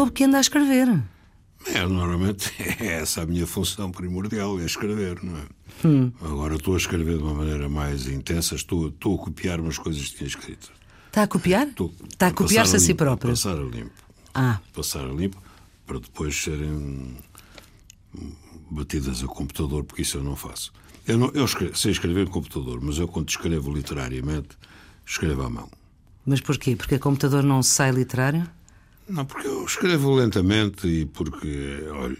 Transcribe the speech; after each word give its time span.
Soube 0.00 0.12
que 0.12 0.24
anda 0.24 0.38
a 0.38 0.40
escrever. 0.40 1.02
É, 1.66 1.86
normalmente 1.86 2.50
é 2.80 2.86
essa 3.02 3.20
a 3.20 3.26
minha 3.26 3.46
função 3.46 3.90
primordial, 3.90 4.58
é 4.58 4.64
escrever, 4.64 5.22
não 5.22 5.36
é? 5.36 5.44
Hum. 5.86 6.10
Agora 6.22 6.56
estou 6.56 6.72
a 6.72 6.78
escrever 6.78 7.18
de 7.18 7.22
uma 7.22 7.34
maneira 7.34 7.68
mais 7.68 8.06
intensa, 8.06 8.54
estou, 8.54 8.88
estou 8.88 9.14
a 9.16 9.18
copiar 9.18 9.60
umas 9.60 9.76
coisas 9.76 10.08
que 10.08 10.16
tinha 10.16 10.28
escrito. 10.28 10.72
Está 11.08 11.24
a 11.24 11.26
copiar? 11.26 11.66
Estou 11.68 11.92
Está 12.10 12.28
a 12.28 12.32
copiar-se 12.32 12.72
passar 12.72 12.76
a 12.82 12.86
si 12.86 12.94
próprio. 12.94 13.30
Passar 13.32 13.58
a 13.58 13.62
limpo. 13.62 13.90
Ah, 14.32 14.58
Passar 14.72 15.04
a 15.04 15.12
limpo 15.12 15.36
para 15.86 15.98
depois 16.00 16.34
serem 16.42 17.14
batidas 18.70 19.22
a 19.22 19.26
computador, 19.26 19.84
porque 19.84 20.00
isso 20.00 20.16
eu 20.16 20.24
não 20.24 20.36
faço. 20.36 20.72
Eu, 21.06 21.18
não, 21.18 21.30
eu 21.34 21.44
escrevo- 21.44 21.76
sei 21.76 21.90
escrever 21.92 22.24
no 22.24 22.30
computador, 22.30 22.80
mas 22.80 22.96
eu 22.96 23.06
quando 23.06 23.28
escrevo 23.28 23.70
literariamente, 23.70 24.56
escrevo 25.04 25.42
à 25.42 25.50
mão. 25.50 25.68
mas 26.24 26.40
porquê? 26.40 26.74
Porque 26.74 26.94
o 26.94 27.00
computador 27.00 27.42
não 27.42 27.62
sai 27.62 27.90
literário? 27.90 28.48
Não, 29.10 29.24
porque 29.24 29.46
eu 29.46 29.64
escrevo 29.64 30.14
lentamente 30.14 30.86
e 30.86 31.04
porque, 31.06 31.84
olha, 31.90 32.16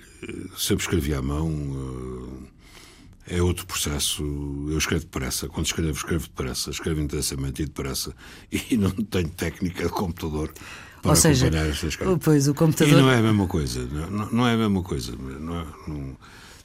sempre 0.56 0.82
escrevi 0.84 1.14
à 1.14 1.22
mão. 1.22 2.46
eh, 2.46 3.36
É 3.36 3.40
outro 3.42 3.64
processo. 3.64 4.24
Eu 4.68 4.76
escrevo 4.78 5.04
depressa. 5.04 5.48
Quando 5.48 5.66
escrevo, 5.66 5.92
escrevo 5.92 6.24
depressa. 6.24 6.70
Escrevo 6.70 7.00
intensamente 7.00 7.62
e 7.62 7.66
depressa. 7.66 8.12
E 8.70 8.76
não 8.76 8.90
tenho 8.90 9.28
técnica 9.28 9.84
de 9.84 9.88
computador 9.90 10.52
para 11.00 11.10
Ou 11.10 11.16
seja, 11.16 11.46
acompanhar 11.46 11.68
estas 11.70 11.94
coisas. 11.96 12.18
pois, 12.24 12.48
o 12.48 12.54
computador- 12.54 12.92
E 12.98 13.02
não 13.02 13.08
é 13.10 13.18
a 13.18 13.22
mesma 13.22 13.46
coisa. 13.46 13.86
Não, 13.86 14.30
não- 14.32 14.46
é 14.48 14.54
a 14.54 14.56
mesma 14.56 14.82
coisa. 14.82 15.14
Não 15.16 15.60
é- 15.60 15.66
não- 15.86 16.16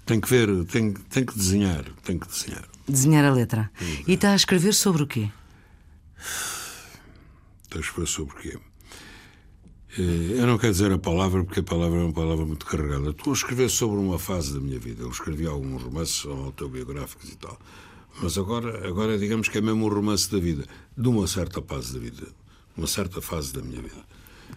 tem 0.08 0.20
que 0.20 0.28
ver, 0.30 0.66
tem, 0.66 0.92
tem 0.94 1.24
que 1.24 1.38
desenhar. 1.38 1.86
Tem 2.04 2.18
que 2.18 2.28
desenhar. 2.28 2.68
Desenhar 2.88 3.26
a 3.26 3.32
letra. 3.32 3.70
E 4.08 4.14
está 4.14 4.32
a 4.32 4.36
escrever 4.36 4.74
sobre 4.74 5.04
o 5.04 5.08
quê? 5.08 5.30
Então, 7.68 7.80
escrever 7.82 8.08
sobre 8.08 8.34
o 8.34 8.38
quê? 8.38 8.58
Eh, 9.98 10.40
Eu 10.40 10.48
não 10.48 10.58
quero 10.58 10.74
dizer 10.74 10.92
a 10.92 10.98
palavra 10.98 11.44
porque 11.44 11.60
a 11.60 11.64
palavra 11.64 12.00
é 12.00 12.04
uma 12.04 12.14
palavra 12.14 12.46
muito 12.46 12.66
carregada. 12.66 13.10
Estou 13.12 13.32
a 13.32 13.36
escrever 13.36 13.70
sobre 13.70 13.98
uma 13.98 14.20
fase 14.20 14.54
da 14.54 14.60
minha 14.60 14.80
vida. 14.80 15.04
Eu 15.04 15.10
escrevi 15.10 15.46
alguns 15.48 15.82
romances 15.84 16.26
autobiográficos 16.26 17.30
e 17.30 17.38
tal. 17.38 17.58
Mas 18.22 18.38
agora, 18.38 18.88
agora 18.88 19.18
digamos 19.18 19.50
que 19.50 19.58
é 19.58 19.62
mesmo 19.62 19.86
um 19.86 19.90
romance 19.90 20.30
da 20.32 20.40
vida. 20.40 20.66
De 20.98 21.08
uma 21.08 21.28
certa 21.28 21.62
fase 21.62 21.94
da 21.94 22.00
vida. 22.00 22.28
Uma 22.78 22.88
certa 22.88 23.22
fase 23.22 23.54
da 23.54 23.62
minha 23.62 23.82
vida. 23.82 24.04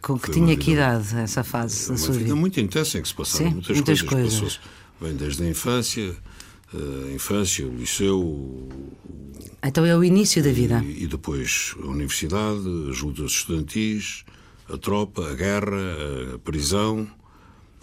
Com 0.03 0.19
que 0.19 0.27
Foi 0.27 0.35
tinha 0.35 0.57
que 0.57 0.73
idade 0.73 1.17
essa 1.17 1.43
fase 1.43 1.87
da 1.87 1.93
Uma 1.93 1.99
sua 1.99 2.13
vida 2.13 2.25
vida? 2.25 2.37
muito 2.37 2.61
intensa 2.61 2.99
em 2.99 3.03
que 3.03 3.09
se 3.09 3.15
passaram 3.15 3.47
Sim, 3.49 3.53
muitas, 3.55 3.77
muitas 3.77 4.03
coisas. 4.03 4.41
coisas. 4.41 4.61
Bem 5.01 5.15
desde 5.17 5.43
a 5.45 5.49
infância, 5.49 6.15
eh, 6.75 7.09
a 7.11 7.15
infância, 7.15 7.67
o 7.67 7.75
liceu, 7.77 8.69
Então 9.65 9.85
é 9.87 9.97
o 9.97 10.05
início 10.05 10.43
da 10.43 10.51
vida. 10.53 10.83
E, 10.85 11.05
e 11.05 11.07
depois 11.07 11.75
a 11.83 11.87
universidade, 11.87 12.61
as 12.91 13.01
lutas 13.01 13.31
estudantis, 13.33 14.25
a 14.73 14.77
tropa, 14.79 15.31
a 15.31 15.35
guerra, 15.35 16.35
a 16.35 16.39
prisão, 16.39 17.09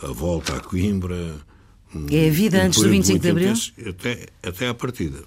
a 0.01 0.07
volta 0.07 0.55
a 0.57 0.59
Coimbra. 0.59 1.35
um- 1.93 2.07
É 2.11 2.27
a 2.27 2.31
vida 2.31 2.57
um 2.57 2.61
antes 2.65 2.79
do 2.79 2.83
período 2.89 2.97
25 3.07 3.19
de 3.21 3.29
Abril? 3.29 3.47
intenso, 3.47 3.73
Até, 3.87 4.25
até 4.43 4.67
à 4.67 4.73
partida. 4.73 5.23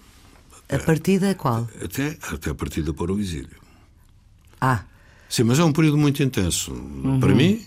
A 0.69 0.79
partida 0.79 1.29
é 1.29 1.35
qual? 1.35 1.69
Até, 1.83 2.19
até 2.31 2.51
a 2.51 2.55
partida 2.55 2.93
para 2.93 3.11
o 3.13 3.19
exílio. 3.19 3.57
Ah, 4.61 4.85
Sim, 5.31 5.45
mas 5.45 5.59
é 5.59 5.65
um 5.65 5.73
período 5.73 5.97
muito 5.99 6.23
intenso 6.23 6.73
Uhum. 6.73 7.21
para 7.21 7.35
mim 7.35 7.63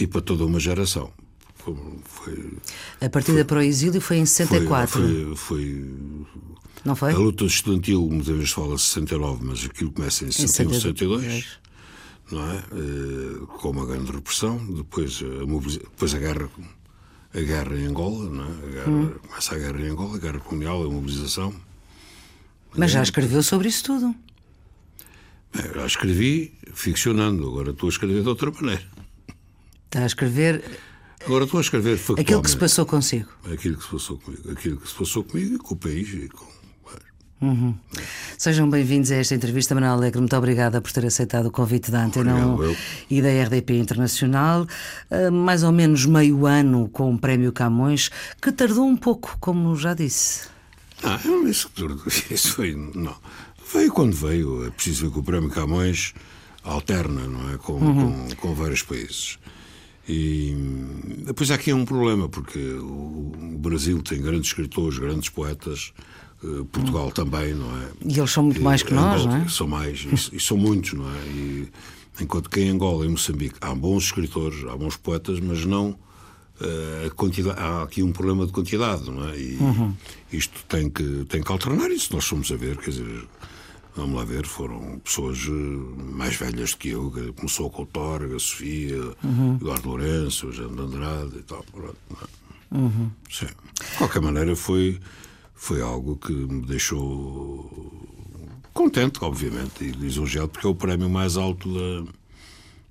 e 0.00 0.06
para 0.06 0.20
toda 0.20 0.44
uma 0.44 0.58
geração. 0.60 1.12
Foi, 1.56 1.76
foi, 2.04 2.52
a 3.00 3.08
partida 3.10 3.44
para 3.44 3.58
o 3.58 3.62
exílio 3.62 4.00
foi 4.00 4.16
em 4.18 4.26
64, 4.26 5.00
Foi, 5.00 5.36
foi, 5.36 5.94
não 6.84 6.96
foi? 6.96 7.12
A 7.12 7.16
luta 7.18 7.44
estudantil, 7.44 8.08
muitas 8.10 8.34
vezes 8.34 8.50
fala 8.50 8.76
69, 8.78 9.44
mas 9.44 9.64
aquilo 9.64 9.90
começa 9.92 10.24
em 10.24 10.32
61, 10.32 10.72
62, 10.72 11.44
não 12.30 12.50
é? 12.50 12.56
Eh, 12.56 13.46
com 13.58 13.70
uma 13.70 13.86
grande 13.86 14.10
repressão. 14.12 14.58
Depois 14.74 15.20
a, 15.22 15.46
mobiliza- 15.46 15.80
depois 15.80 16.14
a 16.14 16.18
guerra, 16.18 16.48
a 17.34 17.40
guerra 17.40 17.74
em 17.76 17.86
Angola, 17.86 18.28
não 18.30 18.44
é? 18.44 18.48
A 18.48 18.70
guerra, 18.70 18.90
Hum. 18.90 19.10
Começa 19.28 19.54
a 19.54 19.58
guerra 19.58 19.80
em 19.80 19.88
Angola, 19.90 20.16
a 20.16 20.18
guerra 20.18 20.38
colonial, 20.40 20.82
a 20.84 20.88
mobilização. 20.90 21.54
Mas 22.76 22.90
já 22.92 23.02
escreveu 23.02 23.42
sobre 23.42 23.68
isso 23.68 23.84
tudo. 23.84 24.14
Bem, 25.54 25.74
já 25.74 25.86
escrevi 25.86 26.54
ficcionando, 26.72 27.46
agora 27.48 27.70
estou 27.70 27.88
a 27.88 27.90
escrever 27.92 28.22
de 28.22 28.28
outra 28.28 28.50
maneira. 28.52 28.86
Está 29.86 30.04
a 30.04 30.06
escrever 30.06 30.64
Agora 31.26 31.44
estou 31.44 31.58
a 31.58 31.60
escrever 31.60 31.96
factualmente. 31.98 32.22
aquilo 32.30 32.42
que 32.42 32.50
se 32.50 32.56
passou 32.56 32.86
consigo. 32.86 33.28
Aquilo 33.52 33.76
que 33.76 33.84
se 33.84 33.90
passou 33.90 34.18
comigo. 34.18 34.50
Aquilo 34.52 34.76
que 34.80 34.88
se 34.88 34.94
passou 34.94 35.24
comigo 35.24 35.54
e 35.56 35.58
com 35.58 35.74
o 35.74 35.76
país 35.76 36.08
e 36.14 36.28
com. 36.28 36.46
Sejam 38.36 38.68
bem-vindos 38.68 39.10
a 39.10 39.16
esta 39.16 39.34
entrevista, 39.34 39.74
Manuel 39.74 39.92
Alegre. 39.94 40.18
Muito 40.20 40.36
obrigada 40.36 40.80
por 40.80 40.92
ter 40.92 41.06
aceitado 41.06 41.46
o 41.46 41.50
convite 41.50 41.90
da 41.90 42.04
Antena 42.04 42.34
1 42.34 42.52
Obrigado, 42.54 42.72
eu. 42.72 42.76
e 43.08 43.22
da 43.22 43.28
RDP 43.44 43.78
Internacional. 43.78 44.66
Ah, 45.10 45.30
mais 45.30 45.62
ou 45.62 45.72
menos 45.72 46.04
meio 46.04 46.46
ano 46.46 46.88
com 46.88 47.14
o 47.14 47.18
Prémio 47.18 47.52
Camões, 47.52 48.10
que 48.40 48.52
tardou 48.52 48.86
um 48.86 48.96
pouco, 48.96 49.36
como 49.40 49.74
já 49.74 49.94
disse. 49.94 50.48
Ah, 51.02 51.18
eu 51.24 51.48
isso, 51.48 51.70
isso 52.30 52.52
foi. 52.52 52.74
Não. 52.94 53.16
Veio 53.72 53.92
quando 53.92 54.14
veio. 54.14 54.66
É 54.66 54.70
preciso 54.70 55.06
ver 55.06 55.12
que 55.12 55.18
o 55.20 55.22
Prémio 55.22 55.50
Camões 55.50 56.12
alterna, 56.62 57.26
não 57.26 57.52
é? 57.52 57.56
Com, 57.56 57.78
com, 57.78 58.28
com 58.36 58.54
vários 58.54 58.82
países. 58.82 59.38
E 60.08 60.54
depois 61.24 61.50
há 61.50 61.54
aqui 61.54 61.72
um 61.72 61.84
problema, 61.84 62.28
porque 62.28 62.58
o 62.58 63.56
Brasil 63.58 64.02
tem 64.02 64.20
grandes 64.20 64.48
escritores, 64.48 64.98
grandes 64.98 65.28
poetas, 65.28 65.92
Portugal 66.72 67.10
também, 67.12 67.54
não 67.54 67.70
é? 67.82 67.88
E 68.04 68.18
eles 68.18 68.30
são 68.30 68.44
muito 68.44 68.62
mais 68.62 68.82
que 68.82 68.94
nós, 68.94 69.20
Angola- 69.22 69.38
não 69.38 69.44
é? 69.44 69.48
São 69.48 69.66
mais, 69.68 70.00
e, 70.32 70.36
e 70.36 70.40
são 70.40 70.56
muitos, 70.56 70.92
não 70.94 71.08
é? 71.08 71.18
E, 71.26 71.68
enquanto 72.20 72.48
que 72.50 72.60
em 72.60 72.70
Angola 72.70 73.04
e 73.04 73.08
Moçambique 73.08 73.56
há 73.60 73.74
bons 73.74 74.04
escritores, 74.04 74.64
há 74.68 74.76
bons 74.76 74.96
poetas, 74.96 75.38
mas 75.40 75.64
não 75.64 75.96
eh, 76.60 77.06
a 77.06 77.10
quantidade, 77.10 77.58
há 77.58 77.82
aqui 77.82 78.02
um 78.02 78.12
problema 78.12 78.46
de 78.46 78.52
quantidade, 78.52 79.10
não 79.10 79.28
é? 79.28 79.38
E 79.38 79.56
Uhum. 79.60 79.94
isto 80.32 80.64
tem 80.68 80.90
que, 80.90 81.24
tem 81.28 81.42
que 81.42 81.50
alternar 81.52 81.90
isso. 81.90 82.12
Nós 82.14 82.24
somos 82.24 82.50
a 82.52 82.56
ver, 82.56 82.76
quer 82.76 82.90
dizer, 82.90 83.24
vamos 83.96 84.16
lá 84.16 84.24
ver, 84.24 84.46
foram 84.46 84.98
pessoas 85.02 85.38
eh, 85.46 85.50
mais 85.50 86.36
velhas 86.36 86.72
do 86.72 86.76
que 86.78 86.88
eu, 86.90 87.10
que 87.10 87.32
começou 87.32 87.70
com 87.70 87.82
o 87.82 87.86
Torga, 87.86 88.36
a 88.36 88.38
Sofia, 88.38 89.00
Uhum. 89.24 89.56
Eduardo 89.60 89.88
Lourenço, 89.88 90.48
o 90.48 90.52
Jean 90.52 90.68
de 90.68 90.80
Andrade 90.80 91.36
e 91.38 91.42
tal. 91.42 91.64
pronto, 91.72 91.96
não 92.10 92.16
é? 92.20 92.82
Uhum. 92.82 93.10
Sim. 93.30 93.46
De 93.46 93.96
qualquer 93.98 94.20
maneira, 94.22 94.54
foi, 94.54 95.00
foi 95.62 95.82
algo 95.82 96.16
que 96.16 96.32
me 96.32 96.64
deixou 96.64 97.70
contente, 98.72 99.18
obviamente, 99.22 99.84
e 99.84 99.90
lisonjeado, 99.90 100.48
porque 100.48 100.66
é 100.66 100.70
o 100.70 100.74
prémio 100.74 101.10
mais 101.10 101.36
alto 101.36 101.68
da, 101.72 102.10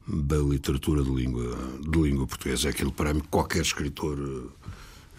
da 0.07 0.37
literatura 0.37 1.01
de 1.03 1.09
língua, 1.09 1.57
de 1.81 1.99
língua 1.99 2.27
portuguesa. 2.27 2.67
É 2.67 2.71
aquele 2.71 2.91
prémio 2.91 3.23
que 3.23 3.27
qualquer 3.29 3.63
escritor 3.63 4.51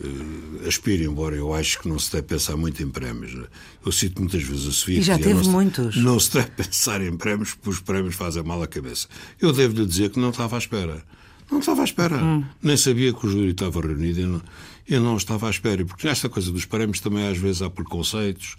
eh, 0.00 0.68
aspira, 0.68 1.02
embora 1.02 1.34
eu 1.34 1.52
acho 1.52 1.80
que 1.80 1.88
não 1.88 1.98
se 1.98 2.12
deve 2.12 2.28
pensar 2.28 2.56
muito 2.56 2.80
em 2.84 2.88
prémios. 2.88 3.34
né? 3.34 3.46
Eu 3.84 3.90
cito 3.90 4.20
muitas 4.22 4.42
vezes 4.44 4.68
a 4.68 4.70
Sofia. 4.70 5.00
E 5.00 5.02
já 5.02 5.18
teve 5.18 5.34
não 5.34 5.44
se- 5.44 5.50
muitos. 5.50 5.96
Não 5.96 6.20
se 6.20 6.32
deve 6.34 6.50
pensar 6.62 7.00
em 7.02 7.16
prémios, 7.16 7.54
porque 7.54 7.70
os 7.70 7.80
prémios 7.80 8.14
fazem 8.14 8.44
mal 8.44 8.62
à 8.62 8.68
cabeça. 8.68 9.08
Eu 9.40 9.52
devo-lhe 9.52 9.84
dizer 9.86 10.10
que 10.10 10.20
não 10.20 10.30
estava 10.30 10.54
à 10.54 10.58
espera. 10.58 11.04
Não 11.50 11.58
estava 11.58 11.80
à 11.80 11.84
espera. 11.84 12.16
Hum. 12.16 12.44
Nem 12.62 12.76
sabia 12.76 13.12
que 13.12 13.26
o 13.26 13.28
júri 13.28 13.50
estava 13.50 13.80
reunido. 13.80 14.40
Eu 14.88 15.00
não, 15.00 15.16
estava 15.16 15.46
à 15.46 15.50
espera. 15.50 15.84
Porque 15.84 16.06
nesta 16.06 16.28
coisa 16.28 16.50
dos 16.50 16.64
prémios 16.64 17.00
também 17.00 17.26
às 17.28 17.38
vezes 17.38 17.62
há 17.62 17.70
preconceitos, 17.70 18.56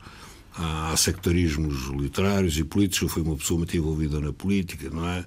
há, 0.56 0.92
há 0.92 0.98
sectarismos 0.98 1.88
literários 1.90 2.58
e 2.58 2.64
políticos. 2.64 3.02
Eu 3.02 3.10
fui 3.10 3.22
uma 3.22 3.36
pessoa 3.36 3.58
muito 3.58 3.76
envolvida 3.76 4.20
na 4.20 4.32
política, 4.34 4.90
não 4.90 5.08
é? 5.08 5.26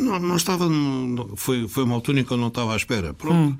Não, 0.00 0.18
não 0.18 0.36
estava. 0.36 0.68
não- 0.68 1.36
foi, 1.36 1.68
foi 1.68 1.84
uma 1.84 1.94
altura 1.94 2.20
em 2.20 2.24
que 2.24 2.30
eu 2.32 2.36
não 2.36 2.48
estava 2.48 2.72
à 2.72 2.76
espera. 2.76 3.12
Pronto. 3.14 3.54
Hum. 3.54 3.58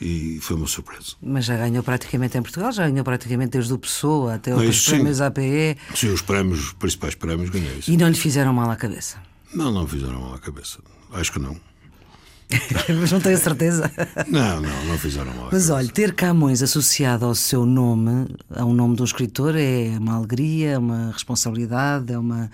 E 0.00 0.38
foi 0.42 0.56
uma 0.56 0.66
surpresa. 0.66 1.14
Mas 1.22 1.44
já 1.44 1.56
ganhou 1.56 1.82
praticamente 1.82 2.36
em 2.36 2.42
Portugal, 2.42 2.72
já 2.72 2.86
ganhou 2.88 3.04
praticamente 3.04 3.52
desde 3.52 3.72
o 3.72 3.78
Pessoa 3.78 4.34
até 4.34 4.52
outros 4.54 4.84
sim. 4.84 4.90
prémios 4.90 5.20
APE 5.20 5.78
Sim, 5.94 6.08
os 6.08 6.20
prémios, 6.20 6.58
os 6.66 6.72
principais 6.72 7.14
prémios 7.14 7.48
ganhei. 7.48 7.80
sim. 7.80 7.92
e 7.92 7.96
não 7.96 8.08
lhe 8.08 8.14
fizeram 8.16 8.52
mal 8.52 8.68
à 8.68 8.76
cabeça. 8.76 9.22
Não, 9.54 9.70
não 9.70 9.86
fizeram 9.86 10.20
mal 10.20 10.34
à 10.34 10.38
cabeça. 10.38 10.80
Acho 11.12 11.32
que 11.32 11.38
não. 11.38 11.56
Mas 13.00 13.10
não 13.10 13.20
tenho 13.20 13.38
certeza. 13.38 13.90
Não, 14.28 14.60
não, 14.60 14.84
não 14.84 14.98
fizeram 14.98 15.34
mal 15.34 15.48
Mas 15.50 15.70
olha, 15.70 15.88
ter 15.88 16.14
Camões 16.14 16.62
associado 16.62 17.24
ao 17.24 17.34
seu 17.34 17.64
nome, 17.66 18.28
a 18.54 18.64
um 18.64 18.72
nome 18.74 18.94
de 18.96 19.02
um 19.02 19.04
escritor, 19.04 19.54
é 19.56 19.96
uma 19.98 20.14
alegria, 20.16 20.72
é 20.72 20.78
uma 20.78 21.10
responsabilidade, 21.12 22.12
é 22.12 22.18
uma. 22.18 22.50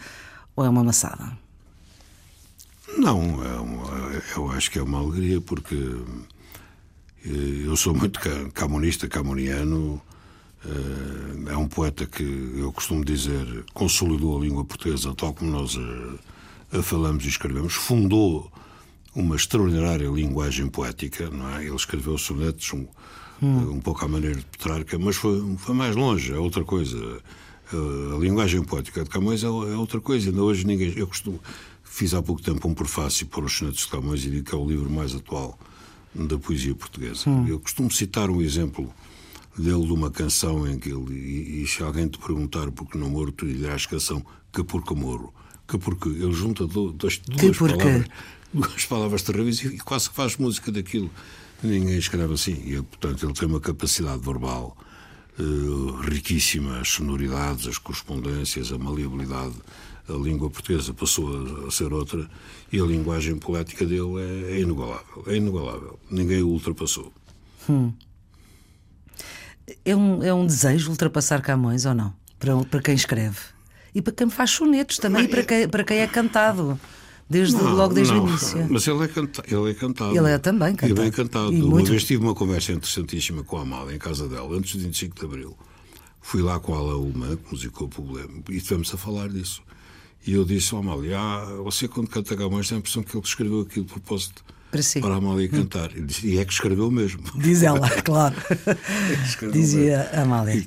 ou 0.57 0.65
é 0.65 0.69
uma 0.69 0.85
maçada? 0.85 1.37
Não, 2.99 3.21
é 3.45 3.61
uma- 3.61 4.23
eu 4.37 4.51
acho 4.53 4.71
que 4.71 4.79
é 4.79 4.83
uma 4.83 4.99
alegria 4.99 5.41
porque 5.41 5.77
eh, 7.25 7.63
eu 7.67 7.77
sou 7.77 7.95
muito 7.95 8.19
ca- 8.21 8.49
camonista, 8.55 9.09
camoniano. 9.09 10.01
eh, 10.65 11.53
É 11.53 11.57
um 11.57 11.67
poeta 11.69 12.07
que 12.07 12.23
eu 12.57 12.73
costumo 12.73 13.05
dizer 13.05 13.65
consolidou 13.75 14.37
a 14.39 14.41
língua 14.41 14.65
portuguesa 14.65 15.15
tal 15.17 15.33
como 15.35 15.51
nós 15.51 15.77
a, 16.73 16.79
a 16.79 16.83
falamos 16.83 17.25
e 17.25 17.29
escrevemos, 17.29 17.75
fundou 17.75 18.51
uma 19.15 19.37
extraordinária 19.37 20.09
linguagem 20.09 20.69
poética, 20.69 21.31
não 21.31 21.49
é? 21.57 21.65
Ele 21.65 21.75
escreveu 21.75 22.17
sonetos 22.17 22.73
um, 22.73 22.87
um 23.43 23.81
pouco 23.81 24.05
à 24.05 24.09
maneira 24.09 24.37
de 24.37 24.45
Petrarca, 24.45 24.99
mas 24.99 25.17
foi, 25.17 25.57
foi 25.57 25.75
mais 25.75 25.97
longe, 25.97 26.33
é 26.33 26.39
outra 26.39 26.65
coisa. 26.65 27.21
A, 27.73 28.17
a 28.17 28.19
linguagem 28.19 28.63
poética 28.63 29.03
de 29.03 29.11
Camões 29.11 29.43
é, 29.43 29.47
é 29.47 29.51
outra 29.51 30.01
coisa. 30.01 30.31
Ainda 30.31 30.43
hoje 30.43 30.67
ninguém. 30.67 30.93
Eu 30.97 31.07
costumo. 31.07 31.41
fiz 31.83 32.15
há 32.15 32.23
pouco 32.23 32.43
tempo 32.43 32.67
um 32.69 32.75
prefácio 32.75 33.27
para 33.27 33.45
os 33.45 33.53
Sonetos 33.53 33.85
de 33.85 33.89
Camões 33.89 34.25
e 34.25 34.31
digo 34.31 34.45
que 34.49 34.55
é 34.55 34.59
o 34.59 34.67
livro 34.67 34.91
mais 34.91 35.15
atual 35.15 35.59
da 36.15 36.39
poesia 36.39 36.75
portuguesa. 36.75 37.29
Hum. 37.29 37.47
Eu 37.47 37.61
costumo 37.61 37.91
citar 37.91 38.31
um 38.31 38.41
exemplo 38.41 38.93
dele 39.57 39.87
de 39.87 39.93
uma 39.93 40.11
canção 40.11 40.67
em 40.69 40.79
que 40.79 40.91
ele. 40.91 41.13
E, 41.13 41.63
e 41.63 41.67
se 41.67 41.83
alguém 41.83 42.09
te 42.09 42.19
perguntar 42.19 42.71
por 42.71 42.89
que 42.89 42.99
não 42.99 43.09
morro, 43.11 43.33
tu 43.33 43.45
lhe 43.45 43.55
dirás 43.55 43.87
canção 43.87 44.25
que 44.53 44.63
porque 44.63 44.95
morro. 44.95 45.33
Que 45.67 45.79
porque 45.79 46.09
ele 46.09 46.33
junta 46.33 46.67
do, 46.67 46.93
duas, 46.93 47.19
duas 47.19 47.57
palavras, 47.57 48.07
duas 48.53 48.85
palavras 48.87 49.23
terríveis 49.23 49.63
e 49.63 49.79
quase 49.79 50.11
faz 50.11 50.37
música 50.37 50.71
daquilo. 50.73 51.11
Ninguém 51.63 51.99
escreve 51.99 52.35
assim. 52.35 52.53
E, 52.65 52.83
portanto, 52.83 53.27
ele 53.27 53.35
tem 53.35 53.49
uma 53.49 53.61
capacidade 53.61 54.23
verbal 54.23 54.77
uh, 55.39 56.01
riquíssima, 56.03 56.81
as 56.81 56.89
sonoridades, 56.89 57.67
as 57.67 57.79
correspondências, 57.79 58.73
a 58.73 58.79
maleabilidade. 58.79 59.55
A 60.09 60.13
língua 60.13 60.51
portuguesa 60.51 60.93
passou 60.93 61.67
a, 61.67 61.71
ser 61.71 61.93
outra 61.93 62.29
e 62.73 62.81
a 62.81 62.85
linguagem 62.85 63.37
poética 63.37 63.87
dele 63.87 64.19
é, 64.19 64.57
é 64.57 64.61
inigualável. 64.61 65.25
É 65.27 65.37
inigualável. 65.37 65.99
Ninguém 66.11 66.43
o 66.43 66.49
ultrapassou. 66.49 67.13
Hum. 67.69 67.93
É, 69.85 69.95
um, 69.95 70.23
é 70.23 70.35
um 70.35 70.47
desejo 70.47 70.91
ultrapassar 70.91 71.43
Camões 71.43 71.87
ou 71.87 71.95
não? 71.95 72.13
Para, 72.41 72.57
para 72.65 72.83
quem 72.83 72.95
escreve? 72.95 73.39
E 73.95 74.03
para 74.03 74.13
quem 74.13 74.31
faz 74.31 74.51
sonetos 74.51 74.97
também, 74.99 75.25
e 75.25 75.29
para 75.29 75.45
quem, 75.45 75.69
para 75.69 75.85
quem 75.85 75.99
é 75.99 76.07
cantado 76.07 76.81
desde, 77.31 77.55
não, 77.55 77.75
logo 77.75 77.95
desde 77.95 78.13
não, 78.13 78.25
o 78.25 78.29
início. 78.29 78.67
Mas 78.69 78.87
ele 78.89 79.05
é, 79.05 79.09
canta, 79.09 79.45
ele 79.47 79.71
é 79.71 79.75
cantado. 79.75 80.17
Ele 80.17 80.29
é 80.29 80.39
também 80.39 80.75
cantado. 80.75 81.01
Ele 81.01 81.09
é 81.09 81.11
cantado. 81.13 81.53
E 81.53 81.63
uma 81.63 81.71
muito... 81.71 81.91
vez 81.91 82.05
tive 82.05 82.23
uma 82.25 82.35
conversa 82.35 82.73
interessantíssima 82.73 83.45
com 83.45 83.57
a 83.57 83.63
Amália 83.63 83.95
em 83.95 83.99
casa 83.99 84.29
dela, 84.29 84.57
antes 84.57 84.75
do 84.75 84.83
25 84.83 85.17
de 85.17 85.25
Abril. 85.25 85.57
Fui 86.21 86.43
lá 86.43 86.59
com 86.59 86.75
ela 86.75 86.97
uma 86.97 87.37
que 87.37 87.53
musicou 87.53 87.87
o 87.87 87.91
problema, 87.91 88.43
e 88.51 88.57
estivemos 88.57 88.93
a 88.93 88.99
falar 88.99 89.29
disso. 89.29 89.63
E 90.27 90.33
eu 90.33 90.45
disse 90.45 90.75
ao 90.75 90.81
Amália: 90.81 91.19
ah, 91.19 91.45
você 91.63 91.87
quando 91.87 92.09
canta 92.09 92.37
Camões 92.37 92.69
tem 92.69 92.77
a 92.77 92.79
impressão 92.81 93.03
que 93.03 93.17
ele 93.17 93.25
escreveu 93.25 93.61
aquilo 93.61 93.87
de 93.87 93.93
propósito 93.93 94.45
para, 94.71 94.83
si. 94.83 95.01
para 95.01 95.15
a 95.15 95.17
Amália 95.17 95.49
cantar. 95.49 95.91
E, 95.97 96.27
e 96.27 96.39
é 96.39 96.45
que 96.45 96.53
escreveu 96.53 96.91
mesmo. 96.91 97.23
Diz 97.37 97.63
ela, 97.63 97.89
claro. 98.03 98.37
é 98.67 99.47
Dizia 99.49 100.11
a 100.13 100.23
Amália. 100.23 100.67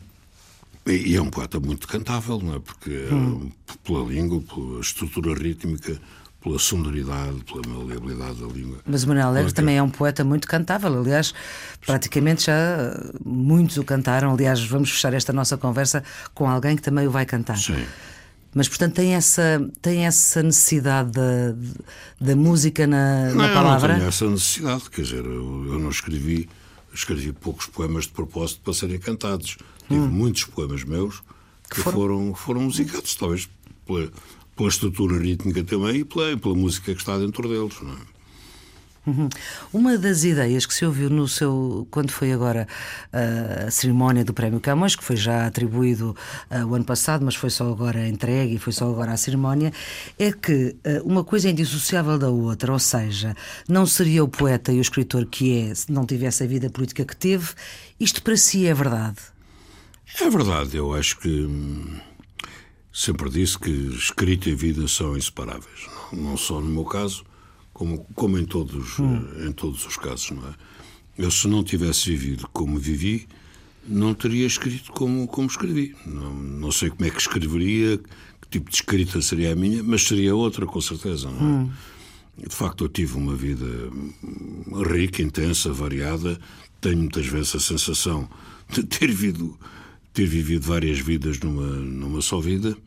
E, 0.88 1.12
e, 1.12 1.16
é 1.16 1.22
um 1.22 1.30
poeta 1.30 1.60
muito 1.60 1.88
cantável, 1.88 2.40
não 2.40 2.56
é? 2.56 2.60
Porque 2.60 2.90
hum. 3.12 3.52
pela 3.84 4.04
língua, 4.06 4.42
pela 4.42 4.82
estrutura 4.82 5.34
rítmica, 5.34 6.00
pela 6.44 6.60
sonoridade, 6.60 7.42
pela 7.46 7.62
maleabilidade 7.66 8.42
da 8.42 8.48
língua. 8.48 8.80
Mas 8.86 9.04
o 9.04 9.08
Manuel 9.08 9.28
Alegre 9.30 9.54
também 9.54 9.78
é 9.78 9.82
um 9.82 9.90
poeta 9.90 10.26
muito 10.26 10.46
cantável. 10.46 11.00
Aliás, 11.00 11.34
praticamente 11.86 12.48
já 12.48 12.54
muitos 13.24 13.78
o 13.78 13.84
cantaram. 13.84 14.34
Aliás, 14.34 14.62
vamos 14.66 14.92
fechar 14.92 15.14
esta 15.14 15.32
nossa 15.32 15.58
conversa 15.58 16.04
com 16.34 16.50
alguém 16.50 16.76
que 16.76 16.82
também 16.82 17.08
o 17.08 17.12
vai 17.12 17.26
cantar. 17.26 17.58
Sim. 17.58 17.86
Mas, 18.54 18.68
portanto, 18.68 18.94
tem 18.94 19.16
essa, 19.16 19.68
tem 19.82 20.06
essa 20.06 20.44
necessidade 20.44 21.12
da, 21.12 21.56
da 22.20 22.36
música 22.36 22.86
na, 22.86 23.30
não, 23.30 23.36
na 23.36 23.54
palavra? 23.54 23.94
Não, 23.94 24.00
tenho 24.00 24.10
essa 24.10 24.30
necessidade. 24.30 24.90
Quer 24.90 25.02
dizer, 25.02 25.26
eu, 25.26 25.66
eu, 25.66 25.80
não 25.80 25.90
escrevi, 25.90 26.50
escrevi 26.94 27.32
poucos 27.32 27.68
poemas 27.68 28.04
de 28.04 28.12
propósito 28.12 28.60
para 28.62 28.74
serem 28.74 29.00
cantados. 29.00 29.58
Tive 29.88 30.00
hum. 30.02 30.08
muitos 30.08 30.44
poemas 30.44 30.84
meus 30.84 31.22
que, 31.70 31.76
que 31.76 31.82
foram? 31.82 31.98
foram, 31.98 32.36
foram 32.36 32.62
musicados, 32.62 33.16
talvez 33.16 33.50
pela 33.88 34.12
pela 34.56 34.70
estrutura 34.70 35.18
rítmica 35.18 35.64
também 35.64 35.98
e 35.98 36.06
pela, 36.06 36.38
pela 36.38 36.56
música 36.56 36.94
que 36.94 37.00
está 37.00 37.18
dentro 37.18 37.48
deles. 37.48 37.76
Não 37.82 37.94
é? 37.94 38.14
Uhum. 39.06 39.28
Uma 39.74 39.98
das 39.98 40.24
ideias 40.24 40.66
que 40.66 40.74
se 40.74 40.86
ouviu 40.86 41.10
no 41.10 41.28
seu 41.28 41.86
quando 41.92 42.12
foi 42.12 42.32
agora 42.32 42.66
uh, 43.12 43.68
a 43.68 43.72
cerimónia 43.72 44.24
do 44.24 44.34
Prémio 44.34 44.62
Camões, 44.62 44.96
que 44.96 45.04
foi 45.04 45.18
já 45.18 45.46
atribuído 45.46 46.16
uh, 46.50 46.66
o 46.66 46.74
ano 46.74 46.86
passado, 46.86 47.26
mas 47.26 47.36
foi 47.36 47.50
só 47.50 47.70
agora 47.70 48.08
entregue 48.08 48.56
e 48.56 48.58
foi 48.58 48.72
só 48.72 48.90
agora 48.90 49.12
a 49.12 49.18
cerimónia, 49.18 49.74
é 50.18 50.32
que 50.32 50.78
uh, 50.86 51.04
uma 51.04 51.24
coisa 51.24 51.50
é 51.50 51.52
indissociável 51.52 52.18
da 52.18 52.30
outra, 52.30 52.72
ou 52.72 52.80
seja, 52.80 53.36
não 53.68 53.86
seria 53.86 54.24
o 54.24 54.28
poeta 54.28 54.72
e 54.72 54.78
o 54.78 54.82
escritor 54.82 55.26
que 55.26 55.60
é 55.60 55.76
se 55.76 55.92
não 55.92 56.06
tivesse 56.06 56.44
a 56.44 56.48
vida 56.48 56.70
política 56.70 57.04
que 57.04 57.16
teve. 57.16 57.50
Isto 58.00 58.24
para 58.24 58.38
si 58.38 58.68
é 58.68 58.74
verdade? 58.74 59.18
É 60.22 60.30
verdade, 60.30 60.78
eu 60.78 60.94
acho 60.94 61.20
que. 61.20 61.50
Sempre 62.94 63.28
disse 63.28 63.58
que 63.58 63.72
escrita 63.72 64.52
e 64.52 64.56
vida 64.56 64.88
são 64.88 65.18
inseparáveis. 65.18 65.90
Não 66.12 66.38
só 66.38 66.62
no 66.62 66.70
meu 66.70 66.86
caso, 66.86 67.26
como, 67.74 68.06
como 68.14 68.38
em, 68.38 68.46
todos, 68.46 69.00
hum. 69.00 69.48
em 69.48 69.52
todos 69.52 69.84
os 69.88 69.98
casos, 69.98 70.30
não 70.30 70.48
é? 70.48 70.54
Eu, 71.18 71.32
se 71.32 71.48
não 71.48 71.64
tivesse 71.64 72.12
vivido 72.12 72.48
como 72.54 72.78
vivi, 72.78 73.28
não 73.88 74.14
teria 74.14 74.46
escrito 74.46 74.92
como, 74.92 75.28
como 75.28 75.48
escrevi. 75.48 75.96
Não, 76.06 76.34
não 76.36 76.72
sei 76.72 76.92
como 76.92 77.06
é 77.06 77.10
que 77.10 77.20
escreveria, 77.20 77.98
que 77.98 78.48
tipo 78.50 78.70
de 78.70 78.76
escrita 78.76 79.20
seria 79.24 79.54
a 79.54 79.56
minha, 79.56 79.82
mas 79.82 80.04
seria 80.04 80.36
outra, 80.36 80.68
com 80.68 80.80
certeza, 80.80 81.32
não 81.32 81.40
é? 81.40 81.44
Hum. 81.44 81.72
De 82.38 82.56
facto, 82.56 82.84
eu 82.84 82.90
tive 82.90 83.16
uma 83.16 83.36
vida 83.36 83.66
rica, 84.88 85.22
intensa, 85.22 85.72
variada. 85.72 86.40
Tenho 86.82 86.98
muitas 86.98 87.26
vezes 87.26 87.56
a 87.56 87.60
sensação 87.60 88.30
de 88.70 88.84
ter 88.84 89.08
vivido 89.08 89.58
ter 90.14 90.26
vivido 90.26 90.66
várias 90.66 91.00
vidas 91.00 91.40
numa, 91.40 91.68
numa 91.68 92.22
só 92.22 92.40
vida. 92.40 92.78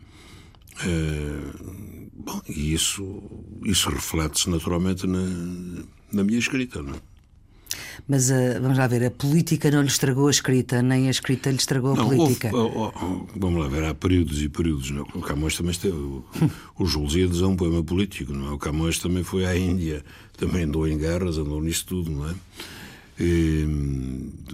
Uh, 0.85 2.11
bom, 2.15 2.41
e 2.49 2.73
isso, 2.73 3.23
isso 3.65 3.89
reflete-se 3.91 4.49
naturalmente 4.49 5.07
na, 5.07 5.25
na 6.13 6.23
minha 6.23 6.39
escrita, 6.39 6.83
não 6.83 6.95
é? 6.95 7.01
Mas 8.09 8.31
uh, 8.31 8.61
vamos 8.61 8.79
lá 8.79 8.87
ver, 8.87 9.05
a 9.05 9.11
política 9.11 9.71
não 9.71 9.81
lhe 9.81 9.89
estragou 9.89 10.29
a 10.29 10.31
escrita, 10.31 10.83
nem 10.83 11.09
a 11.09 11.11
escrita 11.11 11.51
lhe 11.51 11.57
estragou 11.57 11.95
a 11.95 11.97
não, 11.97 12.09
política. 12.09 12.55
Houve, 12.55 12.77
oh, 12.77 12.93
oh, 12.95 13.27
vamos 13.37 13.61
lá 13.61 13.69
ver, 13.69 13.85
há 13.85 13.95
períodos 13.95 14.43
e 14.43 14.49
períodos. 14.49 14.91
Não? 14.91 15.03
O 15.15 15.21
Camões 15.21 15.57
também 15.57 15.73
esteve. 15.73 15.97
O, 15.97 16.25
os 16.79 16.95
Lusíadas 16.95 17.41
é 17.41 17.47
um 17.47 17.57
poema 17.57 17.83
político, 17.83 18.33
não 18.33 18.49
é? 18.49 18.51
O 18.53 18.59
Camões 18.59 18.99
também 18.99 19.25
foi 19.25 19.45
à 19.45 19.57
Índia, 19.57 20.05
também 20.37 20.65
andou 20.65 20.87
em 20.87 20.97
guerras, 20.97 21.39
andou 21.39 21.61
nisso 21.61 21.87
tudo, 21.87 22.11
não 22.11 22.29
é? 22.29 22.35
E, 23.19 23.67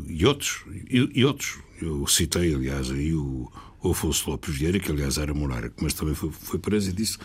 e 0.08 0.24
outros, 0.24 0.62
e, 0.88 1.10
e 1.14 1.24
outros. 1.24 1.58
Eu 1.82 2.06
citei, 2.06 2.54
aliás, 2.54 2.90
aí 2.90 3.14
o, 3.14 3.50
o 3.82 3.90
Afonso 3.90 4.30
Lopes 4.30 4.54
Vieira, 4.54 4.78
que 4.78 4.90
aliás 4.90 5.18
era 5.18 5.34
monarca, 5.34 5.74
mas 5.80 5.94
também 5.94 6.14
foi, 6.14 6.30
foi 6.30 6.58
preso 6.58 6.90
e 6.90 6.92
disse 6.92 7.18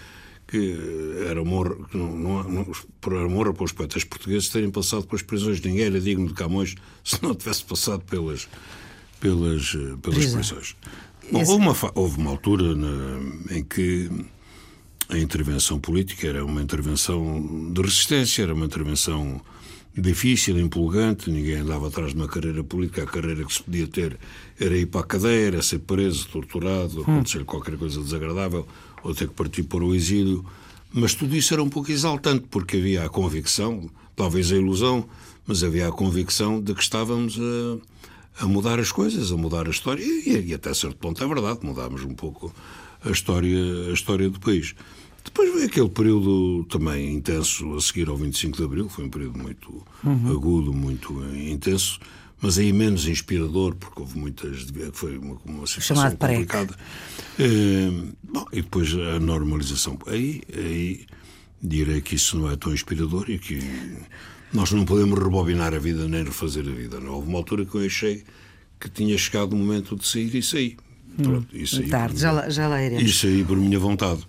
que 0.48 0.78
era 1.28 1.42
amor, 1.42 1.88
que 1.90 1.98
não, 1.98 2.66
para 3.02 3.64
os 3.64 3.72
poetas 3.74 4.04
portugueses 4.06 4.50
terem 4.50 4.72
passado 4.72 5.06
pelas 5.06 5.22
prisões. 5.22 5.60
Ninguém 5.60 5.86
era 5.86 6.00
digno 6.00 6.28
de 6.28 6.34
Camões 6.34 6.76
se 7.04 7.22
não 7.22 7.36
tivesse 7.36 7.66
passado 7.66 8.04
pelas, 8.06 8.48
pelas, 9.20 9.72
pelas 10.02 10.26
prisões. 10.26 10.76
Bom, 11.30 11.40
houve, 11.40 11.52
uma, 11.52 11.76
houve 11.94 12.18
uma 12.18 12.30
altura 12.32 12.74
na, 12.74 13.56
em 13.58 13.64
que 13.64 14.10
a 15.10 15.18
intervenção 15.18 15.80
política 15.80 16.28
era 16.28 16.46
uma 16.46 16.62
intervenção 16.62 17.72
de 17.72 17.82
resistência, 17.82 18.44
era 18.44 18.54
uma 18.54 18.66
intervenção 18.66 19.42
difícil, 20.02 20.60
empolgante, 20.60 21.30
ninguém 21.30 21.56
andava 21.56 21.88
atrás 21.88 22.12
de 22.12 22.18
uma 22.18 22.28
carreira 22.28 22.64
política, 22.64 23.04
a 23.04 23.06
carreira 23.08 23.44
que 23.44 23.54
se 23.54 23.64
podia 23.64 23.88
ter 23.88 24.18
era 24.60 24.78
ir 24.78 24.86
para 24.86 25.02
a 25.02 25.04
cadeia, 25.04 25.48
era 25.48 25.62
ser 25.62 25.80
preso, 25.80 26.28
torturado, 26.28 27.00
hum. 27.00 27.02
acontecer 27.02 27.44
qualquer 27.46 27.78
coisa 27.78 28.02
desagradável, 28.02 28.68
ou 29.04 29.14
ter 29.14 29.28
que 29.28 29.34
partir 29.34 29.64
para 29.64 29.84
o 29.84 29.96
exílio. 29.96 30.46
Mas 30.94 31.14
tudo 31.14 31.36
isso 31.36 31.54
era 31.54 31.64
um 31.64 31.70
pouco 31.70 31.92
exaltante, 31.92 32.46
porque 32.50 32.78
havia 32.78 33.06
a 33.06 33.10
convicção, 33.10 33.90
talvez 34.16 34.52
a 34.52 34.56
ilusão, 34.56 35.08
mas 35.46 35.64
havia 35.64 35.88
a 35.88 35.92
convicção 35.92 36.62
de 36.62 36.74
que 36.74 36.82
estávamos 36.82 37.38
a, 37.40 38.44
a 38.44 38.48
mudar 38.48 38.80
as 38.80 38.92
coisas, 38.92 39.32
a 39.32 39.38
mudar 39.38 39.68
a 39.68 39.72
história, 39.72 40.04
e, 40.04 40.48
e 40.48 40.54
até 40.54 40.74
certo 40.74 40.98
ponto 40.98 41.24
é 41.24 41.28
verdade, 41.28 41.60
mudámos 41.64 42.04
um 42.04 42.14
pouco 42.14 42.54
a 43.04 43.10
história, 43.10 43.90
a 43.90 43.94
história 43.94 44.30
do 44.30 44.40
país. 44.40 44.76
Depois 45.28 45.54
veio 45.54 45.66
aquele 45.66 45.90
período 45.90 46.64
também 46.70 47.14
intenso 47.14 47.76
a 47.76 47.82
seguir 47.82 48.08
ao 48.08 48.16
25 48.16 48.58
de 48.58 48.64
Abril, 48.64 48.88
foi 48.88 49.04
um 49.04 49.10
período 49.10 49.38
muito 49.38 49.86
uhum. 50.02 50.32
agudo, 50.32 50.74
muito 50.74 51.22
intenso, 51.36 52.00
mas 52.42 52.58
aí 52.58 52.72
menos 52.72 53.06
inspirador, 53.06 53.76
porque 53.76 54.00
houve 54.00 54.18
muitas. 54.18 54.68
Foi 54.94 55.18
uma, 55.18 55.38
uma 55.44 55.68
situação 55.68 56.16
complicada. 56.16 56.74
Eh, 57.38 57.92
bom, 58.24 58.46
e 58.54 58.62
depois 58.62 58.94
a 58.94 59.20
normalização. 59.20 60.00
Aí, 60.08 60.42
aí 60.56 61.06
direi 61.62 62.00
que 62.00 62.16
isso 62.16 62.38
não 62.38 62.50
é 62.50 62.56
tão 62.56 62.74
inspirador 62.74 63.30
e 63.30 63.38
que 63.38 63.60
nós 64.54 64.72
não 64.72 64.86
podemos 64.86 65.20
rebobinar 65.20 65.74
a 65.74 65.80
vida 65.80 66.08
nem 66.08 66.24
refazer 66.24 66.66
a 66.66 66.72
vida. 66.72 67.02
Não? 67.02 67.16
Houve 67.16 67.28
uma 67.28 67.40
altura 67.40 67.66
que 67.66 67.76
eu 67.76 67.86
achei 67.86 68.24
que 68.80 68.90
tinha 68.90 69.18
chegado 69.18 69.52
o 69.54 69.56
momento 69.58 69.98
de 69.98 70.08
sair 70.08 70.34
e 70.34 70.42
saí. 70.42 70.78
Hum, 71.20 71.24
Pronto, 71.24 71.58
isso 71.58 71.82
aí, 71.82 71.90
tarde, 71.90 72.18
já 72.18 72.32
lá, 72.32 72.50
já 72.50 72.68
lá 72.70 72.82
iremos. 72.82 73.04
Isso 73.04 73.28
aí 73.28 73.44
por 73.44 73.58
minha 73.58 73.78
vontade. 73.78 74.26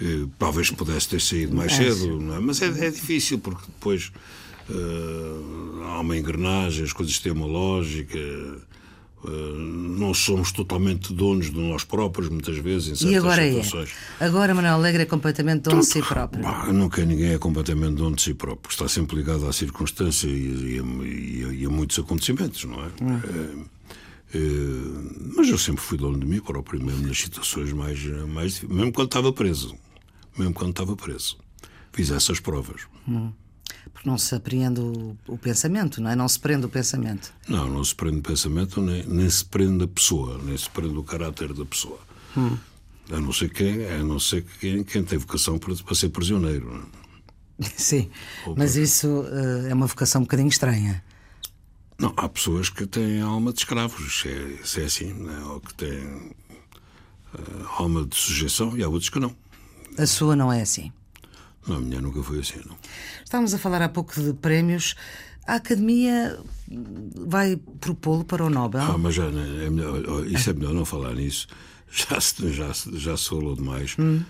Eh, 0.00 0.26
talvez 0.38 0.70
pudesse 0.70 1.08
ter 1.08 1.20
saído 1.20 1.56
mais 1.56 1.72
é, 1.72 1.76
cedo, 1.76 2.34
é? 2.34 2.38
mas 2.38 2.60
é, 2.60 2.66
é, 2.66 2.90
difícil 2.90 3.38
porque 3.38 3.62
depois 3.66 4.12
uh, 4.68 5.82
há 5.84 6.00
uma 6.00 6.16
engrenagem, 6.16 6.84
as 6.84 6.92
coisas 6.92 7.18
têm 7.18 7.32
uma 7.32 7.46
lógica. 7.46 8.18
Uh, 9.24 9.56
não 9.98 10.12
somos 10.12 10.52
totalmente 10.52 11.12
donos 11.12 11.50
de 11.50 11.58
nós 11.58 11.82
próprios, 11.82 12.28
muitas 12.28 12.58
vezes, 12.58 12.88
em 12.88 12.94
certas 12.94 13.12
e 13.12 13.16
agora 13.16 13.42
situações. 13.42 13.90
É. 14.20 14.24
Agora 14.26 14.54
Manuel 14.54 14.74
Alegre 14.74 15.02
é 15.02 15.06
completamente 15.06 15.62
dono 15.62 15.80
de 15.80 15.86
si 15.86 16.02
próprio. 16.02 16.42
Bah, 16.42 16.70
nunca 16.70 17.04
ninguém 17.04 17.32
é 17.32 17.38
completamente 17.38 17.94
dono 17.94 18.14
de 18.14 18.22
si 18.22 18.34
próprio. 18.34 18.70
Está 18.70 18.86
sempre 18.86 19.16
ligado 19.16 19.48
à 19.48 19.52
circunstância 19.52 20.28
e, 20.28 20.76
e, 20.76 20.78
a, 20.78 21.52
e 21.54 21.64
a, 21.64 21.70
muitos 21.70 21.98
acontecimentos, 21.98 22.64
não 22.64 22.84
é? 22.84 22.88
Hum. 23.02 23.64
mas 25.34 25.48
eu 25.48 25.56
sempre 25.56 25.82
fui 25.82 25.96
dono 25.96 26.20
de 26.20 26.26
mim 26.26 26.40
próprio, 26.40 26.84
mesmo 26.84 27.08
nas 27.08 27.18
situações 27.18 27.72
mais, 27.72 27.98
mais 28.28 28.60
mesmo 28.60 28.92
quando 28.92 29.08
estava 29.08 29.32
preso 29.32 29.74
mesmo 30.38 30.54
quando 30.54 30.70
estava 30.70 30.96
preso. 30.96 31.38
fiz 31.92 32.10
essas 32.10 32.40
provas. 32.40 32.82
Hum. 33.08 33.32
Porque 33.92 34.08
não 34.08 34.18
se 34.18 34.34
apreende 34.34 34.80
o, 34.80 35.16
o, 35.26 35.38
pensamento, 35.38 36.00
não 36.00 36.10
é? 36.10 36.16
Não 36.16 36.28
se 36.28 36.38
prende 36.38 36.66
o 36.66 36.68
pensamento. 36.68 37.32
Não, 37.48 37.68
não 37.68 37.82
se 37.82 37.94
prende 37.94 38.18
o 38.18 38.22
pensamento, 38.22 38.80
nem, 38.80 39.04
nem 39.06 39.30
se 39.30 39.44
prende 39.44 39.84
a 39.84 39.88
pessoa, 39.88 40.40
nem 40.42 40.56
se 40.56 40.68
prende 40.68 40.96
o 40.96 41.02
caráter 41.02 41.52
da 41.52 41.64
pessoa. 41.64 41.98
Hum. 42.36 42.56
A 43.10 43.20
não 43.20 43.32
ser 43.32 43.50
quem, 43.50 43.86
a 43.86 44.02
não 44.02 44.18
ser 44.18 44.44
quem, 44.60 44.82
quem 44.82 45.04
tem 45.04 45.18
vocação 45.18 45.58
para, 45.58 45.74
para 45.74 45.94
ser 45.94 46.08
prisioneiro. 46.10 46.66
Não 46.66 46.80
é? 46.80 47.06
Sim, 47.76 48.10
mas 48.56 48.76
isso 48.76 49.08
uh, 49.08 49.66
é 49.68 49.72
uma 49.74 49.86
vocação 49.86 50.20
um 50.20 50.24
bocadinho 50.24 50.48
estranha. 50.48 51.02
Não, 51.98 52.12
há 52.16 52.28
pessoas 52.28 52.68
que 52.68 52.86
têm 52.86 53.22
alma 53.22 53.52
de 53.52 53.60
escravos, 53.60 54.20
se 54.20 54.28
é, 54.28 54.58
se 54.62 54.82
é 54.82 54.84
assim, 54.84 55.12
né? 55.14 55.38
ou 55.46 55.60
que 55.60 55.72
têm 55.72 56.04
uh, 56.04 57.66
alma 57.78 58.04
de 58.04 58.14
sujeição, 58.14 58.76
e 58.76 58.82
há 58.82 58.88
outros 58.88 59.08
que 59.08 59.18
não. 59.18 59.34
A 59.98 60.06
sua 60.06 60.36
não 60.36 60.52
é 60.52 60.62
assim? 60.62 60.92
Não, 61.66 61.76
a 61.76 61.80
minha 61.80 62.00
nunca 62.00 62.22
foi 62.22 62.40
assim, 62.40 62.60
não. 62.66 62.76
Estávamos 63.24 63.52
a 63.54 63.58
falar 63.58 63.82
há 63.82 63.88
pouco 63.88 64.20
de 64.20 64.32
prémios. 64.34 64.94
A 65.46 65.54
Academia 65.54 66.38
vai 67.14 67.56
propô-lo 67.80 68.24
para 68.24 68.44
o 68.44 68.50
Nobel? 68.50 68.82
Ah, 68.82 68.98
mas 68.98 69.14
já, 69.14 69.28
né, 69.30 69.66
é 69.66 69.70
melhor, 69.70 70.26
isso 70.26 70.50
é 70.50 70.52
melhor 70.52 70.74
não 70.74 70.84
falar 70.84 71.14
nisso. 71.14 71.46
Já 71.88 72.20
se, 72.20 72.52
já, 72.52 72.72
já 72.94 73.16
se 73.16 73.28
falou 73.28 73.54
demais. 73.54 73.94
Hum. 73.96 74.20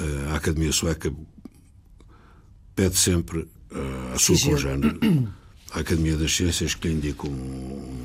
Uh, 0.00 0.32
a 0.32 0.36
Academia 0.36 0.72
Sueca 0.72 1.14
pede 2.74 2.96
sempre 2.96 3.38
uh, 3.38 4.12
a 4.12 4.18
sua 4.18 4.36
congénere 4.40 4.98
a 5.74 5.80
Academia 5.80 6.16
das 6.16 6.34
Ciências 6.34 6.74
que 6.74 6.86
lhe 6.86 6.94
indicam. 6.94 7.30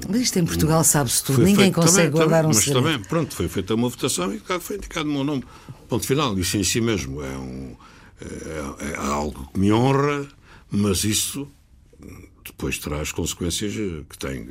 Mas 0.10 0.22
isto 0.22 0.40
em 0.40 0.46
Portugal 0.46 0.84
sabe-se 0.84 1.24
tudo, 1.24 1.40
ninguém 1.40 1.66
feito, 1.66 1.76
consegue 1.76 1.96
também, 1.96 2.12
guardar 2.12 2.44
também, 2.44 2.46
um 2.46 2.56
Mas 2.56 2.64
segredo. 2.66 2.84
também, 2.84 3.00
pronto, 3.08 3.36
foi 3.36 3.48
feita 3.48 3.76
uma 3.76 3.88
votação 3.88 4.34
e 4.34 4.42
foi 4.60 4.78
indicado 4.78 5.08
o 5.08 5.14
meu 5.14 5.24
nome. 5.24 5.44
Ponto 5.88 6.06
final, 6.06 6.38
isso 6.40 6.58
em 6.58 6.64
si 6.64 6.82
mesmo 6.82 7.22
é, 7.22 7.38
um, 7.38 7.76
é, 8.22 8.94
é 8.94 8.96
algo 8.96 9.50
que 9.54 9.60
me 9.60 9.72
honra, 9.72 10.28
mas 10.72 11.04
isso 11.04 11.48
depois 12.44 12.80
traz 12.80 13.12
consequências 13.12 13.74
que 13.74 14.18
tem 14.18 14.48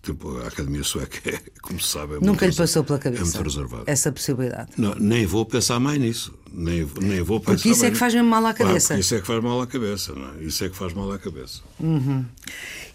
Tipo, 0.00 0.38
a 0.38 0.48
Academia 0.48 0.84
Sueca, 0.84 1.28
é, 1.28 1.40
como 1.60 1.80
se 1.80 1.88
sabe, 1.88 2.14
é 2.14 2.20
Nunca 2.20 2.46
lhe 2.46 2.54
passou 2.54 2.84
pela 2.84 2.98
cabeça 3.00 3.22
é 3.22 3.24
muito 3.24 3.42
reservado. 3.42 3.84
essa 3.86 4.12
possibilidade. 4.12 4.70
Não, 4.76 4.94
nem 4.94 5.26
vou 5.26 5.44
pensar 5.44 5.80
mais 5.80 5.98
nisso. 5.98 6.32
Nem, 6.52 6.88
nem 7.00 7.22
vou 7.22 7.40
pensar 7.40 7.54
porque 7.54 7.68
isso 7.70 7.84
é 7.84 7.90
que 7.90 7.96
faz 7.96 8.14
mal 8.14 8.46
à 8.46 8.54
cabeça. 8.54 8.96
Isso 8.96 9.14
é 9.14 9.20
que 9.20 9.26
faz 9.26 9.42
mal 9.42 9.60
à 9.60 9.66
cabeça. 9.66 10.12
Não 10.14 10.34
é? 10.34 10.44
Isso 10.44 10.64
é 10.64 10.68
que 10.68 10.76
faz 10.76 10.92
mal 10.92 11.10
à 11.10 11.18
cabeça. 11.18 11.62
Uhum. 11.80 12.24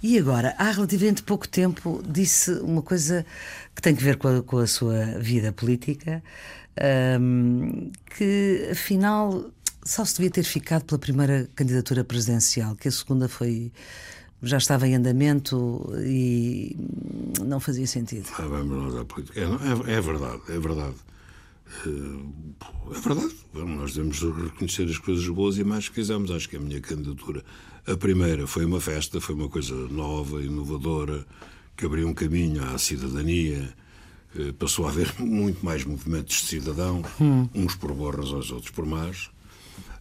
E 0.02 0.18
agora, 0.18 0.56
há 0.58 0.72
relativamente 0.72 1.24
pouco 1.24 1.48
tempo, 1.48 2.02
disse 2.08 2.52
uma 2.52 2.82
coisa 2.82 3.26
que 3.76 3.82
tem 3.82 3.96
que 3.96 4.04
ver 4.04 4.16
com 4.18 4.28
a, 4.28 4.44
com 4.44 4.58
a 4.60 4.68
sua 4.68 5.20
vida 5.20 5.52
política, 5.52 6.24
que 8.16 8.70
afinal 8.72 9.52
só 9.84 10.04
se 10.06 10.16
devia 10.16 10.30
ter 10.30 10.44
ficado 10.44 10.84
pela 10.84 11.00
primeira 11.00 11.50
candidatura 11.56 12.04
presidencial, 12.04 12.76
que 12.76 12.88
a 12.88 12.92
segunda 12.92 13.28
foi 13.28 13.72
já 14.42 14.58
estava 14.58 14.88
em 14.88 14.96
andamento 14.96 15.92
e 16.06 16.76
não 17.46 17.60
fazia 17.60 17.88
sentido. 17.88 18.30
Ah, 18.38 18.44
vamos 18.44 18.84
nós 18.84 18.96
à 18.96 19.06
política. 19.06 19.40
É, 19.40 19.44
é, 19.44 19.96
é, 19.96 20.02
verdade, 20.02 20.42
é 20.50 20.60
verdade. 20.60 20.96
Eh, 21.86 22.96
é 22.96 23.00
verdade. 23.00 23.36
Nós 23.54 23.94
devemos 23.94 24.20
reconhecer 24.22 24.84
as 24.84 24.98
coisas 24.98 25.28
boas 25.28 25.58
e 25.58 25.64
mais 25.64 25.90
que 25.90 25.96
quisermos. 25.96 26.32
Acho 26.32 26.50
que 26.50 26.56
a 26.56 26.60
minha 26.60 26.80
candidatura, 26.80 27.44
a 27.86 27.96
primeira, 27.98 28.46
foi 28.46 28.66
uma 28.66 28.80
festa, 28.80 29.20
foi 29.20 29.36
uma 29.36 29.50
coisa 29.50 29.76
nova, 29.88 30.42
inovadora, 30.42 31.26
que 31.76 31.86
abriu 31.86 32.08
um 32.08 32.14
caminho 32.14 32.64
à 32.64 32.78
cidadania. 32.78 33.74
Passou 34.60 34.86
a 34.86 34.90
haver 34.90 35.16
muito 35.20 35.66
mais 35.66 35.84
movimentos 35.84 36.42
de 36.42 36.48
cidadão, 36.48 37.02
hum. 37.20 37.50
uns 37.56 37.76
por 37.76 37.92
boas 37.94 38.16
razões, 38.16 38.52
outros 38.52 38.72
por 38.72 38.86
más. 38.86 39.32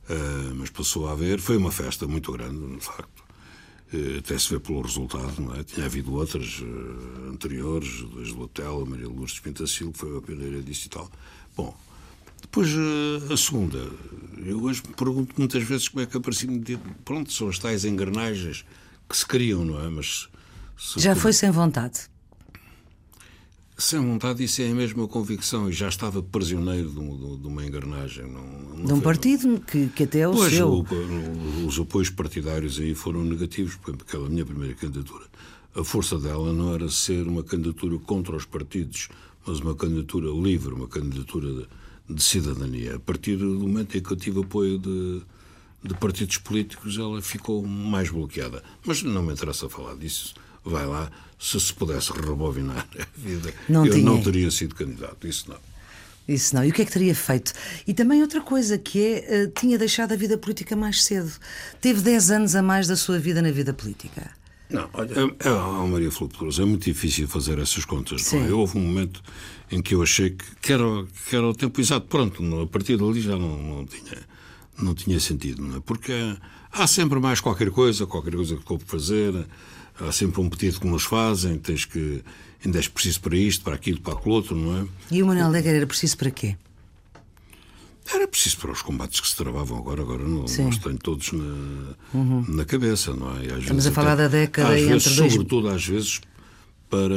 Eh, 0.09 0.53
mas 0.55 0.71
passou 0.71 1.09
a 1.09 1.13
haver. 1.13 1.41
Foi 1.41 1.57
uma 1.57 1.73
festa 1.73 2.07
muito 2.07 2.31
grande, 2.33 2.77
de 2.77 2.85
facto. 2.85 3.26
Até 4.19 4.39
se 4.39 4.51
vê 4.51 4.61
pelo 4.61 4.83
resultado, 4.83 5.41
não 5.41 5.55
é? 5.55 5.65
Tinha 5.65 5.87
havido 5.87 6.15
outras 6.15 6.61
uh, 6.61 7.31
anteriores, 7.31 8.05
desde 8.15 8.35
o 8.35 8.43
Hotel, 8.43 8.83
a 8.83 8.87
Maria 8.87 9.09
Lourdes 9.09 9.39
Pintacil, 9.41 9.93
que 9.93 9.99
foi 9.99 10.19
a 10.19 10.21
pioneira 10.21 10.63
disso 10.63 10.87
e 10.87 10.91
tal. 10.91 11.11
Bom, 11.57 11.77
depois 12.41 12.71
uh, 12.73 13.33
a 13.33 13.37
segunda. 13.37 13.79
Eu 14.45 14.63
hoje 14.63 14.83
me 14.87 14.95
pergunto 14.95 15.35
muitas 15.39 15.63
vezes 15.63 15.89
como 15.89 16.03
é 16.03 16.07
que 16.07 16.17
apareci 16.17 16.47
Pronto, 17.05 17.33
são 17.33 17.49
as 17.49 17.59
tais 17.59 17.85
engrenagens 17.85 18.65
que 19.09 19.17
se 19.17 19.27
criam, 19.27 19.65
não 19.65 19.85
é? 19.85 19.89
Mas. 19.89 20.29
Já 20.97 21.15
foi 21.15 21.33
sem 21.33 21.51
vontade? 21.51 22.09
Sem 23.79 24.01
vontade, 24.01 24.43
isso 24.43 24.63
é 24.63 24.71
a 24.71 24.75
mesma 24.75 25.07
convicção 25.07 25.69
e 25.69 25.73
já 25.73 25.89
estava 25.89 26.23
prisioneiro 26.23 26.89
de, 26.89 27.41
de 27.43 27.47
uma 27.47 27.63
engrenagem. 27.63 28.25
Não, 28.25 28.43
não 28.75 28.85
de 28.87 28.93
um 28.95 29.01
partido 29.01 29.61
que, 29.61 29.89
que 29.89 30.05
até 30.05 30.21
é 30.21 30.29
o 30.29 30.33
pois, 30.33 30.55
seu. 30.55 30.69
O, 30.69 31.67
os 31.67 31.79
apoios 31.79 32.09
partidários 32.09 32.81
aí 32.81 32.95
foram 32.95 33.23
negativos, 33.23 33.77
porque 33.77 34.03
aquela 34.03 34.31
minha 34.31 34.47
primeira 34.47 34.75
candidatura, 34.75 35.27
a 35.75 35.85
força 35.85 36.19
dela 36.19 36.55
não 36.55 36.75
era 36.75 36.89
ser 36.89 37.29
uma 37.29 37.43
candidatura 37.43 37.99
contra 37.99 38.35
os 38.35 38.47
partidos, 38.47 39.11
mas 39.47 39.61
uma 39.61 39.75
candidatura 39.75 40.31
livre, 40.31 40.73
uma 40.73 40.89
candidatura 40.89 41.53
de, 41.53 42.15
de 42.15 42.23
cidadania. 42.23 42.97
A 42.97 43.01
partir 43.01 43.37
do 43.37 43.61
momento 43.61 43.99
em 43.99 44.01
que 44.01 44.11
eu 44.11 44.17
tive 44.17 44.41
apoio 44.41 44.79
de, 44.79 45.21
de 45.83 45.95
partidos 46.01 46.39
políticos, 46.39 46.97
ela 46.97 47.21
ficou 47.21 47.63
mais 47.67 48.09
bloqueada. 48.09 48.63
Mas 48.87 49.03
não 49.03 49.23
me 49.23 49.35
interessa 49.35 49.69
falar 49.69 49.97
disso 49.97 50.35
vai 50.67 50.85
lá, 50.85 51.11
se 51.39 51.61
se 51.61 51.73
pudesse 51.73 52.13
rebobinar 52.13 52.87
a 52.99 53.07
vida, 53.17 53.53
não 53.69 53.87
eu 53.87 53.93
tinha. 53.93 54.05
não 54.05 54.23
teria 54.23 54.51
sido 54.51 54.75
candidato, 54.75 55.27
isso 55.27 55.49
não. 55.49 55.59
Isso 56.29 56.57
não. 56.57 56.65
E 56.65 56.71
o 56.71 56.73
que 56.73 56.83
é 56.83 56.85
que 56.85 56.91
teria 56.91 57.15
feito? 57.15 57.53
E 57.87 57.95
também 57.95 58.21
outra 58.21 58.41
coisa, 58.41 58.77
que 58.77 59.01
é, 59.01 59.45
uh, 59.45 59.53
tinha 59.53 59.79
deixado 59.79 60.13
a 60.13 60.17
vida 60.17 60.37
política 60.37 60.75
mais 60.75 61.05
cedo. 61.05 61.31
Teve 61.81 62.01
10 62.01 62.31
anos 62.33 62.57
a 62.57 62.63
mais 62.63 62.89
da 62.89 62.97
sua 62.97 63.19
vida 63.19 63.41
na 63.41 63.53
vida 63.53 63.73
política. 63.73 64.31
Não, 64.69 64.89
olha, 64.95 65.13
é, 65.13 65.49
é, 65.49 65.89
Maria 65.89 66.11
Flores, 66.11 66.59
é 66.59 66.65
muito 66.65 66.85
difícil 66.85 67.29
fazer 67.29 67.59
essas 67.61 67.85
contas. 67.85 68.23
Sim. 68.23 68.41
Não 68.41 68.47
é? 68.47 68.53
Houve 68.53 68.79
um 68.79 68.81
momento 68.81 69.23
em 69.71 69.81
que 69.81 69.95
eu 69.95 70.03
achei 70.03 70.31
que, 70.31 70.45
que, 70.61 70.73
era, 70.73 70.85
que 71.29 71.37
era 71.37 71.47
o 71.47 71.55
tempo 71.55 71.81
exato. 71.81 72.07
Pronto, 72.09 72.43
a 72.61 72.67
partir 72.67 72.97
dali 72.97 73.21
já 73.21 73.37
não, 73.37 73.57
não, 73.63 73.87
tinha, 73.87 74.19
não 74.77 74.95
tinha 74.95 75.21
sentido, 75.21 75.63
não 75.63 75.77
é? 75.77 75.81
Porque 75.81 76.13
há 76.73 76.87
sempre 76.89 77.21
mais 77.21 77.41
qualquer 77.41 77.71
coisa, 77.71 78.07
qualquer 78.07 78.35
coisa 78.35 78.57
que 78.57 78.65
coube 78.65 78.83
fazer 78.85 79.47
há 80.01 80.13
sempre 80.13 80.41
um 80.41 80.49
pedido 80.49 80.81
que 80.81 80.87
nos 80.87 81.05
fazem, 81.05 81.59
tens 81.59 81.85
que. 81.85 82.23
ainda 82.65 82.79
és 82.79 82.89
preciso 82.89 83.21
para 83.21 83.37
isto, 83.37 83.65
para 83.65 83.75
aquilo, 83.75 84.01
para 84.01 84.15
aquilo 84.15 84.35
outro, 84.35 84.57
não 84.57 84.79
é? 84.79 84.87
E 85.11 85.23
o 85.23 85.27
Manuel 85.27 85.51
Leger 85.51 85.75
era 85.75 85.87
preciso 85.87 86.17
para 86.17 86.31
quê? 86.31 86.57
Era 88.13 88.29
preciso 88.29 88.59
para 88.59 88.71
os 88.71 88.83
combates 88.83 89.19
que 89.19 89.27
se 89.27 89.35
travavam 89.35 89.79
agora, 89.79 90.01
agora 90.03 90.23
não, 90.23 90.45
não 90.45 90.69
os 90.69 90.79
tenho 90.79 90.99
todos 90.99 91.33
na, 91.33 91.95
uhum. 92.15 92.45
na 92.49 92.65
cabeça, 92.65 93.13
não 93.13 93.37
é? 93.37 93.59
Estamos 93.59 93.87
a 93.87 93.91
falar 93.91 94.13
até, 94.13 94.23
da 94.23 94.29
década 94.29 94.75
às 94.75 94.81
vezes, 94.81 95.07
entre 95.07 95.17
dois... 95.17 95.33
Sobretudo, 95.33 95.69
às 95.69 95.85
vezes, 95.85 96.21
para 96.89 97.17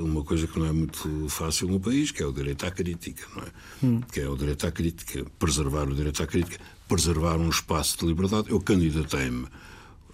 uma 0.00 0.24
coisa 0.24 0.48
que 0.48 0.58
não 0.58 0.66
é 0.66 0.72
muito 0.72 1.28
fácil 1.28 1.68
no 1.68 1.78
país, 1.78 2.10
que 2.10 2.22
é 2.22 2.26
o 2.26 2.32
direito 2.32 2.66
à 2.66 2.72
crítica, 2.72 3.24
não 3.36 3.42
é? 3.42 3.46
Hum. 3.84 4.00
Que 4.12 4.20
é 4.20 4.28
o 4.28 4.36
direito 4.36 4.66
à 4.66 4.72
crítica, 4.72 5.24
preservar 5.38 5.88
o 5.88 5.94
direito 5.94 6.20
à 6.22 6.26
crítica, 6.26 6.58
preservar 6.88 7.36
um 7.36 7.48
espaço 7.48 7.98
de 7.98 8.06
liberdade. 8.06 8.50
Eu 8.50 8.60
candidatei-me 8.60 9.46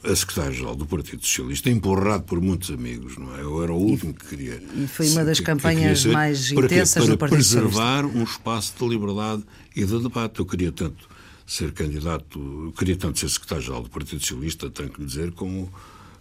a 0.04 0.14
secretária-geral 0.14 0.74
do 0.74 0.86
Partido 0.86 1.24
Socialista, 1.24 1.70
empurrado 1.70 2.24
por 2.24 2.40
muitos 2.40 2.70
amigos, 2.70 3.16
não 3.16 3.36
é? 3.36 3.42
Eu 3.42 3.62
era 3.62 3.72
o 3.72 3.76
último 3.76 4.14
que 4.14 4.26
queria. 4.26 4.62
E 4.74 4.86
foi 4.86 5.08
uma 5.10 5.24
das 5.24 5.40
campanhas 5.40 6.02
ser, 6.02 6.12
mais 6.12 6.52
para 6.52 6.66
intensas 6.66 7.04
para 7.04 7.12
do 7.12 7.18
Partido 7.18 7.36
preservar 7.36 8.02
Socialista. 8.02 8.18
um 8.18 8.22
espaço 8.22 8.74
de 8.78 8.88
liberdade 8.88 9.44
e 9.74 9.84
de 9.84 10.02
debate. 10.02 10.38
Eu 10.38 10.46
queria 10.46 10.72
tanto 10.72 11.08
ser 11.46 11.72
candidato, 11.72 12.74
queria 12.76 12.96
tanto 12.96 13.18
ser 13.18 13.28
secretário-geral 13.28 13.82
do 13.82 13.90
Partido 13.90 14.20
Socialista, 14.20 14.70
tenho 14.70 14.90
que 14.90 15.00
lhe 15.00 15.06
dizer, 15.06 15.32
como 15.32 15.72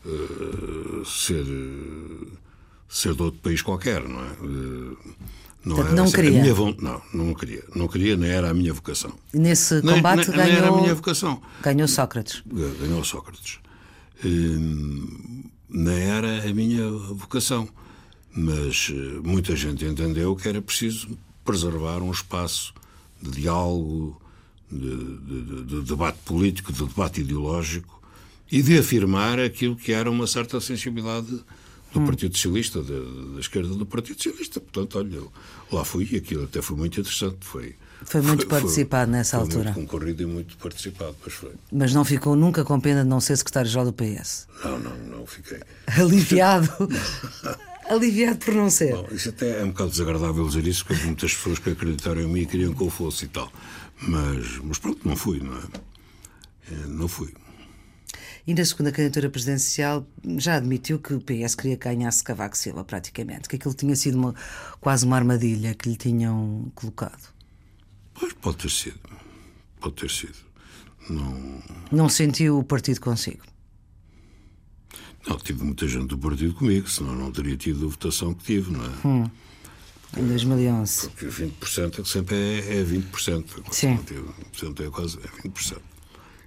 uh, 0.05 1.05
ser, 1.05 1.45
ser 2.87 3.13
de 3.13 3.21
outro 3.21 3.39
país 3.41 3.61
qualquer, 3.61 4.07
não 4.07 4.19
é? 4.19 4.31
Uh, 4.41 4.97
não, 5.65 5.77
Portanto, 5.77 5.97
não 5.97 6.11
queria. 6.11 6.31
Minha, 6.31 6.53
não, 6.79 7.01
não 7.11 7.33
queria. 7.33 7.63
Não 7.75 7.87
queria, 7.87 8.15
nem 8.15 8.29
era 8.29 8.51
a 8.51 8.53
minha 8.53 8.71
vocação. 8.71 9.11
Nesse 9.33 9.81
combate 9.81 10.29
nem, 10.29 10.37
nem, 10.37 10.37
ganhou. 10.37 10.45
Nem 10.45 10.57
era 10.57 10.67
a 10.69 10.81
minha 10.81 10.93
vocação. 10.93 11.41
Ganhou 11.63 11.87
Sócrates. 11.87 12.43
Ganhou 12.45 13.03
Sócrates. 13.03 13.59
Hum, 14.23 15.43
nem 15.69 15.97
era 15.97 16.47
a 16.47 16.53
minha 16.53 16.89
vocação. 16.89 17.67
Mas 18.35 18.91
eh, 18.93 19.19
muita 19.23 19.55
gente 19.55 19.85
entendeu 19.85 20.35
que 20.35 20.47
era 20.47 20.61
preciso 20.61 21.17
preservar 21.43 22.01
um 22.01 22.11
espaço 22.11 22.73
de 23.21 23.31
diálogo, 23.41 24.21
de, 24.69 24.79
de, 24.79 25.63
de, 25.63 25.81
debate 25.83 26.17
político, 26.25 26.73
de 26.73 26.85
debate 26.85 27.21
ideológico 27.21 28.01
e 28.51 28.61
de 28.61 28.77
afirmar 28.77 29.39
aquilo 29.39 29.75
que 29.75 29.93
era 29.93 30.09
uma 30.09 30.27
certa 30.27 30.59
sensibilidade 30.59 31.27
do 31.93 31.99
hum. 31.99 32.05
Partido 32.05 32.35
Socialista, 32.35 32.81
da, 32.81 32.99
da, 33.33 33.39
esquerda 33.39 33.73
do 33.73 33.85
Partido 33.85 34.21
Socialista. 34.21 34.59
Portanto, 34.59 34.97
olha, 34.97 35.21
lá 35.71 35.85
fui 35.85 36.07
e 36.11 36.17
aquilo 36.17 36.43
até 36.43 36.61
foi 36.61 36.75
muito 36.75 36.99
interessante. 36.99 37.37
Foi, 37.39 37.75
foi 38.05 38.21
muito 38.21 38.47
foi, 38.47 38.59
participado 38.59 39.11
foi, 39.11 39.17
nessa 39.17 39.37
foi 39.37 39.45
altura. 39.45 39.73
Muito 39.73 39.89
concorrido 39.89 40.23
e 40.23 40.25
muito 40.25 40.57
participado, 40.57 41.15
mas 41.23 41.33
foi. 41.33 41.51
Mas 41.71 41.93
não 41.93 42.05
ficou 42.05 42.35
nunca 42.35 42.63
com 42.63 42.79
pena 42.79 43.03
de 43.03 43.09
não 43.09 43.19
ser 43.19 43.35
secretário-geral 43.37 43.85
do 43.85 43.93
PS? 43.93 44.47
Não, 44.63 44.79
não, 44.79 44.97
não 44.97 45.25
fiquei. 45.27 45.59
Aliviado? 45.99 46.71
Aliviado 47.89 48.37
por 48.37 48.53
não 48.55 48.69
ser. 48.69 48.95
Bom, 48.95 49.07
isso 49.11 49.29
até 49.29 49.61
é 49.61 49.63
um 49.63 49.67
bocado 49.67 49.91
desagradável 49.91 50.47
dizer 50.47 50.65
isso, 50.65 50.85
porque 50.85 51.03
muitas 51.03 51.33
pessoas 51.33 51.59
que 51.59 51.69
acreditaram 51.69 52.21
em 52.21 52.27
mim 52.27 52.45
queriam 52.45 52.73
que 52.73 52.81
eu 52.81 52.89
fosse 52.89 53.25
e 53.25 53.27
tal. 53.27 53.51
Mas, 54.01 54.57
mas 54.63 54.77
pronto, 54.79 55.07
não 55.07 55.15
fui, 55.15 55.39
não 55.39 55.55
é? 55.55 55.61
não 56.87 57.07
fui. 57.07 57.33
E 58.47 58.53
na 58.53 58.63
segunda 58.63 58.91
candidatura 58.91 59.29
presidencial 59.29 60.05
já 60.37 60.55
admitiu 60.55 60.99
que 60.99 61.13
o 61.13 61.19
PS 61.19 61.55
queria 61.55 61.77
que 61.77 61.89
ganhasse 61.89 62.23
Cavaco 62.23 62.55
Silva, 62.55 62.83
praticamente, 62.83 63.49
que 63.49 63.55
aquilo 63.55 63.73
tinha 63.73 63.95
sido 63.95 64.17
uma, 64.19 64.35
quase 64.79 65.05
uma 65.05 65.15
armadilha 65.15 65.73
que 65.73 65.89
lhe 65.89 65.95
tinham 65.95 66.71
colocado. 66.75 67.34
Pois 68.19 68.33
pode 68.33 68.57
ter 68.57 68.71
sido. 68.71 68.99
Pode 69.79 69.95
ter 69.95 70.09
sido. 70.09 70.35
Não, 71.09 71.61
Não 71.91 72.09
sentiu 72.09 72.57
o 72.59 72.63
partido 72.63 72.99
consigo? 72.99 73.43
não 75.27 75.37
tive 75.37 75.63
muita 75.63 75.87
gente 75.87 76.07
do 76.07 76.17
partido 76.17 76.53
comigo, 76.53 76.87
senão 76.87 77.15
não 77.15 77.31
teria 77.31 77.57
tido 77.57 77.85
a 77.85 77.89
votação 77.89 78.33
que 78.33 78.43
tive, 78.43 78.71
não 78.71 78.85
é? 78.85 79.31
Em 80.19 80.27
2011. 80.27 81.09
Porque 81.09 81.25
20% 81.25 81.99
é 81.99 82.03
que 82.03 82.09
sempre 82.09 82.35
é, 82.35 82.79
é 82.79 82.83
20%. 82.83 83.45
Sim. 83.71 83.99
20% 84.53 84.85
é 84.85 84.89
quase 84.89 85.17
é 85.17 85.47
20%. 85.47 85.77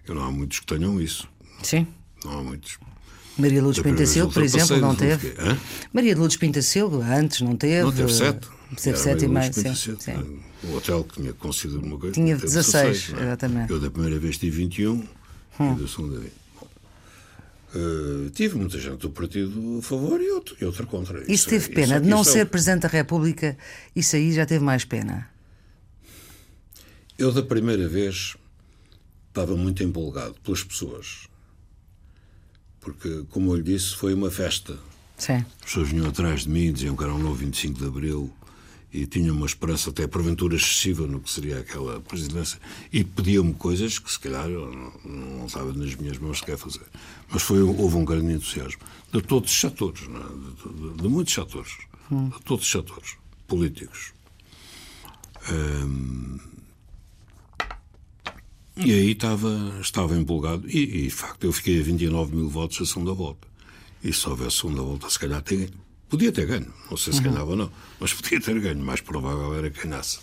Eu 0.07 0.15
não 0.15 0.25
há 0.25 0.31
muitos 0.31 0.61
que 0.61 0.67
tenham 0.67 1.01
isso. 1.01 1.29
Sim. 1.63 1.87
Não 2.25 2.39
há 2.39 2.43
muitos. 2.43 2.79
Maria 3.37 3.63
Lourdes 3.63 3.83
Pintacilgo, 3.83 4.33
por 4.33 4.43
exemplo, 4.43 4.79
não 4.79 4.95
teve. 4.95 5.35
Hã? 5.39 5.59
Maria 5.93 6.15
de 6.15 6.19
Lourdes 6.19 6.37
Pintacilgo, 6.37 7.03
antes 7.03 7.41
não 7.41 7.57
teve. 7.57 7.83
Não 7.83 7.93
teve 7.93 8.13
7. 8.13 8.49
Teve 8.77 8.99
7 8.99 9.25
e 9.25 9.29
meio, 9.29 9.53
sim, 9.53 9.75
sim. 9.75 10.41
O 10.65 10.77
hotel 10.77 11.03
que 11.05 11.15
tinha 11.21 11.33
concedido 11.33 11.81
uma 11.81 11.99
coisa. 11.99 12.13
Tinha 12.15 12.35
teve 12.37 12.47
16, 12.47 13.09
não 13.11 13.19
é? 13.19 13.23
exatamente. 13.23 13.73
Hum. 13.73 13.77
Eu 13.77 13.81
da 13.81 13.91
primeira 13.91 14.19
vez 14.19 14.37
tive 14.37 14.59
21 14.59 15.01
e 15.61 15.81
da 15.81 15.89
segunda 15.89 16.19
20. 16.19 16.33
Bom, 16.61 16.69
eh, 17.75 18.31
tive 18.35 18.57
muita 18.57 18.79
gente 18.79 18.99
do 18.99 19.11
partido 19.11 19.79
a 19.79 19.83
favor 19.83 20.21
e 20.21 20.31
outro, 20.31 20.57
e 20.61 20.65
outra 20.65 20.85
contra. 20.85 21.25
Isso 21.33 21.47
é- 21.49 21.51
teve 21.53 21.71
pena, 21.75 21.95
é- 21.97 22.01
de 22.01 22.09
não 22.09 22.21
isso 22.21 22.31
é- 22.31 22.33
ser 22.35 22.47
Presidente 22.47 22.83
da 22.83 22.89
República, 22.89 23.57
isso 23.97 24.17
aí 24.17 24.33
já 24.33 24.45
teve 24.45 24.63
mais 24.63 24.85
pena. 24.85 25.29
Eu, 27.19 27.33
da 27.33 27.43
primeira 27.43 27.89
vez, 27.89 28.37
estava 29.29 29.57
muito 29.57 29.83
empolgado 29.83 30.35
pelas 30.45 30.63
pessoas. 30.63 31.27
Porque, 32.81 33.25
como 33.31 33.51
eu 33.53 33.57
lhe 33.57 33.63
disse, 33.63 33.95
foi 33.97 34.15
uma 34.15 34.31
festa. 34.31 34.79
Sim. 35.17 35.45
As 35.61 35.65
pessoas 35.65 35.89
vinham 35.89 36.07
atrás 36.07 36.43
de 36.43 36.49
mim, 36.51 36.73
diziam 36.73 36.95
que 36.97 37.03
era 37.03 37.13
um 37.13 37.19
novo 37.19 37.35
25 37.35 37.79
de 37.79 37.87
Abril 37.87 38.33
e 38.93 39.07
tinham 39.07 39.37
uma 39.37 39.47
esperança 39.47 39.91
até 39.91 40.07
porventura 40.07 40.57
excessiva 40.57 41.07
no 41.07 41.21
que 41.21 41.31
seria 41.31 41.59
aquela 41.59 42.01
presidência 42.01 42.59
e 42.93 43.05
pediam-me 43.05 43.53
coisas 43.55 43.99
que 43.99 44.11
se 44.11 44.19
calhar 44.19 44.49
eu 44.49 44.73
não, 44.73 44.93
não 45.39 45.47
estava 45.47 45.73
nas 45.73 45.95
minhas 45.95 46.17
mãos 46.19 46.39
sequer 46.39 46.57
fazer. 46.57 46.87
Mas 47.31 47.43
foi, 47.43 47.61
houve 47.61 47.97
um 47.97 48.05
grande 48.05 48.33
entusiasmo 48.33 48.81
de 49.13 49.21
todos 49.23 49.51
os 49.53 49.61
setores, 49.61 50.03
é? 50.03 50.07
de, 50.07 50.91
de- 50.91 51.03
de 51.03 51.09
muitos 51.09 51.35
setores, 51.35 51.73
de 52.11 52.43
todos 52.45 52.65
os 52.65 52.71
setores 52.71 53.17
políticos. 53.47 54.13
Hum, 55.51 56.39
e 58.77 58.93
aí 58.93 59.11
estava, 59.11 59.79
estava 59.81 60.17
empolgado 60.17 60.69
e, 60.69 60.79
e, 60.79 61.03
de 61.05 61.11
facto 61.11 61.45
eu 61.45 61.53
fiquei 61.53 61.81
a 61.81 61.83
29 61.83 62.35
mil 62.37 62.49
votos 62.49 62.81
a 62.81 62.87
segunda 62.87 63.13
volta. 63.13 63.47
E 64.03 64.13
se 64.13 64.29
houvesse 64.29 64.59
segunda 64.59 64.83
volta, 64.83 65.11
se 65.11 65.19
calhar 65.19 65.43
tinha, 65.43 65.69
podia 66.09 66.33
ter 66.33 66.47
ganho. 66.47 66.67
Não 66.91 66.97
sei 66.97 67.13
se 67.13 67.21
ganhava 67.21 67.51
ou 67.51 67.57
não, 67.57 67.71
mas 68.01 68.13
podia 68.15 68.41
ter 68.41 68.59
ganho. 68.61 68.83
Mais 68.85 69.01
provável 69.01 69.55
era 69.55 69.71
que 69.71 69.87
ganhasse. 69.87 70.19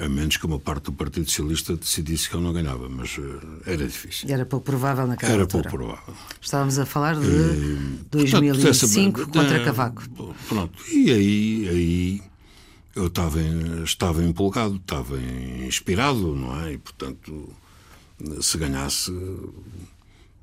A 0.00 0.08
menos 0.08 0.36
que 0.36 0.46
uma 0.46 0.60
parte 0.60 0.84
do 0.84 0.92
Partido 0.92 1.28
Socialista 1.28 1.74
decidisse 1.74 2.28
que 2.28 2.36
eu 2.36 2.40
não 2.40 2.52
ganhava, 2.52 2.88
mas 2.88 3.16
eh, 3.18 3.72
era 3.72 3.84
difícil. 3.84 4.30
Era 4.30 4.46
pouco 4.46 4.64
provável 4.64 5.08
naquela 5.08 5.32
Era 5.32 5.42
altura. 5.42 5.68
pouco 5.68 5.76
provável. 5.76 6.14
Estávamos 6.40 6.78
a 6.78 6.86
falar 6.86 7.16
de 7.18 7.26
Portanto, 7.26 8.06
2005 8.12 9.20
essa- 9.22 9.30
contra 9.32 9.56
eh, 9.60 9.64
Cavaco. 9.64 10.02
Pronto. 10.48 10.72
E 10.92 11.10
aí, 11.10 11.68
aí 11.68 12.22
eu 12.94 13.08
estava, 13.08 13.40
estava 13.84 14.22
empolgado, 14.22 14.76
estava 14.76 15.20
inspirado, 15.20 16.32
não 16.32 16.60
é? 16.64 16.74
E, 16.74 16.78
portanto, 16.78 17.52
se 18.40 18.56
ganhasse, 18.56 19.10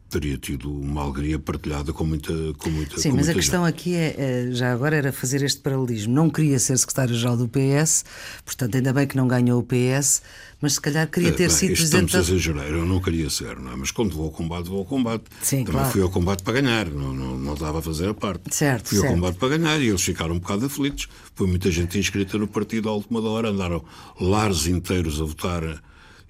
teria 0.09 0.37
tido 0.37 0.71
uma 0.71 1.01
alegria 1.03 1.37
partilhada 1.37 1.91
com 1.91 2.03
muita, 2.05 2.31
com 2.57 2.69
muita 2.69 2.97
Sim, 2.99 3.09
com 3.11 3.15
mas 3.17 3.25
a 3.27 3.33
muita 3.33 3.39
questão 3.41 3.65
gente. 3.65 3.73
aqui 3.75 3.95
é, 3.95 4.15
eh, 4.17 4.47
já 4.51 4.71
agora 4.71 4.95
era 4.95 5.11
fazer 5.11 5.41
este 5.43 5.59
paralelismo. 5.59 6.13
Não 6.13 6.29
queria 6.29 6.57
ser 6.59 6.77
secretário-geral 6.77 7.35
do 7.35 7.47
PS, 7.49 8.05
portanto, 8.45 8.75
ainda 8.75 8.93
bem 8.93 9.07
que 9.07 9.17
não 9.17 9.27
ganhou 9.27 9.59
o 9.59 9.63
PS, 9.63 10.21
mas 10.61 10.73
se 10.73 10.81
calhar 10.81 11.09
queria 11.09 11.31
ter 11.33 11.43
É, 11.43 11.47
Bem, 11.47 11.55
sido 11.55 11.73
presidente 11.73 12.05
estamos 12.05 12.29
a 12.29 12.31
exagerar, 12.33 12.67
eu 12.67 12.85
não 12.85 13.01
queria 13.01 13.29
ser, 13.29 13.59
não 13.59 13.71
é? 13.73 13.75
Mas 13.75 13.91
quando 13.91 14.15
vou 14.15 14.25
ao 14.25 14.31
combate, 14.31 14.69
vou 14.69 14.79
ao 14.79 14.85
combate. 14.85 15.23
Sim, 15.41 15.57
Também 15.65 15.73
claro. 15.73 15.91
fui 15.91 16.01
ao 16.01 16.09
combate 16.09 16.43
para 16.43 16.61
ganhar, 16.61 16.85
não, 16.89 17.13
não, 17.13 17.37
não 17.37 17.53
estava 17.53 17.79
a 17.79 17.81
fazer 17.81 18.07
a 18.09 18.13
parte. 18.13 18.55
Certo, 18.55 18.89
Fui 18.89 18.97
certo. 18.99 19.09
ao 19.09 19.15
combate 19.15 19.37
para 19.37 19.57
ganhar 19.57 19.81
e 19.81 19.87
eles 19.89 20.01
ficaram 20.01 20.35
um 20.35 20.39
bocado 20.39 20.65
aflitos. 20.67 21.07
Foi 21.33 21.47
muita 21.47 21.69
gente 21.71 21.97
inscrita 21.99 22.37
no 22.37 22.47
partido 22.47 22.87
à 22.89 22.93
última 22.93 23.19
hora, 23.21 23.49
andaram 23.49 23.83
lares 24.21 24.65
inteiros 24.67 25.19
a 25.19 25.25
votar 25.25 25.61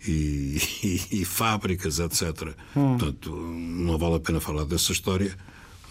e, 0.08 0.58
e- 0.84 1.08
e 1.22 1.26
fábricas, 1.26 2.00
etc. 2.00 2.50
Hum. 2.76 2.98
Portanto, 2.98 3.36
não 3.36 3.98
vale 3.98 4.16
a 4.16 4.20
pena 4.20 4.40
falar 4.40 4.66
dessa 4.66 4.92
história, 4.92 5.36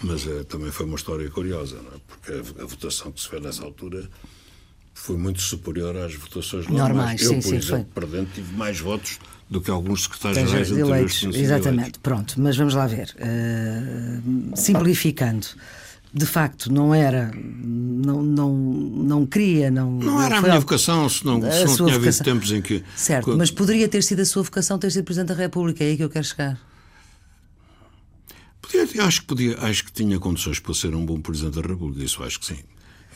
mas 0.02 0.26
eh, 0.26 0.44
também 0.44 0.70
foi 0.70 0.86
uma 0.86 0.96
história 0.96 1.28
curiosa, 1.30 1.76
é? 1.76 1.98
Porque 2.06 2.32
a, 2.32 2.62
a 2.62 2.66
votação 2.66 3.12
que 3.12 3.20
se 3.20 3.28
fez 3.28 3.42
nessa 3.42 3.62
altura 3.64 4.08
foi 4.92 5.16
muito 5.16 5.40
superior 5.40 5.96
às 5.96 6.14
votações 6.14 6.66
normais. 6.68 6.88
Normais, 6.88 7.22
Eu, 7.22 7.28
sim, 7.30 7.34
por 7.36 7.48
sim, 7.48 7.56
exemplo, 7.56 8.08
foi. 8.08 8.26
tive 8.26 8.56
mais 8.56 8.78
votos 8.78 9.18
do 9.50 9.60
que 9.60 9.70
alguns 9.70 10.04
secretários 10.04 10.48
gerais 10.50 10.70
anteriores 10.70 11.22
eleitos, 11.22 11.36
exatamente. 11.40 11.80
eleitos. 11.80 12.00
Pronto, 12.02 12.34
mas 12.40 12.56
vamos 12.56 12.74
lá 12.74 12.86
ver. 12.86 13.14
Eh, 13.18 14.20
simplificando, 14.54 15.46
de 16.16 16.26
facto, 16.26 16.72
não 16.72 16.94
era, 16.94 17.32
não, 17.34 18.22
não, 18.22 18.54
não 18.54 19.26
queria, 19.26 19.68
não. 19.70 19.90
Não 19.98 20.22
era 20.22 20.38
a 20.38 20.40
minha 20.42 20.60
vocação, 20.60 21.08
se 21.08 21.26
não, 21.26 21.40
se 21.42 21.64
não 21.64 21.76
tinha 21.76 21.96
havido 21.96 22.18
tempos 22.22 22.52
em 22.52 22.62
que. 22.62 22.84
Certo, 22.94 23.24
Quando- 23.24 23.38
mas 23.38 23.50
poderia 23.50 23.88
ter 23.88 24.02
sido 24.02 24.20
a 24.20 24.24
sua 24.24 24.44
vocação 24.44 24.78
ter 24.78 24.92
sido 24.92 25.04
Presidente 25.04 25.28
da 25.30 25.34
República, 25.34 25.82
é 25.82 25.88
aí 25.88 25.96
que 25.96 26.04
eu 26.04 26.08
quero 26.10 26.24
chegar. 26.24 26.60
Podia- 28.62 29.04
acho, 29.04 29.20
que 29.20 29.26
podia, 29.26 29.58
acho 29.60 29.84
que 29.84 29.92
tinha 29.92 30.18
condições 30.18 30.58
para 30.58 30.72
ser 30.74 30.94
um 30.94 31.04
bom 31.04 31.20
Presidente 31.20 31.60
da 31.60 31.68
República, 31.68 32.02
isso 32.04 32.22
acho 32.22 32.38
que 32.40 32.46
sim. 32.46 32.58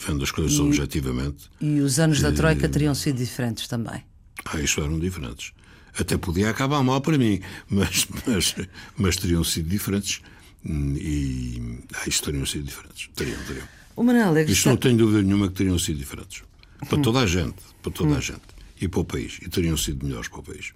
Vendo 0.07 0.23
as 0.23 0.31
coisas 0.31 0.59
objetivamente, 0.61 1.51
E 1.61 1.81
os 1.81 1.99
anos 1.99 2.21
da 2.21 2.31
Troika 2.31 2.69
teriam 2.69 2.95
sido 2.95 3.17
diferentes 3.17 3.67
também. 3.67 4.05
ah, 4.45 4.61
isso 4.61 4.81
eram 4.81 4.99
diferentes. 4.99 5.53
Até 5.99 6.17
podia 6.17 6.51
acabar 6.51 6.83
mal 6.85 7.01
para 7.01 7.19
mim, 7.19 7.41
mas, 7.69 8.07
mas, 8.27 8.55
mas 8.97 9.17
teriam 9.17 9.43
sido 9.43 9.69
diferentes. 9.69 10.21
Hum, 10.65 10.95
E 10.97 11.79
ah, 11.95 12.09
isso 12.09 12.23
teriam 12.23 12.47
sido 12.47 12.65
diferentes. 12.65 13.09
Teriam, 13.15 13.39
teriam. 13.45 13.67
O 13.97 14.03
Manuel 14.03 14.29
Alegre 14.29 14.53
Isto 14.53 14.61
está... 14.61 14.71
não 14.71 14.77
tenho 14.77 14.97
dúvida 14.97 15.23
nenhuma 15.23 15.49
que 15.49 15.55
teriam 15.55 15.79
sido 15.79 15.99
diferentes. 15.99 16.43
Para 16.89 16.99
toda 17.03 17.21
a 17.21 17.27
gente, 17.27 17.57
para 17.83 17.93
toda 17.93 18.17
a 18.17 18.21
gente. 18.21 18.43
E 18.81 18.87
para 18.87 19.01
o 19.01 19.05
país. 19.05 19.39
E 19.43 19.49
teriam 19.49 19.77
sido 19.77 20.07
melhores 20.07 20.29
para 20.29 20.39
o 20.39 20.43
país. 20.43 20.73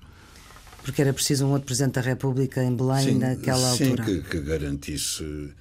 Porque 0.82 1.00
era 1.00 1.12
preciso 1.12 1.46
um 1.46 1.50
outro 1.52 1.66
Presidente 1.66 1.94
da 1.94 2.00
República 2.00 2.62
em 2.64 2.74
Belém 2.74 3.14
naquela 3.16 3.76
sim, 3.76 3.90
altura. 3.90 4.04
Que, 4.04 4.20
que 4.22 4.40
garantisse 4.40 5.52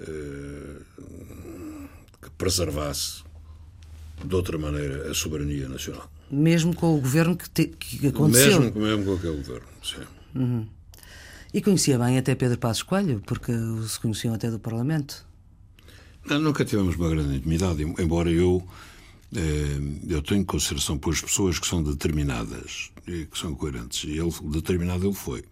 eh, 0.00 0.76
que 2.22 2.30
preservasse 2.38 3.22
de 4.24 4.34
outra 4.34 4.56
maneira 4.56 5.10
a 5.10 5.14
soberania 5.14 5.68
nacional. 5.68 6.10
Mesmo 6.30 6.74
com 6.74 6.96
o 6.96 7.00
governo 7.00 7.36
que, 7.36 7.50
te- 7.50 7.66
que 7.66 8.06
aconteceu. 8.06 8.60
Mesmo, 8.62 8.80
mesmo 8.80 9.04
com 9.04 9.14
aquele 9.14 9.36
governo. 9.36 9.68
Sim. 9.82 10.68
E 11.54 11.62
conhecia 11.62 11.96
bem 11.98 12.18
até 12.18 12.34
Pedro 12.34 12.58
Passos 12.58 12.82
Coelho, 12.82 13.22
porque 13.24 13.52
se 13.88 14.00
conheciam 14.00 14.34
até 14.34 14.50
do 14.50 14.58
Parlamento. 14.58 15.24
Não, 16.26 16.40
nunca 16.40 16.64
tivemos 16.64 16.96
uma 16.96 17.08
grande 17.08 17.36
intimidade, 17.36 17.82
em- 17.84 17.94
embora 18.02 18.28
eu, 18.28 18.66
eh, 19.32 19.78
eu 20.08 20.20
tenho 20.20 20.44
consideração 20.44 20.98
por 20.98 21.12
as 21.14 21.20
pessoas 21.20 21.58
que 21.60 21.66
são 21.68 21.80
determinadas 21.80 22.90
e 23.06 23.26
que 23.26 23.38
são 23.38 23.54
coerentes. 23.54 24.02
E 24.02 24.18
ele, 24.18 24.32
determinado 24.50 25.06
ele 25.06 25.14
foi. 25.14 25.44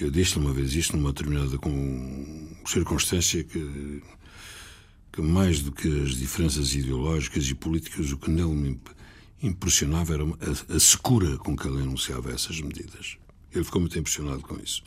Eu 0.00 0.10
disse 0.10 0.36
uma 0.36 0.52
vez 0.52 0.74
isto 0.74 0.96
numa 0.96 1.12
determinada 1.12 1.56
circunstância 2.66 3.44
que, 3.44 4.02
que 5.12 5.22
mais 5.22 5.62
do 5.62 5.70
que 5.70 5.86
as 6.02 6.16
diferenças 6.16 6.74
ideológicas 6.74 7.46
e 7.48 7.54
políticas, 7.54 8.10
o 8.10 8.18
que 8.18 8.30
nele 8.30 8.52
me 8.52 8.68
imp- 8.70 8.88
impressionava 9.42 10.12
era 10.14 10.24
a, 10.24 10.76
a 10.76 10.80
secura 10.80 11.38
com 11.38 11.56
que 11.56 11.68
ele 11.68 11.82
anunciava 11.82 12.32
essas 12.32 12.60
medidas. 12.60 13.16
Ele 13.54 13.64
ficou 13.64 13.80
muito 13.80 13.98
impressionado 13.98 14.40
com 14.40 14.56
isso. 14.62 14.82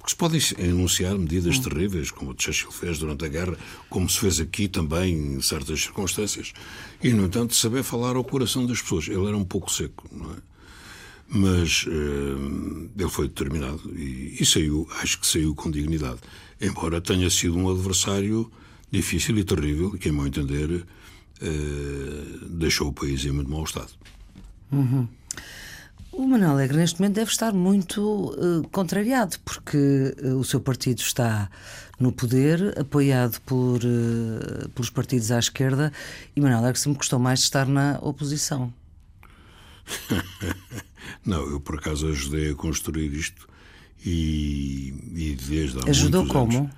Porque 0.00 0.10
se 0.10 0.16
podem 0.16 0.40
anunciar 0.70 1.16
medidas 1.18 1.58
terríveis, 1.58 2.10
como 2.10 2.30
o 2.30 2.34
Churchill 2.36 2.72
fez 2.72 2.98
durante 2.98 3.24
a 3.26 3.28
guerra, 3.28 3.56
como 3.90 4.08
se 4.08 4.18
fez 4.18 4.40
aqui 4.40 4.66
também 4.66 5.14
em 5.14 5.42
certas 5.42 5.82
circunstâncias, 5.82 6.54
e, 7.02 7.12
no 7.12 7.26
entanto, 7.26 7.54
saber 7.54 7.82
falar 7.82 8.16
ao 8.16 8.24
coração 8.24 8.64
das 8.66 8.80
pessoas. 8.80 9.08
Ele 9.08 9.26
era 9.26 9.36
um 9.36 9.44
pouco 9.44 9.70
seco, 9.70 10.08
não 10.10 10.32
é? 10.32 10.36
Mas 11.28 11.84
eh, 11.86 12.98
ele 12.98 13.10
foi 13.10 13.28
determinado 13.28 13.80
e, 13.94 14.38
e 14.40 14.46
saiu, 14.46 14.88
acho 15.02 15.20
que 15.20 15.26
saiu 15.26 15.54
com 15.54 15.70
dignidade. 15.70 16.18
Embora 16.60 17.00
tenha 17.00 17.28
sido 17.28 17.56
um 17.56 17.70
adversário 17.70 18.50
difícil 18.90 19.38
e 19.38 19.44
terrível, 19.44 19.92
que, 19.92 20.08
a 20.08 20.12
meu 20.12 20.26
entender, 20.26 20.86
eh, 21.42 22.38
deixou 22.48 22.88
o 22.88 22.92
país 22.92 23.22
em 23.24 23.32
muito 23.32 23.50
mau 23.50 23.64
estado. 23.64 23.92
O 26.12 26.26
Manuel 26.26 26.50
Alegre, 26.52 26.76
neste 26.76 27.00
momento, 27.00 27.14
deve 27.16 27.30
estar 27.30 27.52
muito 27.52 28.34
eh, 28.36 28.68
contrariado, 28.72 29.38
porque 29.44 30.14
eh, 30.18 30.32
o 30.34 30.42
seu 30.42 30.60
partido 30.60 30.98
está 30.98 31.48
no 32.00 32.10
poder, 32.12 32.78
apoiado 32.78 33.40
por, 33.42 33.80
eh, 33.84 34.68
pelos 34.74 34.90
partidos 34.90 35.30
à 35.30 35.38
esquerda, 35.38 35.92
e 36.34 36.40
Manuel 36.40 36.58
Alegre 36.60 36.80
sempre 36.80 36.98
gostou 36.98 37.18
mais 37.18 37.38
de 37.40 37.44
estar 37.44 37.66
na 37.66 37.98
oposição. 38.02 38.72
Não, 41.24 41.48
eu 41.48 41.60
por 41.60 41.76
acaso 41.76 42.08
ajudei 42.08 42.50
a 42.50 42.54
construir 42.54 43.12
isto 43.12 43.48
E, 44.04 44.94
e 45.14 45.36
desde 45.36 45.78
há 45.78 45.90
Ajudou 45.90 46.26
como? 46.26 46.58
anos. 46.58 46.70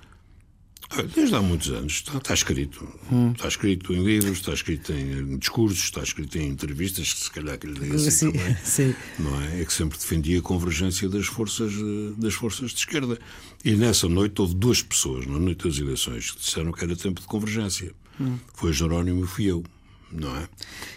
Desde 1.15 1.35
há 1.35 1.41
muitos 1.41 1.69
anos 1.71 1.93
está, 1.93 2.17
está 2.17 2.33
escrito. 2.33 2.87
Está 3.35 3.47
escrito 3.47 3.93
em 3.93 4.03
livros, 4.03 4.39
está 4.39 4.53
escrito 4.53 4.93
em 4.93 5.37
discursos, 5.37 5.83
está 5.83 6.03
escrito 6.03 6.37
em 6.37 6.49
entrevistas, 6.49 7.13
que 7.13 7.19
se 7.21 7.31
calhar 7.31 7.57
que 7.57 7.67
lhe 7.67 7.79
dei 7.79 7.91
assim 7.91 8.11
Sim, 8.11 8.31
também. 8.31 8.57
sim. 8.63 8.95
Não 9.19 9.41
é? 9.41 9.61
é 9.61 9.65
que 9.65 9.73
sempre 9.73 9.97
defendia 9.97 10.39
a 10.39 10.41
convergência 10.41 11.09
das 11.09 11.25
forças, 11.25 11.73
eh, 11.73 12.13
das 12.17 12.33
forças 12.33 12.71
de 12.71 12.79
esquerda. 12.79 13.17
E 13.65 13.71
nessa 13.71 14.07
noite 14.07 14.39
houve 14.41 14.53
duas 14.55 14.81
pessoas, 14.81 15.25
na 15.25 15.39
noite 15.39 15.67
das 15.67 15.77
eleições, 15.77 16.31
que 16.31 16.39
disseram 16.39 16.71
que 16.71 16.83
era 16.83 16.95
tempo 16.95 17.21
de 17.21 17.27
convergência. 17.27 17.91
Foi 18.53 18.71
Jerónimo 18.71 19.23
e 19.23 19.27
fui 19.27 19.45
eu. 19.45 19.63
Não 20.13 20.35
é? 20.35 20.47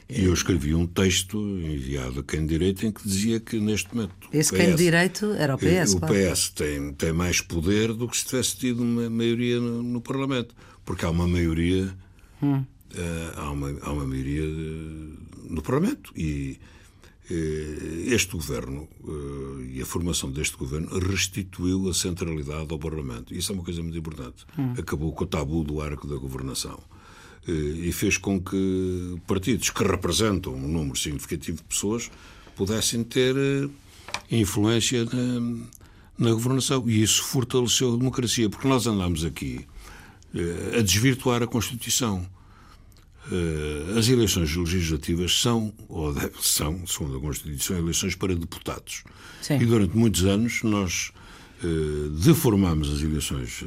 E 0.08 0.24
eu 0.24 0.34
escrevi 0.34 0.74
um 0.74 0.86
texto 0.86 1.38
enviado 1.38 2.20
a 2.20 2.22
quem 2.22 2.40
de 2.40 2.48
direito 2.48 2.86
em 2.86 2.92
que 2.92 3.02
dizia 3.02 3.40
que 3.40 3.58
neste 3.58 3.94
momento. 3.94 4.28
o 4.32 4.36
Esse 4.36 4.52
quem 4.52 4.66
de 4.66 4.72
PS 4.72 4.78
direito 4.78 5.32
era 5.32 5.54
o 5.54 5.58
PS, 5.58 5.94
o 5.94 6.00
claro. 6.00 6.14
PS 6.14 6.50
tem, 6.50 6.92
tem 6.92 7.12
mais 7.12 7.40
poder 7.40 7.92
do 7.92 8.08
que 8.08 8.16
se 8.16 8.26
tivesse 8.26 8.56
tido 8.56 8.82
uma 8.82 9.08
maioria 9.08 9.58
no, 9.58 9.82
no 9.82 10.00
Parlamento. 10.00 10.54
Porque 10.84 11.04
há 11.04 11.10
uma 11.10 11.26
maioria. 11.26 11.92
Hum. 12.42 12.62
eh, 12.94 13.32
há, 13.36 13.50
uma, 13.50 13.74
há 13.80 13.92
uma 13.92 14.06
maioria 14.06 14.44
eh, 14.44 15.48
no 15.48 15.62
Parlamento. 15.62 16.12
E 16.14 16.58
eh, 17.28 18.14
este 18.14 18.32
governo 18.32 18.88
eh, 19.04 19.74
e 19.74 19.82
a 19.82 19.86
formação 19.86 20.30
deste 20.30 20.56
governo 20.56 20.96
restituiu 20.98 21.88
a 21.88 21.94
centralidade 21.94 22.70
ao 22.70 22.78
Parlamento. 22.78 23.34
Isso 23.34 23.50
é 23.50 23.54
uma 23.54 23.64
coisa 23.64 23.82
muito 23.82 23.98
importante. 23.98 24.46
Hum. 24.56 24.74
Acabou 24.78 25.12
com 25.12 25.24
o 25.24 25.26
tabu 25.26 25.64
do 25.64 25.80
arco 25.80 26.06
da 26.06 26.16
governação. 26.16 26.78
Eh, 27.48 27.88
E 27.88 27.92
fez 27.92 28.16
com 28.18 28.40
que 28.40 29.16
partidos 29.26 29.70
que 29.70 29.84
representam 29.84 30.54
um 30.54 30.68
número 30.68 30.98
significativo 30.98 31.58
de 31.58 31.64
pessoas 31.64 32.10
pudessem 32.56 33.04
ter 33.04 33.36
eh, 33.36 33.68
influência 34.30 35.04
na, 35.04 35.66
na 36.18 36.32
governação. 36.32 36.88
E 36.88 37.02
isso 37.02 37.22
fortaleceu 37.22 37.94
a 37.94 37.96
democracia, 37.96 38.48
porque 38.50 38.66
nós 38.66 38.86
andamos 38.86 39.24
aqui 39.24 39.66
eh, 40.34 40.78
a 40.78 40.82
desvirtuar 40.82 41.42
a 41.42 41.46
Constituição. 41.46 42.26
As 43.98 44.08
eleições 44.08 44.54
legislativas 44.54 45.40
são, 45.40 45.74
ou 45.88 46.14
são, 46.40 46.86
segundo 46.86 47.16
a 47.16 47.20
Constituição, 47.20 47.76
eleições 47.76 48.14
para 48.14 48.36
deputados. 48.36 49.02
Sim. 49.42 49.58
E 49.60 49.66
durante 49.66 49.96
muitos 49.96 50.24
anos 50.24 50.62
nós 50.62 51.10
deformamos 52.20 52.92
as 52.92 53.02
eleições 53.02 53.62
eh, 53.62 53.66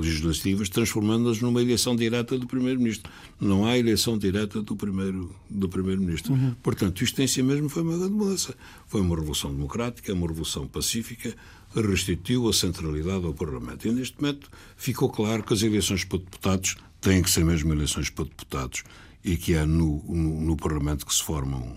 legislativas, 0.00 0.68
transformando-as 0.68 1.40
numa 1.40 1.60
eleição 1.60 1.96
direta 1.96 2.38
do 2.38 2.46
Primeiro-Ministro. 2.46 3.10
Não 3.40 3.66
há 3.66 3.76
eleição 3.78 4.16
direta 4.16 4.62
do 4.62 4.76
Primeiro- 4.76 5.34
do 5.50 5.68
Primeiro-Ministro. 5.68 6.34
Portanto, 6.62 7.02
isto 7.02 7.20
em 7.20 7.26
si 7.26 7.42
mesmo 7.42 7.68
foi 7.68 7.82
uma 7.82 7.96
grande 7.96 8.12
mudança. 8.14 8.54
Foi 8.86 9.00
uma 9.00 9.16
revolução 9.16 9.52
democrática, 9.52 10.12
uma 10.12 10.26
revolução 10.26 10.66
pacífica, 10.66 11.34
restituiu 11.74 12.48
a 12.48 12.52
centralidade 12.52 13.24
ao 13.24 13.34
Parlamento. 13.34 13.86
E 13.88 13.92
neste 13.92 14.20
momento 14.20 14.48
ficou 14.76 15.08
claro 15.08 15.42
que 15.42 15.52
as 15.52 15.62
eleições 15.62 16.04
para 16.04 16.18
deputados 16.18 16.76
têm 17.00 17.22
que 17.22 17.30
ser 17.30 17.44
mesmo 17.44 17.72
eleições 17.72 18.10
para 18.10 18.24
deputados 18.24 18.84
e 19.24 19.36
que 19.36 19.54
é 19.54 19.64
no, 19.66 20.02
no, 20.08 20.40
no 20.40 20.56
Parlamento 20.56 21.04
que 21.04 21.14
se 21.14 21.22
formam 21.22 21.76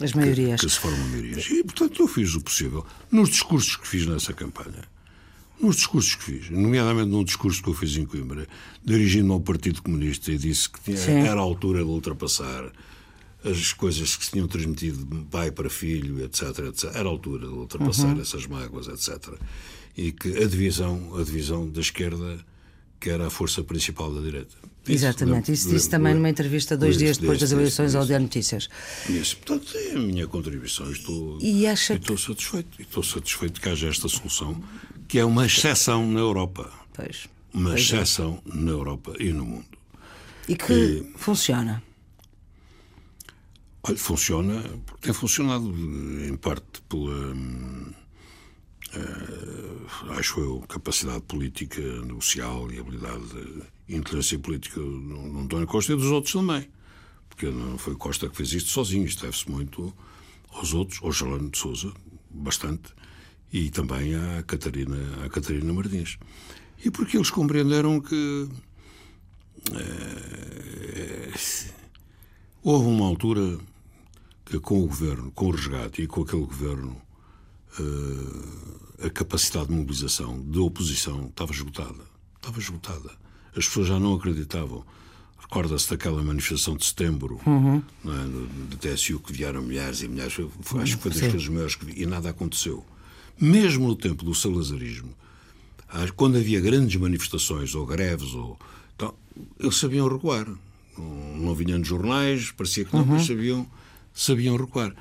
As 0.00 0.10
que- 0.12 0.18
maiorias. 0.18 0.60
Que, 0.60 0.68
se 0.68 0.78
formam 0.78 1.08
maiorias. 1.08 1.46
E, 1.50 1.62
portanto, 1.62 2.02
eu 2.02 2.08
fiz 2.08 2.34
o 2.34 2.40
possível. 2.40 2.84
Nos 3.10 3.28
discursos 3.30 3.76
que 3.76 3.86
fiz 3.86 4.06
nessa 4.06 4.32
campanha, 4.32 4.82
nos 5.60 5.76
discursos 5.76 6.14
que 6.16 6.24
fiz, 6.24 6.50
nomeadamente 6.50 7.10
num 7.10 7.22
discurso 7.24 7.62
que 7.62 7.68
eu 7.68 7.74
fiz 7.74 7.96
em 7.96 8.04
Coimbra, 8.04 8.46
dirigindo-me 8.84 9.32
ao 9.32 9.40
Partido 9.40 9.80
Comunista 9.82 10.32
e 10.32 10.38
disse 10.38 10.68
que 10.68 10.80
tinha- 10.80 10.98
era 11.28 11.38
a 11.40 11.42
altura 11.42 11.78
de 11.84 11.88
ultrapassar 11.90 12.72
as 13.44 13.72
coisas 13.74 14.16
que 14.16 14.24
se 14.24 14.32
tinham 14.32 14.48
transmitido 14.48 15.04
de 15.04 15.24
pai 15.26 15.50
para 15.52 15.68
filho, 15.70 16.24
etc, 16.24 16.58
etc. 16.70 16.84
Era 16.94 17.08
a 17.08 17.12
altura 17.12 17.46
de 17.46 17.52
ultrapassar 17.54 18.18
essas 18.18 18.46
mágoas, 18.46 18.88
etc. 18.88 19.34
E 19.96 20.10
que 20.12 20.28
a 20.42 20.46
divisão, 20.48 21.14
a 21.16 21.22
divisão 21.22 21.68
da 21.68 21.80
esquerda 21.80 22.44
que 23.04 23.10
era 23.10 23.26
a 23.26 23.30
força 23.30 23.62
principal 23.62 24.10
da 24.14 24.22
direita. 24.22 24.56
Disse, 24.82 25.04
Exatamente, 25.04 25.34
lembro- 25.34 25.52
isso 25.52 25.64
disse 25.68 25.72
lembro- 25.74 25.90
também 25.90 26.14
numa 26.14 26.30
entrevista 26.30 26.74
dois 26.74 26.96
dias 26.96 27.18
depois 27.18 27.38
das 27.38 27.52
eleições 27.52 27.94
ao. 27.94 28.06
Diário 28.06 28.24
Notícias. 28.24 28.66
Isso, 29.10 29.36
portanto, 29.36 29.70
é 29.76 29.92
a 29.92 29.98
minha 29.98 30.26
contribuição. 30.26 30.90
Estou, 30.90 31.38
E 31.38 31.66
acha 31.66 31.92
e 31.92 31.96
estou 31.98 32.16
satisfeito. 32.16 32.78
E 32.78 32.82
estou 32.82 33.02
satisfeito 33.02 33.60
que 33.60 33.68
haja 33.68 33.88
esta 33.88 34.08
solução, 34.08 34.58
que 35.06 35.18
é 35.18 35.24
uma 35.24 35.44
exceção 35.44 36.10
na 36.10 36.20
Europa. 36.20 36.72
Pois. 36.94 37.28
Uma 37.52 37.70
Pois 37.72 37.80
é. 37.92 37.96
exceção 37.96 38.42
na 38.46 38.70
Europa 38.70 39.12
e 39.20 39.34
no 39.34 39.44
mundo. 39.44 39.66
E 40.48 40.56
que 40.56 41.06
funciona. 41.16 41.82
Olha, 43.82 43.98
funciona, 43.98 44.62
tem 45.02 45.12
funcionado 45.12 45.68
em 46.26 46.34
parte 46.38 46.80
pela, 46.88 47.34
eh, 48.96 50.18
acho 50.18 50.40
eu, 50.40 50.60
capacidade 50.68 51.22
política, 51.22 51.80
negocial 51.80 52.70
e 52.70 52.78
habilidade, 52.78 53.24
e 53.88 53.96
inteligência 53.96 54.38
política 54.38 54.80
do 54.80 55.38
António 55.38 55.66
Costa 55.66 55.92
e 55.92 55.96
dos 55.96 56.06
outros 56.06 56.32
também. 56.32 56.68
Porque 57.28 57.50
não 57.50 57.76
foi 57.78 57.94
Costa 57.96 58.28
que 58.28 58.36
fez 58.36 58.52
isto 58.52 58.70
sozinho, 58.70 59.04
isto 59.04 59.22
deve-se 59.22 59.50
muito 59.50 59.92
aos 60.52 60.72
outros, 60.72 61.00
ao 61.02 61.12
Geraldo 61.12 61.50
de 61.50 61.58
Souza, 61.58 61.92
bastante, 62.30 62.92
e 63.52 63.70
também 63.70 64.14
à 64.14 64.42
Catarina, 64.42 65.24
à 65.24 65.28
Catarina 65.28 65.72
Martins. 65.72 66.18
E 66.84 66.90
porque 66.90 67.16
eles 67.16 67.30
compreenderam 67.30 68.00
que 68.00 68.48
eh, 69.72 71.32
houve 72.62 72.88
uma 72.88 73.06
altura 73.06 73.58
que 74.44 74.60
com 74.60 74.82
o 74.82 74.86
governo, 74.86 75.30
com 75.32 75.46
o 75.46 75.50
resgate 75.50 76.02
e 76.02 76.06
com 76.06 76.22
aquele 76.22 76.44
governo, 76.44 77.00
eh, 77.78 78.83
a 79.02 79.10
capacidade 79.10 79.68
de 79.68 79.72
mobilização 79.74 80.40
da 80.42 80.60
oposição 80.60 81.26
estava 81.28 81.52
esgotada. 81.52 82.04
Estava 82.36 82.58
esgotada. 82.58 83.10
As 83.56 83.66
pessoas 83.66 83.88
já 83.88 83.98
não 83.98 84.14
acreditavam. 84.14 84.84
Recorda-se 85.38 85.90
daquela 85.90 86.22
manifestação 86.22 86.76
de 86.76 86.84
setembro 86.84 87.40
não 87.44 87.82
é, 88.12 88.24
do 88.68 88.76
TSU 88.76 89.20
que 89.20 89.32
vieram 89.32 89.62
milhares 89.62 90.02
e 90.02 90.08
milhares. 90.08 90.34
Foi- 90.62 90.82
acho 90.82 90.96
que 90.96 91.02
foi 91.02 91.10
das 91.12 91.20
Sim. 91.20 91.30
coisas 91.30 91.48
maiores 91.48 91.74
que 91.76 91.84
vi. 91.84 92.02
E 92.02 92.06
nada 92.06 92.30
aconteceu. 92.30 92.84
Mesmo 93.40 93.86
no 93.88 93.94
tempo 93.96 94.24
do 94.24 94.34
salazarismo, 94.34 95.14
ah, 95.88 96.06
quando 96.16 96.38
havia 96.38 96.60
grandes 96.60 96.98
manifestações 97.00 97.74
ou 97.74 97.84
greves, 97.86 98.32
ou, 98.34 98.58
então, 98.96 99.14
eles 99.58 99.76
sabiam 99.76 100.08
recuar. 100.08 100.46
Não, 100.96 101.36
não 101.38 101.54
vinham 101.54 101.78
nos 101.78 101.88
jornais, 101.88 102.50
parecia 102.52 102.84
que 102.84 102.94
não, 102.96 103.04
mas 103.04 103.26
sabiam, 103.26 103.68
sabiam 104.14 104.56
recuar. 104.56 104.94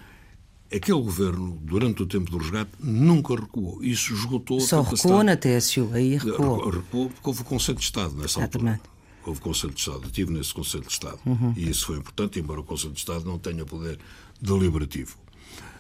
Aquele 0.76 0.98
governo, 1.02 1.60
durante 1.62 2.02
o 2.02 2.06
tempo 2.08 2.32
do 2.32 2.38
resgate, 2.38 2.72
nunca 2.80 3.36
recuou. 3.36 3.84
Isso 3.84 4.14
esgotou 4.14 4.58
a 4.58 4.62
Só 4.62 4.84
capacidade- 4.84 5.04
recuou 5.04 5.24
na 5.24 5.38
TSU, 5.38 5.90
aí 5.94 6.18
recuou. 6.18 6.56
Recuou, 6.56 6.70
recuou 6.72 7.10
porque 7.10 7.28
houve 7.30 7.42
o 7.42 7.46
Conselho 7.46 7.78
de 7.78 7.84
Estado 7.84 8.16
nessa 8.16 8.40
Exatamente. 8.40 8.80
altura. 8.80 8.94
Houve 9.26 9.40
o 9.40 9.44
Conselho 9.44 9.74
de 9.74 9.80
Estado. 9.80 10.00
Eu 10.02 10.08
estive 10.08 10.34
nesse 10.34 10.54
Conselho 10.54 10.84
de 10.84 10.92
Estado. 10.92 11.20
E 11.56 11.70
isso 11.70 11.86
foi 11.86 11.98
importante, 11.98 12.40
embora 12.40 12.60
o 12.60 12.64
Conselho 12.64 12.92
de 12.94 13.00
Estado 13.00 13.24
não 13.26 13.38
tenha 13.38 13.64
poder 13.66 14.00
deliberativo. 14.42 15.16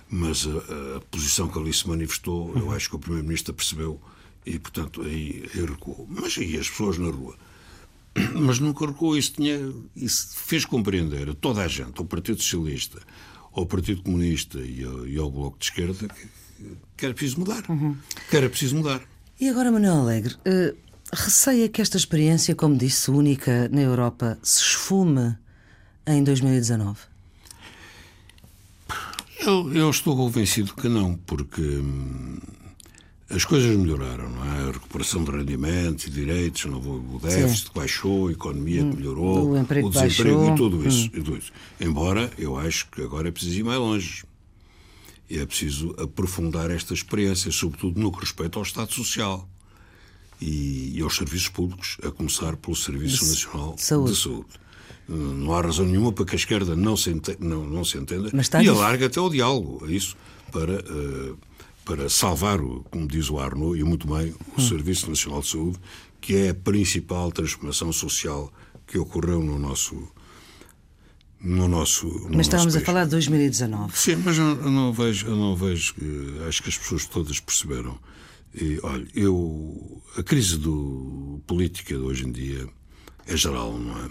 Mas 0.09 0.45
a, 0.47 0.97
a 0.97 1.01
posição 1.09 1.47
que 1.47 1.57
ali 1.57 1.73
se 1.73 1.87
manifestou, 1.87 2.55
eu 2.55 2.71
acho 2.71 2.89
que 2.89 2.95
o 2.95 2.99
Primeiro-Ministro 2.99 3.53
percebeu 3.53 3.99
e, 4.45 4.59
portanto, 4.59 5.01
aí, 5.01 5.43
aí 5.55 5.65
recuou. 5.65 6.07
Mas 6.09 6.37
aí 6.37 6.55
as 6.57 6.69
pessoas 6.69 6.97
na 6.99 7.09
rua. 7.09 7.35
Mas 8.35 8.59
nunca 8.59 8.85
recuou. 8.85 9.17
Isso, 9.17 9.33
tinha, 9.33 9.73
isso 9.95 10.35
fez 10.37 10.65
compreender 10.65 11.31
a 11.31 11.33
toda 11.33 11.63
a 11.63 11.67
gente, 11.67 11.93
ao 11.97 12.05
Partido 12.05 12.39
Socialista, 12.41 13.01
ao 13.53 13.65
Partido 13.65 14.03
Comunista 14.03 14.59
e 14.59 14.83
ao, 14.83 15.07
e 15.07 15.17
ao 15.17 15.31
Bloco 15.31 15.57
de 15.59 15.65
Esquerda, 15.65 16.07
que, 16.97 17.05
era 17.05 17.13
preciso 17.13 17.39
mudar. 17.39 17.63
Que 18.29 18.37
era 18.37 18.49
preciso 18.49 18.75
mudar. 18.77 19.01
E 19.39 19.49
agora, 19.49 19.71
Manuel 19.71 20.01
Alegre, 20.01 20.35
eh, 20.45 20.73
receia 21.11 21.69
que 21.69 21.81
esta 21.81 21.97
experiência, 21.97 22.55
como 22.55 22.77
disse, 22.77 23.11
única 23.11 23.67
na 23.69 23.81
Europa, 23.81 24.37
se 24.41 24.61
esfume 24.61 25.35
em 26.05 26.23
2019? 26.23 26.99
Eu, 29.39 29.73
eu 29.73 29.89
estou 29.89 30.15
convencido 30.15 30.73
que 30.73 30.87
não, 30.87 31.15
porque 31.15 31.61
hum, 31.61 32.39
as 33.35 33.45
coisas 33.45 33.75
melhoraram, 33.77 34.29
não 34.29 34.43
é? 34.45 34.69
A 34.69 34.71
recuperação 34.71 35.23
de 35.23 35.31
rendimentos 35.31 36.05
e 36.05 36.09
direitos, 36.09 36.65
não 36.65 36.79
vou- 36.79 36.97
o 36.99 37.19
déficit 37.19 37.71
baixou, 37.73 38.27
a 38.27 38.31
economia 38.31 38.83
melhorou, 38.83 39.51
o 39.51 39.57
emprego 39.57 39.89
desemprego 39.89 40.37
baixou. 40.37 40.53
e 40.53 40.57
tudo 40.57 40.87
isso, 40.87 41.05
e 41.07 41.09
tudo 41.09 41.37
isso. 41.37 41.51
Embora 41.79 42.31
eu 42.37 42.57
acho 42.57 42.87
que 42.89 43.01
agora 43.01 43.27
é 43.27 43.31
preciso 43.31 43.59
ir 43.59 43.63
mais 43.63 43.79
longe. 43.79 44.23
E 45.29 45.39
é 45.39 45.45
preciso 45.45 45.95
aprofundar 45.97 46.69
esta 46.69 46.93
experiência, 46.93 47.49
sobretudo 47.51 47.99
no 47.99 48.11
que 48.11 48.19
respeita 48.19 48.59
ao 48.59 48.63
Estado 48.63 48.91
Social 48.93 49.47
e, 50.39 50.93
e 50.97 51.01
aos 51.01 51.15
serviços 51.15 51.47
públicos, 51.47 51.97
a 52.05 52.11
começar 52.11 52.55
pelo 52.57 52.75
Serviço 52.75 53.25
Nacional 53.25 53.75
saúde. 53.77 54.11
de 54.13 54.17
Saúde. 54.19 54.45
Não 55.07 55.53
há 55.53 55.61
razão 55.61 55.85
nenhuma 55.85 56.11
para 56.13 56.25
que 56.25 56.33
a 56.33 56.35
esquerda 56.35 56.75
não 56.75 56.95
se, 56.95 57.09
ente- 57.09 57.37
não, 57.39 57.65
não 57.65 57.83
se 57.83 57.97
entenda 57.97 58.29
e 58.65 58.69
alarga 58.69 59.07
até 59.07 59.19
o 59.19 59.29
diálogo 59.29 59.83
a 59.85 59.91
isso 59.91 60.15
para, 60.51 60.73
eh, 60.73 61.33
para 61.85 62.09
salvar, 62.09 62.61
o, 62.61 62.83
como 62.89 63.07
diz 63.07 63.29
o 63.29 63.39
Arnaud, 63.39 63.79
e 63.79 63.83
muito 63.83 64.07
bem, 64.07 64.33
o 64.55 64.61
Hum. 64.61 64.67
Serviço 64.67 65.09
Nacional 65.09 65.41
de 65.41 65.47
Saúde, 65.47 65.79
que 66.21 66.35
é 66.35 66.49
a 66.49 66.53
principal 66.53 67.31
transformação 67.31 67.91
social 67.91 68.51
que 68.87 68.97
ocorreu 68.97 69.41
no 69.41 69.59
nosso. 69.59 70.07
No 71.41 71.67
nosso 71.67 72.07
no 72.07 72.37
Mas 72.37 72.45
estávamos 72.45 72.73
a 72.73 72.79
falar 72.79 73.03
de 73.03 73.11
2019. 73.11 73.97
Sim, 73.97 74.15
mas 74.23 74.37
eu 74.37 74.45
eu 74.45 74.71
não 74.71 74.93
vejo, 74.93 75.27
eu 75.27 75.35
não 75.35 75.53
vejo 75.57 75.93
acho 76.47 76.63
que 76.63 76.69
as 76.69 76.77
pessoas 76.77 77.05
todas 77.05 77.37
perceberam 77.41 77.99
E, 78.55 78.79
olha, 78.81 79.05
eu. 79.13 80.01
A 80.15 80.23
crise 80.23 80.57
do, 80.57 81.41
política 81.45 81.95
de 81.95 81.99
hoje 81.99 82.25
em 82.25 82.31
dia 82.31 82.65
é 83.27 83.35
geral, 83.35 83.77
não 83.77 84.05
é? 84.05 84.09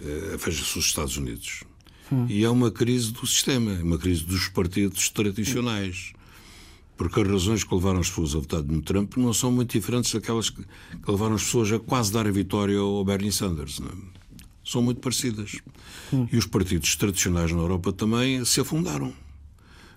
é 0.00 0.36
Veja-se 0.36 0.78
os 0.78 0.84
Estados 0.84 1.16
Unidos. 1.16 1.64
Hum. 2.12 2.26
E 2.28 2.44
é 2.44 2.50
uma 2.50 2.70
crise 2.70 3.10
do 3.12 3.26
sistema, 3.26 3.72
é 3.72 3.82
uma 3.82 3.98
crise 3.98 4.22
dos 4.24 4.46
partidos 4.48 5.08
tradicionais. 5.08 6.12
Porque 7.00 7.18
as 7.18 7.26
razões 7.26 7.64
que 7.64 7.74
levaram 7.74 7.98
as 7.98 8.10
pessoas 8.10 8.34
a 8.34 8.40
votar 8.40 8.62
no 8.62 8.82
Trump 8.82 9.16
não 9.16 9.32
são 9.32 9.50
muito 9.50 9.72
diferentes 9.72 10.12
daquelas 10.12 10.50
que, 10.50 10.62
levaram 11.08 11.34
as 11.34 11.44
pessoas 11.44 11.72
a 11.72 11.78
quase 11.78 12.12
dar 12.12 12.26
a 12.26 12.30
vitória 12.30 12.78
ao 12.78 13.02
Bernie 13.02 13.32
Sanders. 13.32 13.80
É? 13.80 13.90
São 14.62 14.82
muito 14.82 15.00
parecidas. 15.00 15.62
Hum. 16.12 16.28
E 16.30 16.36
os 16.36 16.44
partidos 16.44 16.94
tradicionais 16.96 17.52
na 17.52 17.58
Europa 17.58 17.90
também 17.90 18.44
se 18.44 18.60
afundaram. 18.60 19.14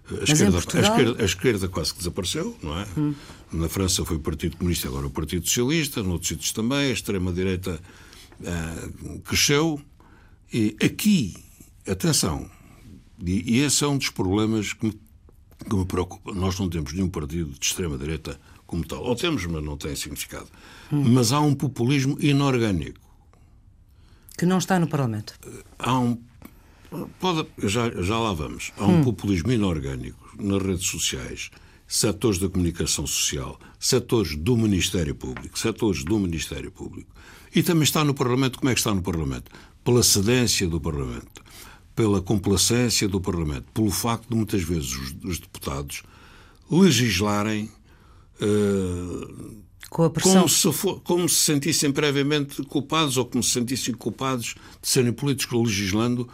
A 0.10 0.24
esquerda, 0.24 0.52
Portugal... 0.54 0.82
a, 0.82 0.88
esquerda, 0.88 1.22
a 1.22 1.26
esquerda, 1.26 1.68
quase 1.68 1.92
que 1.92 1.98
desapareceu, 1.98 2.58
não 2.63 2.80
é? 2.80 2.88
Hum. 2.98 3.13
Na 3.52 3.68
França 3.68 4.06
foi 4.06 4.16
o 4.16 4.22
Partido 4.22 4.56
Comunista, 4.56 4.88
agora 4.88 5.06
o 5.06 5.12
Partido 5.12 5.46
Socialista, 5.46 6.02
noutros 6.02 6.30
sítios 6.30 6.54
também, 6.54 6.89
a 6.89 6.94
extrema-direita 6.94 7.82
uh, 8.39 9.20
cresceu. 9.24 9.78
E 10.54 10.74
aqui, 10.82 11.36
atenção, 11.86 12.50
e, 13.22 13.58
e, 13.58 13.60
esse 13.60 13.84
é 13.84 13.88
um 13.88 13.98
dos 13.98 14.10
problemas 14.10 14.72
que 14.72 14.86
me, 14.86 15.04
que 15.63 15.76
me 15.76 15.86
preocupa. 15.86 16.34
Nós 16.34 16.60
não 16.60 16.69
temos 16.69 16.93
nenhum 16.93 17.10
partido 17.10 17.52
de 17.52 17.65
extrema-direita 17.65 18.39
como 18.65 18.86
tal. 18.86 19.04
Ou 19.04 19.15
temos, 19.15 19.45
mas 19.45 19.63
não 19.63 19.78
tem 19.78 19.95
significado. 19.95 20.47
Hum. 20.91 21.04
Mas 21.13 21.32
há 21.32 21.39
um 21.39 21.54
populismo 21.54 22.17
inorgânico. 22.19 22.99
Que 24.38 24.45
não 24.45 24.58
está 24.58 24.80
no 24.80 24.88
Parlamento. 24.88 25.34
Há 25.78 25.99
um 25.99 26.17
Pode, 27.19 27.47
já, 27.63 27.89
já 27.89 28.19
lá 28.19 28.34
vamos. 28.34 28.71
Há 28.78 28.86
um 28.86 28.99
hum. 28.99 29.04
populismo 29.04 29.52
inorgânico 29.52 30.36
nas 30.39 30.62
redes 30.62 30.88
sociais, 30.88 31.49
setores 31.88 32.38
da 32.38 32.47
comunicação 32.47 33.08
social, 33.08 33.60
setores 33.80 34.36
do 34.36 34.56
Ministério 34.56 35.15
Público, 35.15 35.58
setores 35.58 36.04
do 36.04 36.19
Ministério 36.19 36.71
Público. 36.71 37.12
E 37.56 37.63
também 37.63 37.84
está 37.84 38.04
no 38.04 38.13
Parlamento. 38.13 38.60
Como 38.60 38.69
é 38.69 38.73
que 38.73 38.80
está 38.80 38.93
no 38.93 39.02
Parlamento? 39.02 39.52
Pela 39.84 40.04
cedência 40.04 40.67
do 40.67 40.80
Parlamento, 40.80 41.43
pela 41.96 42.22
complacência 42.22 43.08
do 43.08 43.22
Parlamento, 43.22 43.66
pelo 43.74 43.92
facto 43.92 44.30
de 44.30 44.36
muitas 44.36 44.64
vezes 44.64 44.92
os, 44.94 45.16
os 45.24 45.40
deputados 45.40 46.04
legislarem. 46.70 47.70
Uh, 48.42 49.64
com 49.90 50.04
a 50.04 50.10
pressão. 50.10 50.34
Como 50.34 50.50
se, 50.50 50.74
for, 50.74 51.00
como 51.02 51.30
se 51.30 51.36
sentissem 51.36 51.92
previamente 51.92 52.64
culpados 52.64 53.16
ou 53.18 53.26
como 53.26 53.44
se 53.44 53.52
sentissem 53.52 53.94
culpados 53.94 54.56
de 54.82 54.88
serem 54.88 55.14
políticos 55.14 55.68
legislando 55.68 56.28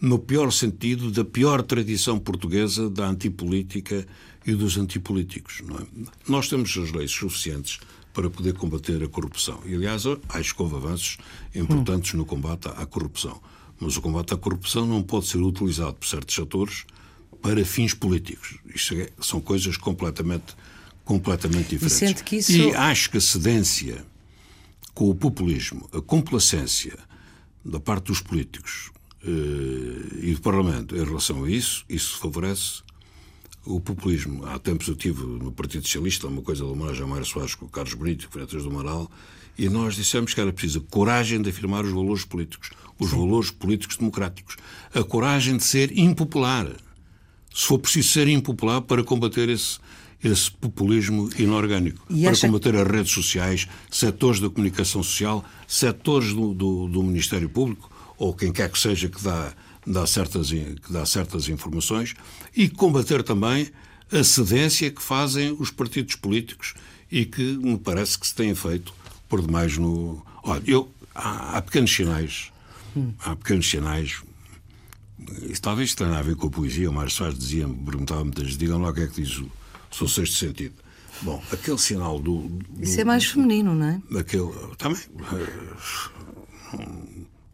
no 0.00 0.18
pior 0.18 0.52
sentido 0.52 1.10
da 1.10 1.24
pior 1.24 1.62
tradição 1.62 2.18
portuguesa 2.18 2.88
da 2.88 3.08
antipolítica 3.08 4.06
e 4.46 4.54
dos 4.54 4.76
antipolíticos. 4.76 5.62
É? 5.62 6.04
Nós 6.28 6.48
temos 6.48 6.76
as 6.76 6.92
leis 6.92 7.10
suficientes 7.10 7.80
para 8.12 8.28
poder 8.28 8.54
combater 8.54 9.02
a 9.02 9.08
corrupção. 9.08 9.60
E, 9.64 9.74
aliás, 9.74 10.02
que 10.04 10.62
houve 10.62 10.76
avanços 10.76 11.18
importantes 11.54 12.14
no 12.14 12.24
combate 12.24 12.68
à 12.68 12.84
corrupção. 12.84 13.40
Mas 13.80 13.96
o 13.96 14.02
combate 14.02 14.34
à 14.34 14.36
corrupção 14.36 14.86
não 14.86 15.02
pode 15.02 15.26
ser 15.26 15.38
utilizado 15.38 15.94
por 15.94 16.06
certos 16.06 16.38
atores 16.38 16.84
para 17.40 17.64
fins 17.64 17.94
políticos. 17.94 18.58
Isto 18.74 18.94
é, 18.94 19.08
são 19.20 19.40
coisas 19.40 19.76
completamente, 19.76 20.56
completamente 21.04 21.76
diferentes. 21.76 22.32
E, 22.32 22.36
isso... 22.36 22.52
e 22.52 22.74
acho 22.74 23.10
que 23.10 23.18
a 23.18 23.20
cedência 23.20 24.04
com 24.98 25.08
o 25.08 25.14
populismo, 25.14 25.88
a 25.92 26.00
complacência 26.00 26.98
da 27.64 27.78
parte 27.78 28.06
dos 28.06 28.20
políticos 28.20 28.90
eh, 29.22 30.18
e 30.22 30.34
do 30.34 30.40
Parlamento 30.40 30.96
em 30.96 31.04
relação 31.04 31.44
a 31.44 31.48
isso, 31.48 31.84
isso 31.88 32.18
favorece 32.18 32.82
o 33.64 33.78
populismo. 33.78 34.44
Há 34.46 34.58
tempos 34.58 34.88
eu 34.88 34.96
tive 34.96 35.22
no 35.22 35.52
Partido 35.52 35.84
Socialista 35.84 36.26
uma 36.26 36.42
coisa 36.42 36.64
de 36.64 36.70
homenagem 36.70 37.04
a 37.04 37.06
Mário 37.06 37.24
Soares 37.24 37.54
com 37.54 37.66
o 37.66 37.68
Carlos 37.68 37.94
Brito, 37.94 38.26
que 38.26 38.32
foi 38.32 38.44
do 38.44 38.68
Amaral, 38.68 39.08
e 39.56 39.68
nós 39.68 39.94
dissemos 39.94 40.34
que 40.34 40.40
era 40.40 40.52
preciso 40.52 40.80
coragem 40.80 41.40
de 41.40 41.50
afirmar 41.50 41.84
os 41.84 41.92
valores 41.92 42.24
políticos, 42.24 42.70
os 42.98 43.10
Sim. 43.10 43.16
valores 43.16 43.50
políticos 43.50 43.96
democráticos, 43.96 44.56
a 44.94 45.02
coragem 45.02 45.56
de 45.56 45.64
ser 45.64 45.96
impopular. 45.96 46.66
Se 47.54 47.66
for 47.66 47.78
preciso 47.78 48.08
ser 48.08 48.28
impopular 48.28 48.82
para 48.82 49.02
combater 49.02 49.48
esse, 49.48 49.78
esse 50.22 50.50
populismo 50.50 51.30
inorgânico, 51.38 52.04
e 52.10 52.24
para 52.24 52.36
combater 52.36 52.76
as 52.76 52.86
redes 52.86 53.12
sociais, 53.12 53.68
setores 53.90 54.40
da 54.40 54.50
comunicação 54.50 55.02
social, 55.02 55.44
setores 55.66 56.32
do, 56.32 56.54
do, 56.54 56.88
do 56.88 57.02
Ministério 57.02 57.48
Público, 57.48 57.90
ou 58.16 58.34
quem 58.34 58.52
quer 58.52 58.70
que 58.70 58.78
seja 58.78 59.08
que 59.08 59.22
dá, 59.22 59.52
dá, 59.86 60.06
certas, 60.06 60.50
que 60.50 60.92
dá 60.92 61.06
certas 61.06 61.48
informações, 61.48 62.14
e 62.54 62.68
combater 62.68 63.22
também 63.22 63.70
a 64.10 64.24
cedência 64.24 64.90
que 64.90 65.02
fazem 65.02 65.54
os 65.58 65.70
partidos 65.70 66.16
políticos 66.16 66.74
e 67.10 67.24
que 67.24 67.42
me 67.42 67.78
parece 67.78 68.18
que 68.18 68.26
se 68.26 68.34
tem 68.34 68.54
feito 68.54 68.92
por 69.28 69.40
demais 69.40 69.76
no. 69.76 70.22
Olha, 70.42 70.62
eu, 70.66 70.90
há, 71.14 71.58
há 71.58 71.62
pequenos 71.62 71.94
sinais, 71.94 72.50
há 73.20 73.36
pequenos 73.36 73.68
sinais. 73.68 74.22
Isso 75.42 75.60
talvez 75.60 75.94
tenha 75.94 76.16
a 76.16 76.22
ver 76.22 76.36
com 76.36 76.46
a 76.46 76.50
poesia. 76.50 76.90
O 76.90 76.92
Mário 76.92 77.10
Soares 77.10 77.38
dizia, 77.38 77.68
perguntava-me, 77.68 78.30
digam 78.30 78.78
lá 78.80 78.90
o 78.90 78.94
que 78.94 79.00
é 79.00 79.06
que 79.06 79.22
diz 79.22 79.38
o 79.38 79.50
seu 79.90 80.08
sexto 80.08 80.36
sentido. 80.36 80.74
Bom, 81.22 81.42
aquele 81.52 81.78
sinal 81.78 82.20
do, 82.20 82.48
do. 82.48 82.82
Isso 82.82 83.00
é 83.00 83.04
mais 83.04 83.24
feminino, 83.24 83.74
não 83.74 83.86
é? 83.86 84.18
Aquele, 84.18 84.52
também. 84.76 85.00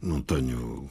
Não 0.03 0.21
tenho 0.21 0.89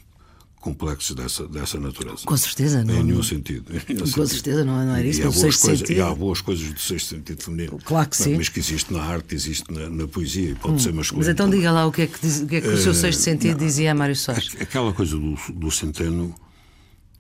complexos 0.64 1.14
dessa, 1.14 1.46
dessa 1.46 1.78
natureza. 1.78 2.24
Com 2.26 2.38
certeza, 2.38 2.86
não. 2.86 2.96
Em 2.96 3.04
nenhum 3.04 3.22
sentido. 3.22 3.70
Em 3.70 3.82
nenhum 3.90 4.00
Com 4.00 4.06
sentido. 4.06 4.28
certeza, 4.28 4.64
não, 4.64 4.86
não 4.86 4.96
era 4.96 5.06
isso. 5.06 5.20
E 5.20 5.24
há, 5.24 5.30
boas 5.30 5.58
coisas, 5.58 5.90
e 5.90 6.02
há 6.02 6.16
boas 6.16 6.42
coisas 6.42 6.74
do 6.74 6.80
sexto 6.80 7.10
sentido 7.10 7.44
feminino. 7.44 7.80
Claro 7.84 8.10
que 8.10 8.16
sim. 8.16 8.38
Mas 8.38 8.48
que 8.48 8.60
existe 8.60 8.94
na 8.94 9.04
arte, 9.04 9.36
existe 9.36 9.70
na, 9.70 9.90
na 9.90 10.08
poesia 10.08 10.52
e 10.52 10.56
pode 10.56 10.76
hum, 10.76 10.80
ser 10.80 10.94
masculino. 10.94 11.26
Mas 11.26 11.34
então 11.34 11.50
diga 11.50 11.70
lá 11.70 11.86
o 11.86 11.92
que 11.92 12.04
é 12.04 12.08
que, 12.08 12.18
diz, 12.22 12.40
o, 12.40 12.48
que, 12.48 12.56
é 12.56 12.62
que 12.62 12.68
o 12.70 12.78
seu 12.78 12.94
sexto 12.94 13.20
sentido 13.20 13.60
não, 13.60 13.68
dizia 13.68 13.92
a 13.92 13.94
Mário 13.94 14.16
Soares. 14.16 14.56
Aquela 14.58 14.94
coisa 14.94 15.18
do, 15.18 15.36
do 15.54 15.70
centeno 15.70 16.34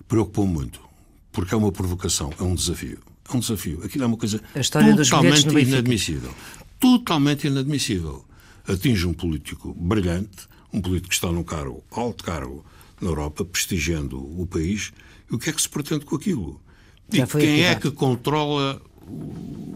preocupou 0.07 0.47
muito, 0.47 0.79
porque 1.29 1.53
é 1.53 1.57
uma 1.57 1.71
provocação, 1.71 2.31
é 2.39 2.43
um 2.43 2.55
desafio. 2.55 2.99
É 3.29 3.35
um 3.35 3.39
desafio. 3.41 3.81
Aquilo 3.83 4.05
é 4.05 4.07
uma 4.07 4.17
coisa 4.17 4.39
totalmente 4.53 5.49
inadmissível. 5.67 6.33
Totalmente 6.79 7.47
inadmissível. 7.47 8.23
Atinge 8.65 9.05
um 9.05 9.13
político 9.13 9.73
brilhante, 9.73 10.47
um 10.71 10.79
político 10.79 11.09
que 11.09 11.15
está 11.15 11.29
num 11.29 11.43
cargo, 11.43 11.83
alto 11.91 12.23
cargo, 12.23 12.63
na 13.01 13.09
Europa, 13.09 13.43
prestigiando 13.45 14.17
o 14.17 14.45
país, 14.45 14.91
e 15.29 15.35
o 15.35 15.39
que 15.39 15.49
é 15.49 15.53
que 15.53 15.61
se 15.61 15.69
pretende 15.69 16.05
com 16.05 16.15
aquilo? 16.15 16.61
E 17.09 17.17
quem 17.17 17.23
ativado. 17.23 17.49
é 17.61 17.75
que 17.75 17.91
controla 17.91 18.81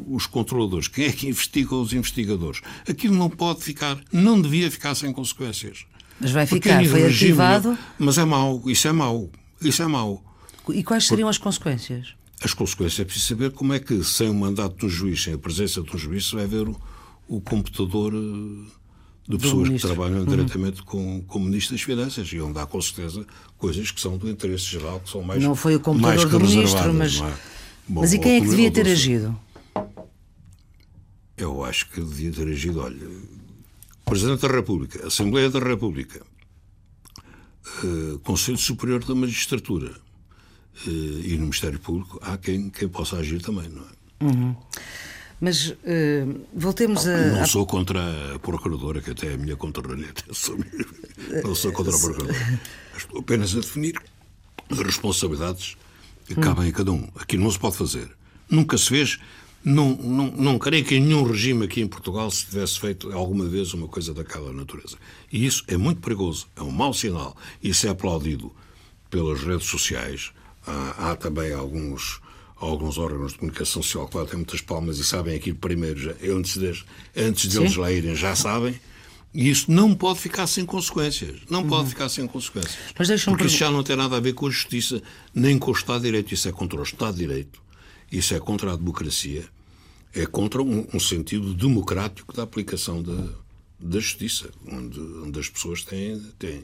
os 0.08 0.26
controladores? 0.26 0.88
Quem 0.88 1.06
é 1.06 1.12
que 1.12 1.28
investiga 1.28 1.76
os 1.76 1.94
investigadores? 1.94 2.62
Aquilo 2.88 3.16
não 3.16 3.30
pode 3.30 3.64
ficar, 3.64 4.00
não 4.12 4.42
devia 4.42 4.70
ficar 4.72 4.96
sem 4.96 5.12
consequências. 5.12 5.86
Mas 6.20 6.32
vai 6.32 6.46
ficar, 6.48 6.84
foi 6.86 7.06
ativado. 7.06 7.78
Mas 8.00 8.18
é 8.18 8.26
mau, 8.26 8.62
isso 8.66 8.88
é 8.88 8.92
mau, 8.92 9.30
isso 9.62 9.84
é 9.84 9.88
mau. 9.88 10.24
E 10.70 10.84
quais 10.84 11.06
seriam 11.06 11.30
as 11.30 11.38
consequências? 11.38 12.16
As 12.42 12.54
consequências 12.54 13.00
é 13.00 13.06
preciso 13.06 13.28
saber 13.28 13.52
como 13.52 13.74
é 13.74 13.80
que, 13.80 14.04
sem 14.04 14.30
o 14.30 14.34
mandato 14.34 14.78
de 14.78 14.86
um 14.86 14.90
juiz, 14.90 15.24
sem 15.24 15.34
a 15.34 15.38
presença 15.38 15.82
de 15.82 15.96
um 15.96 15.98
juiz, 15.98 16.32
vai 16.32 16.46
ver 16.46 16.68
o, 16.68 16.80
o 17.28 17.42
computador 17.42 18.14
eh, 18.14 18.72
de 19.28 19.38
pessoas 19.38 19.70
que 19.70 19.80
trabalham 19.80 20.20
uhum. 20.20 20.26
diretamente 20.26 20.82
com, 20.84 21.22
com 21.24 21.40
ministros 21.40 21.80
das 21.80 21.82
Finanças 21.82 22.28
e 22.32 22.40
onde 22.40 22.58
há 22.60 22.66
com 22.66 22.82
certeza 22.82 23.26
coisas 23.58 23.92
que 23.92 24.00
são 24.00 24.18
do 24.18 24.30
interesse 24.30 24.64
geral, 24.64 25.02
que 25.02 25.10
são 25.10 25.22
mais 25.22 25.44
Não 25.44 25.56
foi 25.56 25.76
o 25.76 25.80
computador 25.80 26.30
do 26.30 26.40
ministro, 26.40 26.94
mas, 26.94 27.20
é? 27.20 27.34
Bom, 27.88 28.02
mas 28.02 28.14
e 28.14 28.20
quem 28.20 28.38
é 28.38 28.42
que 28.42 28.48
devia 28.48 28.72
ter 28.72 28.88
agido? 28.88 29.38
Eu 31.36 31.64
acho 31.64 31.90
que 31.90 32.02
devia 32.02 32.32
ter 32.32 32.48
agido, 32.48 32.80
olha, 32.80 33.08
Presidente 34.06 34.48
da 34.48 34.48
República, 34.48 35.06
Assembleia 35.06 35.50
da 35.50 35.60
República, 35.60 36.26
uh, 37.84 38.20
Conselho 38.20 38.58
Superior 38.58 39.04
da 39.04 39.14
Magistratura 39.14 39.92
uh, 39.92 40.90
e 40.90 41.34
no 41.34 41.42
Ministério 41.42 41.80
Público 41.80 42.18
há 42.24 42.38
quem, 42.38 42.70
quem 42.70 42.88
possa 42.88 43.18
agir 43.18 43.42
também, 43.42 43.68
não 43.68 43.84
é? 43.84 44.24
Uhum. 44.24 44.56
Mas 45.40 45.70
uh, 45.70 45.76
voltemos 46.54 47.08
a. 47.08 47.18
Não 47.18 47.46
sou 47.46 47.66
contra 47.66 48.36
a 48.36 48.40
procuradora, 48.40 49.02
que 49.02 49.12
até 49.12 49.28
é 49.28 49.34
a 49.36 49.38
minha 49.38 49.56
conterrânea. 49.56 50.08
Não 51.44 51.54
sou 51.54 51.72
contra 51.72 51.96
a 51.96 52.00
procuradora. 52.00 52.60
Estou 52.98 53.20
apenas 53.20 53.54
a 53.56 53.60
definir 53.60 54.02
as 54.70 54.80
responsabilidades 54.80 55.78
que 56.26 56.36
cabem 56.36 56.70
a 56.70 56.72
cada 56.72 56.92
um. 56.92 57.08
Aqui 57.16 57.38
não 57.38 57.50
se 57.50 57.60
pode 57.60 57.78
fazer. 57.78 58.10
Nunca 58.50 58.78
se 58.78 58.90
fez. 58.90 59.20
Não, 59.64 59.96
não, 59.98 60.32
não 60.32 60.60
creio 60.60 60.86
que 60.86 60.96
em 60.96 61.02
nenhum 61.02 61.24
regime 61.24 61.66
aqui 61.66 61.82
em 61.82 61.88
Portugal 61.88 62.32
se 62.32 62.46
tivesse 62.46 62.80
feito 62.80 63.12
alguma 63.12 63.46
vez 63.46 63.74
uma 63.74 63.88
coisa 63.88 64.14
daquela 64.14 64.54
natureza. 64.54 64.98
E 65.32 65.46
isso 65.46 65.64
é 65.68 65.76
muito 65.76 66.00
perigoso, 66.00 66.48
é 66.56 66.62
um 66.62 66.72
mau 66.72 66.94
sinal. 66.94 67.36
Isso 67.62 67.86
é 67.86 67.90
aplaudido 67.90 68.54
pelas 69.10 69.42
redes 69.42 69.68
sociais. 69.68 70.32
Há, 70.66 71.12
há 71.12 71.16
também 71.16 71.54
alguns 71.54 72.22
alguns 72.60 72.98
órgãos 72.98 73.34
de 73.34 73.40
comunicação 73.40 73.82
social 73.82 74.08
que 74.08 74.18
lá 74.18 74.26
têm 74.26 74.38
muitas 74.38 74.62
palmas 74.62 74.98
e 74.98 75.04
sabem 75.04 75.36
aquilo 75.36 75.58
primeiro, 75.58 76.00
já, 76.00 76.14
antes, 76.34 76.58
de, 76.58 76.84
antes 77.16 77.50
de 77.50 77.58
eles 77.58 77.76
lá 77.76 77.92
irem, 77.92 78.16
já 78.16 78.36
sabem. 78.36 78.80
E 79.34 79.50
isso 79.50 79.72
não 79.72 79.94
pode 79.94 80.20
ficar 80.20 80.48
sem 80.48 80.66
consequências. 80.66 81.42
Não 81.50 81.62
uhum. 81.62 81.68
pode 81.68 81.90
ficar 81.90 82.10
sem 82.10 82.26
consequências. 82.26 82.76
Mas 82.98 83.24
Porque 83.26 83.46
isso 83.46 83.58
já 83.58 83.70
não 83.70 83.84
tem 83.84 83.96
nada 83.96 84.18
a 84.18 84.20
ver 84.20 84.34
com 84.34 84.48
a 84.48 84.50
justiça, 84.50 85.02
nem 85.34 85.60
com 85.60 85.70
o 85.70 85.74
Estado 85.74 86.02
de 86.02 86.06
Direito. 86.08 86.34
Isso 86.34 86.48
é 86.48 86.52
contra 86.52 86.80
o 86.80 86.84
Estado 86.84 87.14
de 87.14 87.20
Direito. 87.20 87.62
Isso 88.12 88.34
é 88.34 88.40
contra 88.40 88.74
a 88.74 88.76
democracia. 88.76 89.46
é 90.14 90.26
contra 90.26 90.64
um, 90.64 90.88
um 90.94 91.00
sentido 91.00 91.54
democrático 91.54 92.34
da 92.36 92.42
aplicação 92.44 93.04
da, 93.04 93.30
da 93.80 94.00
justiça, 94.00 94.50
onde, 94.66 95.00
onde 95.00 95.40
as 95.40 95.50
pessoas 95.50 95.84
têm, 95.84 96.20
têm, 96.40 96.64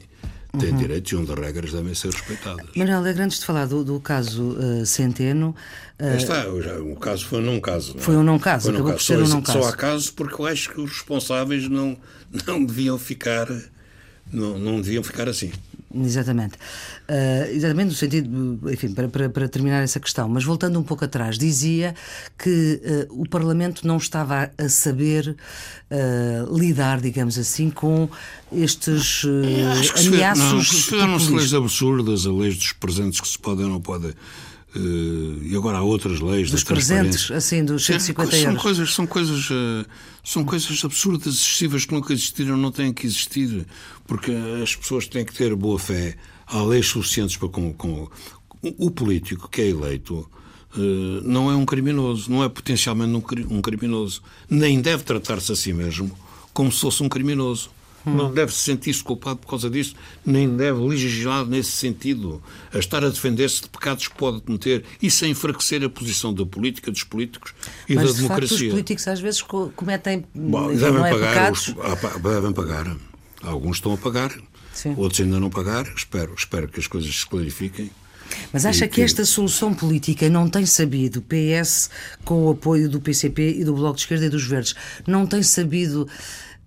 têm 0.58 0.70
uhum. 0.70 0.76
direitos 0.76 1.12
e 1.12 1.16
onde 1.16 1.32
as 1.32 1.38
regras 1.38 1.72
devem 1.72 1.94
ser 1.94 2.10
respeitadas. 2.10 2.66
Manuel 2.74 2.98
Alegre, 2.98 3.22
antes 3.22 3.40
de 3.40 3.46
falar 3.46 3.66
do, 3.66 3.84
do 3.84 4.00
caso 4.00 4.56
uh, 4.58 4.86
Centeno. 4.86 5.54
Uh, 6.00 6.16
está, 6.16 6.42
já, 6.42 6.78
o 6.78 6.96
caso 6.96 7.26
foi 7.26 7.38
um 7.38 7.42
não 7.42 7.60
caso. 7.60 7.94
Não 7.94 8.00
é? 8.00 8.02
Foi 8.02 8.16
um 8.16 8.22
não 8.22 8.38
caso, 8.38 8.70
acabou 8.70 8.88
não 8.88 8.94
por 8.96 9.02
ser 9.02 9.18
um 9.18 9.28
não 9.28 9.42
caso. 9.42 9.62
Só 9.62 9.68
há 9.68 9.72
caso 9.72 10.12
porque 10.14 10.40
eu 10.40 10.46
acho 10.46 10.70
que 10.70 10.80
os 10.80 10.90
responsáveis 10.90 11.68
não, 11.68 11.96
não 12.46 12.64
deviam 12.64 12.98
ficar. 12.98 13.48
Não, 14.32 14.58
não 14.58 14.80
deviam 14.80 15.02
ficar 15.02 15.28
assim. 15.28 15.52
Exatamente. 15.94 16.54
Uh, 17.08 17.50
exatamente 17.52 17.88
no 17.88 17.94
sentido, 17.94 18.70
enfim, 18.70 18.92
para, 18.92 19.08
para, 19.08 19.28
para, 19.28 19.48
terminar 19.48 19.82
essa 19.82 20.00
questão, 20.00 20.28
mas 20.28 20.42
voltando 20.42 20.78
um 20.78 20.82
pouco 20.82 21.04
atrás, 21.04 21.38
dizia 21.38 21.94
que 22.36 22.80
uh, 23.10 23.22
o 23.22 23.28
Parlamento 23.28 23.86
não 23.86 23.96
estava 23.96 24.50
a 24.58 24.68
saber 24.68 25.36
uh, 25.90 26.56
lidar, 26.58 27.00
digamos 27.00 27.38
assim, 27.38 27.70
com 27.70 28.08
estes 28.52 29.24
ameaços. 30.06 30.84
Fizeram-se 30.84 31.30
leis 31.30 31.54
absurdas, 31.54 32.26
a 32.26 32.32
leis 32.32 32.56
dos 32.56 32.72
presentes 32.72 33.20
que 33.20 33.28
se 33.28 33.38
podem 33.38 33.66
ou 33.66 33.70
não 33.70 33.80
podem. 33.80 34.12
Uh, 34.76 35.40
e 35.42 35.54
agora 35.56 35.78
há 35.78 35.82
outras 35.82 36.20
leis 36.20 36.50
dos 36.50 36.64
presentes, 36.64 37.30
assim, 37.30 37.64
dos 37.64 37.84
150 37.86 38.34
é, 38.34 38.40
euros. 38.40 38.42
São 38.42 38.56
coisas, 38.56 38.94
são 38.94 39.06
coisas, 39.06 39.50
uh, 39.50 39.86
são 40.24 40.44
coisas 40.44 40.84
absurdas, 40.84 41.34
excessivas 41.34 41.84
que 41.84 41.94
nunca 41.94 42.12
existiram, 42.12 42.56
não 42.56 42.72
têm 42.72 42.92
que 42.92 43.06
existir, 43.06 43.64
porque 44.06 44.32
as 44.62 44.74
pessoas 44.74 45.06
têm 45.06 45.24
que 45.24 45.32
ter 45.32 45.54
boa 45.54 45.78
fé. 45.78 46.16
Há 46.46 46.62
leis 46.62 46.86
suficientes 46.86 47.36
para 47.36 47.48
com, 47.48 47.72
com 47.72 48.08
o 48.62 48.90
político 48.90 49.48
que 49.48 49.60
é 49.60 49.68
eleito. 49.68 50.28
Uh, 50.76 51.22
não 51.22 51.48
é 51.50 51.54
um 51.54 51.64
criminoso, 51.64 52.28
não 52.28 52.42
é 52.42 52.48
potencialmente 52.48 53.12
um, 53.12 53.58
um 53.58 53.62
criminoso, 53.62 54.22
nem 54.50 54.80
deve 54.80 55.04
tratar-se 55.04 55.52
a 55.52 55.56
si 55.56 55.72
mesmo 55.72 56.10
como 56.54 56.70
se 56.72 56.80
fosse 56.80 57.02
um 57.02 57.08
criminoso. 57.08 57.70
Não 58.04 58.32
deve 58.32 58.52
se 58.52 58.58
sentir-se 58.58 59.02
culpado 59.02 59.38
por 59.38 59.48
causa 59.48 59.70
disso, 59.70 59.94
nem 60.24 60.56
deve 60.56 60.78
legislar 60.80 61.46
nesse 61.46 61.72
sentido, 61.72 62.42
a 62.72 62.78
estar 62.78 63.04
a 63.04 63.08
defender-se 63.08 63.62
de 63.62 63.68
pecados 63.68 64.08
que 64.08 64.14
pode 64.14 64.40
cometer 64.42 64.84
e 65.00 65.10
sem 65.10 65.30
enfraquecer 65.30 65.82
a 65.82 65.88
posição 65.88 66.32
da 66.34 66.44
política, 66.44 66.90
dos 66.90 67.02
políticos 67.02 67.54
e 67.88 67.94
Mas, 67.94 68.10
da 68.10 68.16
democracia. 68.20 68.48
Facto, 68.48 68.62
os 68.62 68.70
políticos 68.70 69.08
às 69.08 69.20
vezes 69.20 69.42
cometem 69.42 70.24
Bom, 70.34 70.74
devem, 70.74 71.04
é 71.04 71.10
pagar 71.10 71.52
os, 71.52 71.74
devem 72.22 72.52
pagar. 72.52 72.96
Alguns 73.42 73.76
estão 73.76 73.92
a 73.92 73.96
pagar, 73.96 74.32
Sim. 74.72 74.94
outros 74.96 75.20
ainda 75.20 75.40
não 75.40 75.50
pagar. 75.50 75.86
Espero, 75.96 76.34
espero 76.36 76.68
que 76.68 76.80
as 76.80 76.86
coisas 76.86 77.14
se 77.14 77.26
clarifiquem. 77.26 77.90
Mas 78.52 78.64
acha 78.64 78.86
que, 78.88 78.96
que, 78.96 79.02
esta 79.02 79.24
solução 79.24 79.74
política 79.74 80.28
não 80.28 80.48
tem 80.48 80.64
sabido, 80.64 81.22
PS 81.22 81.90
com 82.24 82.46
o 82.46 82.50
apoio 82.50 82.88
do 82.88 83.00
PCP 83.00 83.56
e 83.58 83.64
do 83.64 83.74
Bloco 83.74 83.96
de 83.96 84.02
Esquerda 84.02 84.26
e 84.26 84.28
dos 84.28 84.44
Verdes, 84.44 84.74
não 85.06 85.26
tem 85.26 85.42
sabido 85.42 86.08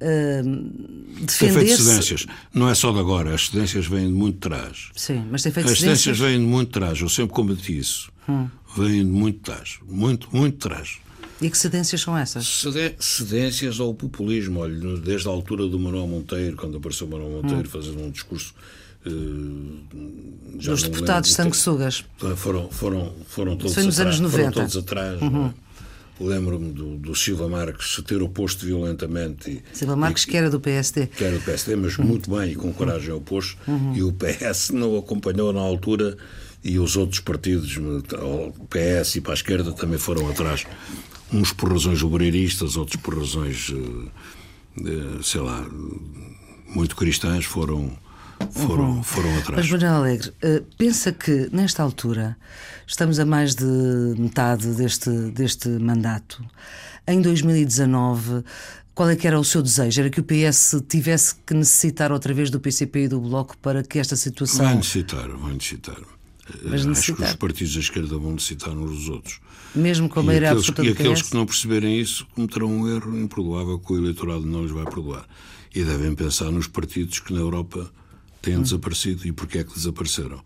uh, 0.01 1.25
defender. 1.25 1.53
Tem 1.53 1.67
feito 1.67 1.81
cedências. 1.81 2.25
Não 2.53 2.69
é 2.69 2.75
só 2.75 2.91
de 2.91 2.99
agora, 2.99 3.33
as 3.33 3.47
cedências 3.47 3.85
vêm 3.85 4.07
de 4.07 4.13
muito 4.13 4.39
trás. 4.39 4.89
Sim, 4.95 5.25
mas 5.29 5.43
tem 5.43 5.51
feito 5.51 5.69
As 5.69 5.79
cedências 5.79 6.19
vêm 6.19 6.39
de 6.39 6.45
muito 6.45 6.71
trás, 6.71 6.99
eu 6.99 7.09
sempre 7.09 7.33
combati 7.33 7.77
isso. 7.77 8.11
Hum. 8.27 8.47
Vêm 8.75 9.05
de 9.05 9.11
muito 9.11 9.39
trás. 9.39 9.79
Muito, 9.87 10.29
muito 10.35 10.57
trás. 10.57 10.97
E 11.41 11.49
que 11.49 11.57
cedências 11.57 12.01
são 12.01 12.17
essas? 12.17 12.63
Cedências 12.99 13.79
ao 13.79 13.93
populismo. 13.93 14.59
Olha, 14.61 14.97
desde 14.97 15.27
a 15.27 15.31
altura 15.31 15.67
do 15.67 15.79
Manuel 15.79 16.07
Monteiro, 16.07 16.57
quando 16.57 16.77
apareceu 16.77 17.07
Manuel 17.07 17.29
Monteiro 17.29 17.67
hum. 17.67 17.71
fazendo 17.71 18.01
um 18.01 18.09
discurso. 18.09 18.53
Uh, 19.05 20.57
Dos 20.57 20.83
deputados 20.83 21.31
sanguessugas. 21.31 22.03
Foram, 22.35 22.69
foram, 22.69 23.13
foram 23.27 23.55
todos 23.55 23.73
Foi 23.73 23.83
nos 23.83 23.99
atrás, 23.99 24.19
anos 24.19 24.33
90. 24.33 24.51
Foram 24.51 24.67
todos 24.67 24.77
atrás. 24.77 25.21
Uhum. 25.21 25.47
É? 25.47 25.66
Lembro-me 26.19 26.71
do, 26.71 26.97
do, 26.97 27.15
Silva 27.15 27.47
Marques 27.47 27.95
se 27.95 28.01
ter 28.01 28.21
oposto 28.21 28.65
violentamente. 28.65 29.63
Silva 29.71 29.95
Marques, 29.95 30.23
e, 30.23 30.27
que 30.27 30.37
era 30.37 30.49
do 30.49 30.59
PSD. 30.59 31.07
Que 31.07 31.23
era 31.23 31.37
do 31.37 31.43
PSD, 31.43 31.75
mas 31.75 31.97
muito 31.97 32.31
bem 32.31 32.51
e 32.51 32.55
com 32.55 32.73
coragem 32.73 33.11
oposto. 33.11 33.57
Uhum. 33.67 33.95
E 33.95 34.03
o 34.03 34.11
PS 34.11 34.71
não 34.71 34.97
acompanhou 34.97 35.53
na 35.53 35.61
altura 35.61 36.17
e 36.63 36.79
os 36.79 36.97
outros 36.97 37.19
partidos, 37.19 37.77
o 37.77 38.65
PS 38.67 39.15
e 39.15 39.21
para 39.21 39.33
a 39.33 39.35
esquerda, 39.35 39.71
também 39.71 39.97
foram 39.99 40.27
atrás. 40.29 40.65
Uns 41.31 41.51
por 41.51 41.71
razões 41.71 42.01
obreiristas, 42.01 42.75
outros 42.77 43.01
por 43.01 43.17
razões, 43.17 43.73
eh, 44.79 45.19
sei 45.21 45.41
lá, 45.41 45.65
muito 46.67 46.95
cristãs, 46.95 47.45
foram 47.45 47.97
foram, 48.51 48.97
uhum. 48.97 49.03
foram 49.03 49.37
atrás. 49.37 49.69
Mas, 49.69 49.71
Manuel 49.71 49.93
Alegre, 49.95 50.29
uh, 50.29 50.63
pensa 50.77 51.11
que 51.11 51.49
nesta 51.51 51.83
altura, 51.83 52.37
estamos 52.85 53.19
a 53.19 53.25
mais 53.25 53.55
de 53.55 53.65
metade 54.17 54.67
deste, 54.75 55.09
deste 55.31 55.69
mandato, 55.69 56.43
em 57.07 57.21
2019. 57.21 58.43
Qual 58.93 59.09
é 59.09 59.15
que 59.15 59.27
era 59.27 59.39
o 59.39 59.43
seu 59.43 59.61
desejo? 59.61 60.01
Era 60.01 60.09
que 60.09 60.19
o 60.19 60.23
PS 60.23 60.83
tivesse 60.89 61.35
que 61.45 61.53
necessitar 61.53 62.11
outra 62.11 62.33
vez 62.33 62.49
do 62.49 62.59
PCP 62.59 63.03
e 63.03 63.07
do 63.07 63.19
Bloco 63.19 63.55
para 63.59 63.83
que 63.83 63.99
esta 63.99 64.15
situação. 64.15 64.65
Vai 64.65 64.75
necessitar, 64.75 65.29
vai 65.29 65.53
necessitar. 65.53 65.97
Mas 66.63 66.85
necessitar. 66.85 66.91
Acho 66.91 67.15
que 67.15 67.23
os 67.23 67.35
partidos 67.35 67.73
da 67.75 67.79
esquerda 67.79 68.17
vão 68.17 68.31
necessitar 68.31 68.75
uns 68.75 68.89
dos 68.89 69.09
outros. 69.09 69.39
Mesmo 69.75 70.09
com 70.09 70.19
a 70.19 70.23
maioria 70.23 70.51
absoluta 70.51 70.83
E 70.83 70.89
aqueles 70.89 71.21
que 71.21 71.35
não 71.35 71.45
perceberem 71.45 71.99
isso 71.99 72.25
cometerão 72.33 72.67
um 72.67 72.87
erro 72.87 73.15
imperdoável 73.15 73.77
que 73.77 73.93
o 73.93 73.97
eleitorado 73.97 74.45
não 74.45 74.63
lhes 74.63 74.71
vai 74.71 74.85
perdoar. 74.85 75.27
E 75.75 75.83
devem 75.83 76.15
pensar 76.15 76.51
nos 76.51 76.67
partidos 76.67 77.19
que 77.19 77.33
na 77.33 77.39
Europa 77.39 77.91
têm 78.47 78.61
desaparecido 78.61 79.27
e 79.27 79.31
porquê 79.31 79.59
é 79.59 79.63
que 79.63 79.73
desapareceram. 79.73 80.41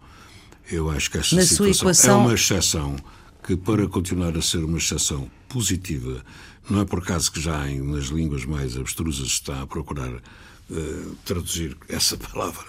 Eu 0.72 0.90
acho 0.90 1.12
que 1.12 1.18
esta 1.18 1.36
Na 1.36 1.44
situação 1.44 1.88
equação... 1.88 2.22
é 2.22 2.24
uma 2.24 2.34
exceção 2.34 2.96
que, 3.44 3.56
para 3.56 3.88
continuar 3.88 4.36
a 4.36 4.42
ser 4.42 4.64
uma 4.64 4.78
exceção 4.78 5.30
positiva, 5.48 6.24
não 6.70 6.82
é 6.82 6.86
por 6.86 7.00
acaso 7.00 7.32
que 7.32 7.40
já 7.40 7.70
em, 7.70 7.82
nas 7.82 8.06
línguas 8.06 8.46
mais 8.46 8.78
abstrusas 8.78 9.28
está 9.28 9.62
a 9.62 9.68
procurar 9.68 10.12
uh, 10.14 11.16
traduzir 11.26 11.78
essa 11.88 12.18
palavra. 12.18 12.66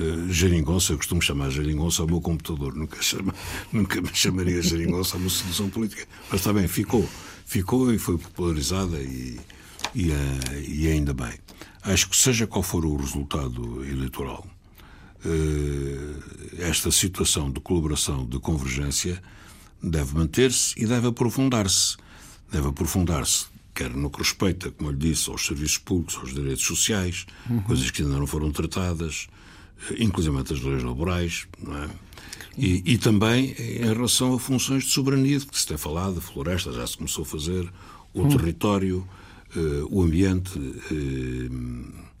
Uh, 0.00 0.32
geringonça, 0.32 0.92
eu 0.92 0.96
costumo 0.96 1.20
chamar 1.20 1.50
geringonça 1.50 2.02
ao 2.02 2.08
meu 2.08 2.20
computador, 2.20 2.74
nunca, 2.74 3.02
chama, 3.02 3.34
nunca 3.72 4.00
me 4.00 4.10
chamaria 4.14 4.62
geringonça 4.62 5.16
a 5.16 5.20
uma 5.20 5.28
solução 5.28 5.68
política. 5.68 6.06
Mas 6.30 6.40
está 6.40 6.52
bem, 6.52 6.66
ficou. 6.66 7.06
Ficou 7.44 7.92
e 7.92 7.98
foi 7.98 8.16
popularizada 8.16 8.98
e, 9.00 9.38
e, 9.94 10.10
uh, 10.10 10.14
e 10.66 10.88
ainda 10.88 11.12
bem. 11.12 11.32
Acho 11.84 12.08
que 12.08 12.16
seja 12.16 12.46
qual 12.46 12.62
for 12.62 12.84
o 12.86 12.94
resultado 12.94 13.84
eleitoral, 13.84 14.46
eh, 14.46 14.51
esta 16.58 16.90
situação 16.90 17.50
de 17.50 17.60
colaboração, 17.60 18.26
de 18.26 18.38
convergência, 18.38 19.22
deve 19.82 20.14
manter-se 20.14 20.74
e 20.76 20.86
deve 20.86 21.08
aprofundar-se. 21.08 21.96
Deve 22.50 22.68
aprofundar-se, 22.68 23.46
quer 23.74 23.90
no 23.90 24.10
que 24.10 24.18
respeita, 24.18 24.70
como 24.70 24.90
eu 24.90 24.92
lhe 24.92 24.98
disse, 24.98 25.30
aos 25.30 25.44
serviços 25.44 25.78
públicos, 25.78 26.16
aos 26.16 26.34
direitos 26.34 26.64
sociais, 26.64 27.26
uhum. 27.48 27.62
coisas 27.62 27.90
que 27.90 28.02
ainda 28.02 28.18
não 28.18 28.26
foram 28.26 28.50
tratadas, 28.50 29.26
eh, 29.90 29.96
inclusive 30.00 30.36
as 30.36 30.60
leis 30.60 30.82
laborais, 30.82 31.46
é? 31.66 31.90
e, 32.58 32.92
e, 32.92 32.98
também 32.98 33.54
em 33.58 33.86
relação 33.86 34.34
a 34.34 34.38
funções 34.38 34.84
de 34.84 34.90
soberania, 34.90 35.40
que 35.40 35.58
se 35.58 35.66
tem 35.66 35.78
falado, 35.78 36.18
a 36.18 36.20
floresta 36.20 36.72
já 36.72 36.86
se 36.86 36.96
começou 36.98 37.22
a 37.22 37.26
fazer, 37.26 37.72
o 38.12 38.20
uhum. 38.20 38.36
território, 38.36 39.08
uh, 39.56 39.88
o 39.90 40.02
ambiente. 40.02 40.58
Uh, 40.58 42.12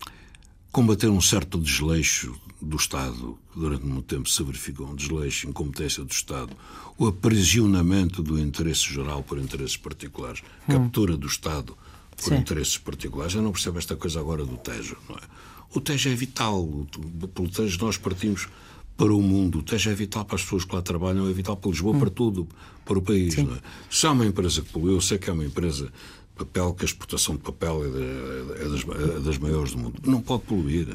combater 0.72 1.08
um 1.08 1.20
certo 1.20 1.60
desleixo 1.60 2.34
do 2.62 2.76
Estado, 2.76 3.38
que 3.52 3.58
durante 3.58 3.84
muito 3.84 4.06
tempo 4.06 4.28
se 4.28 4.42
verificou 4.42 4.88
um 4.88 4.94
desleixo, 4.94 5.48
incompetência 5.48 6.04
do 6.04 6.12
Estado, 6.12 6.56
o 6.96 7.06
aprisionamento 7.06 8.22
do 8.22 8.38
interesse 8.38 8.92
geral 8.92 9.22
por 9.22 9.38
interesses 9.38 9.76
particulares, 9.76 10.42
hum. 10.68 10.72
captura 10.72 11.16
do 11.16 11.26
Estado 11.26 11.76
por 12.16 12.28
Sim. 12.28 12.36
interesses 12.36 12.78
particulares. 12.78 13.34
Eu 13.34 13.42
não 13.42 13.52
percebo 13.52 13.78
esta 13.78 13.96
coisa 13.96 14.20
agora 14.20 14.44
do 14.44 14.56
Tejo, 14.56 14.96
não 15.08 15.16
é? 15.16 15.20
O 15.74 15.80
Tejo 15.80 16.10
é 16.10 16.14
vital. 16.14 16.86
Pelo 17.34 17.48
Tejo 17.48 17.78
nós 17.80 17.96
partimos 17.96 18.46
para 18.96 19.12
o 19.12 19.22
mundo. 19.22 19.58
O 19.58 19.62
Tejo 19.62 19.90
é 19.90 19.94
vital 19.94 20.24
para 20.24 20.36
as 20.36 20.42
pessoas 20.42 20.64
que 20.64 20.74
lá 20.74 20.82
trabalham, 20.82 21.28
é 21.28 21.32
vital 21.32 21.56
para 21.56 21.70
Lisboa, 21.70 21.96
hum. 21.96 21.98
para 21.98 22.10
tudo, 22.10 22.48
para 22.84 22.98
o 22.98 23.02
país. 23.02 23.36
Não 23.36 23.54
é? 23.54 23.58
Se 23.90 24.06
há 24.06 24.12
uma 24.12 24.26
empresa 24.26 24.62
que 24.62 24.68
poluiu, 24.68 24.94
eu 24.94 25.00
sei 25.00 25.18
que 25.18 25.28
é 25.28 25.32
uma 25.32 25.44
empresa 25.44 25.90
papel, 26.36 26.74
que 26.74 26.84
a 26.84 26.86
exportação 26.86 27.36
de 27.36 27.42
papel 27.42 27.84
é, 27.84 27.88
de, 27.88 28.62
é, 28.62 28.68
das, 28.68 29.16
é 29.16 29.20
das 29.20 29.38
maiores 29.38 29.72
do 29.72 29.78
mundo. 29.78 30.00
Não 30.04 30.20
pode 30.20 30.44
poluir. 30.44 30.88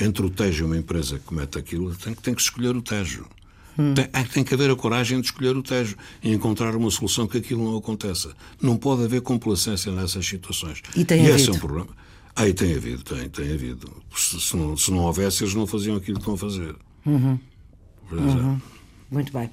Entre 0.00 0.24
o 0.24 0.30
Tejo 0.30 0.64
e 0.64 0.66
uma 0.66 0.76
empresa 0.76 1.18
que 1.18 1.24
comete 1.24 1.58
aquilo, 1.58 1.94
tem, 1.94 2.14
tem 2.14 2.34
que 2.34 2.40
escolher 2.40 2.76
o 2.76 2.82
Tejo. 2.82 3.26
Hum. 3.78 3.94
Tem, 3.94 4.08
é 4.12 4.22
tem 4.24 4.44
que 4.44 4.54
haver 4.54 4.70
a 4.70 4.76
coragem 4.76 5.20
de 5.20 5.26
escolher 5.26 5.56
o 5.56 5.62
Tejo 5.62 5.96
e 6.22 6.32
encontrar 6.32 6.74
uma 6.74 6.90
solução 6.90 7.26
que 7.26 7.38
aquilo 7.38 7.64
não 7.64 7.76
aconteça. 7.76 8.34
Não 8.60 8.76
pode 8.76 9.04
haver 9.04 9.20
complacência 9.22 9.92
nessas 9.92 10.26
situações. 10.26 10.82
E 10.96 11.04
tem 11.04 11.24
e 11.24 11.30
esse 11.30 11.48
é 11.48 11.52
um 11.52 11.58
problema. 11.58 11.88
Aí 12.34 12.54
tem 12.54 12.74
havido, 12.74 13.02
tem, 13.02 13.28
tem 13.28 13.52
havido. 13.52 13.90
Se, 14.16 14.40
se, 14.40 14.56
não, 14.56 14.76
se 14.76 14.90
não 14.90 14.98
houvesse, 14.98 15.42
eles 15.42 15.54
não 15.54 15.66
faziam 15.66 15.96
aquilo 15.96 16.16
que 16.16 16.22
estão 16.22 16.34
a 16.34 16.38
fazer. 16.38 16.76
Uhum. 17.04 17.38
Uhum. 18.12 18.60
Muito 19.10 19.32
bem. 19.32 19.50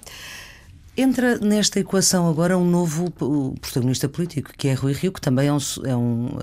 Entra 0.98 1.38
nesta 1.40 1.80
equação 1.80 2.30
agora 2.30 2.58
um 2.58 2.70
novo 2.70 3.12
protagonista 3.60 4.08
político, 4.08 4.52
que 4.58 4.68
é 4.68 4.74
Rui 4.74 4.94
Rio, 4.94 5.12
que 5.12 5.20
também 5.20 5.48
é 5.48 5.54
um. 5.54 5.58
É 5.84 5.96
um 5.96 6.38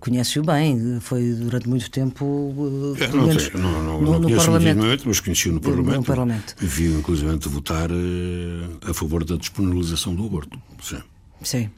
Conhece-o 0.00 0.42
bem, 0.42 0.98
foi 1.00 1.32
durante 1.32 1.68
muito 1.68 1.90
tempo. 1.90 2.54
É, 2.98 3.08
não, 3.08 3.38
sei, 3.38 3.50
não, 3.54 3.82
não, 3.82 4.00
no, 4.00 4.12
não 4.12 4.20
no 4.20 4.36
Parlamento. 4.36 5.02
mas 5.06 5.20
conheci-o 5.20 5.52
no 5.52 5.60
Parlamento. 5.60 5.96
No 5.96 6.04
Parlamento. 6.04 6.54
Vi, 6.58 6.86
inclusive, 6.86 7.36
votar 7.48 7.90
uh, 7.90 8.90
a 8.90 8.94
favor 8.94 9.24
da 9.24 9.36
disponibilização 9.36 10.14
do 10.14 10.24
aborto. 10.26 10.58
Sim. 10.82 11.00
Sim. 11.42 11.70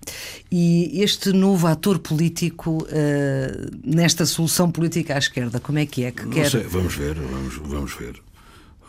E 0.51 1.03
este 1.03 1.33
novo 1.33 1.67
ator 1.67 1.99
político 1.99 2.85
uh, 2.85 3.71
nesta 3.85 4.25
solução 4.25 4.71
política 4.71 5.15
à 5.15 5.19
esquerda, 5.19 5.59
como 5.61 5.79
é 5.79 5.87
que 5.87 6.05
é 6.05 6.13
que 6.13 6.23
Não 6.23 6.31
quer? 6.31 6.51
Sei, 6.51 6.63
vamos 6.63 6.95
ver, 6.95 7.15
vamos, 7.15 7.55
vamos 7.57 7.95
ver. 7.95 8.23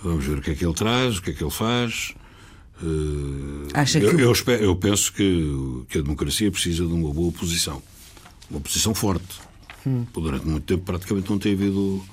Vamos 0.03 0.25
ver 0.25 0.37
o 0.37 0.41
que 0.41 0.51
é 0.51 0.55
que 0.55 0.63
ele 0.63 0.75
traz, 0.75 1.17
o 1.17 1.21
que 1.21 1.31
é 1.31 1.33
que 1.33 1.43
ele 1.43 1.51
faz. 1.51 2.13
Uh, 2.81 3.67
Acha 3.73 3.97
eu, 3.97 4.15
que... 4.15 4.21
eu, 4.21 4.31
espero, 4.31 4.63
eu 4.63 4.75
penso 4.75 5.11
que, 5.11 5.83
que 5.89 5.97
a 5.97 6.01
democracia 6.01 6.51
precisa 6.51 6.85
de 6.85 6.93
uma 6.93 7.11
boa 7.11 7.29
oposição. 7.29 7.81
Uma 8.49 8.59
oposição 8.59 8.93
forte. 8.93 9.39
Hum. 9.85 10.05
Durante 10.13 10.45
muito 10.45 10.65
tempo 10.65 10.83
praticamente 10.83 11.29
não 11.29 11.37
tem 11.37 11.53
havido 11.53 12.03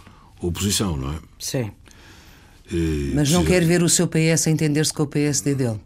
oposição, 0.41 0.97
não 0.97 1.13
é? 1.13 1.19
Sim. 1.39 1.71
E, 2.71 3.13
Mas 3.15 3.31
não 3.31 3.45
quer 3.45 3.65
ver 3.65 3.83
o 3.83 3.89
seu 3.89 4.09
PS 4.09 4.47
a 4.47 4.51
entender-se 4.51 4.93
com 4.93 5.03
o 5.03 5.07
PSD 5.07 5.55
dele? 5.55 5.81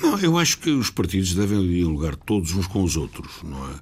Não, 0.00 0.18
eu 0.18 0.38
acho 0.38 0.58
que 0.58 0.70
os 0.70 0.90
partidos 0.90 1.34
devem 1.34 1.66
dialogar 1.66 2.16
todos 2.16 2.52
uns 2.52 2.66
com 2.66 2.82
os 2.82 2.96
outros, 2.96 3.42
não 3.42 3.64
é? 3.70 3.74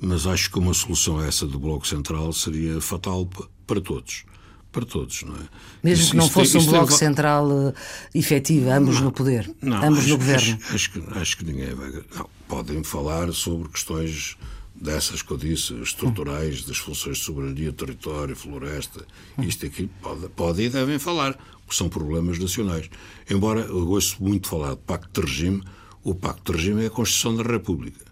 Mas 0.00 0.26
acho 0.26 0.50
que 0.50 0.58
uma 0.58 0.74
solução 0.74 1.18
a 1.18 1.26
essa 1.26 1.46
do 1.46 1.58
Bloco 1.58 1.86
Central 1.86 2.32
seria 2.32 2.80
fatal 2.80 3.28
para 3.66 3.80
todos. 3.80 4.24
Para 4.70 4.84
todos, 4.84 5.22
não 5.22 5.34
é? 5.34 5.48
Mesmo 5.82 6.02
isso, 6.02 6.10
que 6.10 6.16
não 6.18 6.28
fosse 6.28 6.52
tem, 6.52 6.60
um 6.60 6.66
Bloco 6.66 6.88
tem... 6.88 6.98
Central 6.98 7.48
uh, 7.48 7.74
efetivo, 8.14 8.70
ambos 8.70 8.96
não, 8.96 9.04
no 9.04 9.12
poder, 9.12 9.50
não, 9.62 9.82
ambos 9.82 10.00
acho, 10.00 10.08
no 10.08 10.18
governo. 10.18 10.58
Acho, 10.60 10.74
acho, 10.74 10.90
que, 10.90 11.18
acho 11.18 11.36
que 11.38 11.44
ninguém 11.44 11.74
vai. 11.74 11.90
Não, 12.14 12.28
podem 12.46 12.84
falar 12.84 13.32
sobre 13.32 13.70
questões 13.70 14.36
dessas 14.80 15.22
que 15.22 15.30
eu 15.30 15.36
disse, 15.36 15.74
estruturais, 15.80 16.64
das 16.64 16.78
funções 16.78 17.18
de 17.18 17.24
soberania, 17.24 17.72
território, 17.72 18.36
floresta, 18.36 19.06
isto 19.38 19.66
aqui, 19.66 19.88
pode, 20.00 20.28
pode 20.28 20.62
e 20.62 20.68
devem 20.68 20.98
falar, 20.98 21.34
porque 21.64 21.76
são 21.76 21.88
problemas 21.88 22.38
nacionais. 22.38 22.88
Embora 23.28 23.60
eu 23.60 23.86
gosto 23.86 24.22
muito 24.22 24.48
falar 24.48 24.70
de 24.70 24.80
pacto 24.82 25.20
de 25.20 25.26
regime, 25.26 25.62
o 26.04 26.14
pacto 26.14 26.52
de 26.52 26.58
regime 26.58 26.84
é 26.84 26.86
a 26.86 26.90
Constituição 26.90 27.36
da 27.36 27.42
República. 27.42 28.04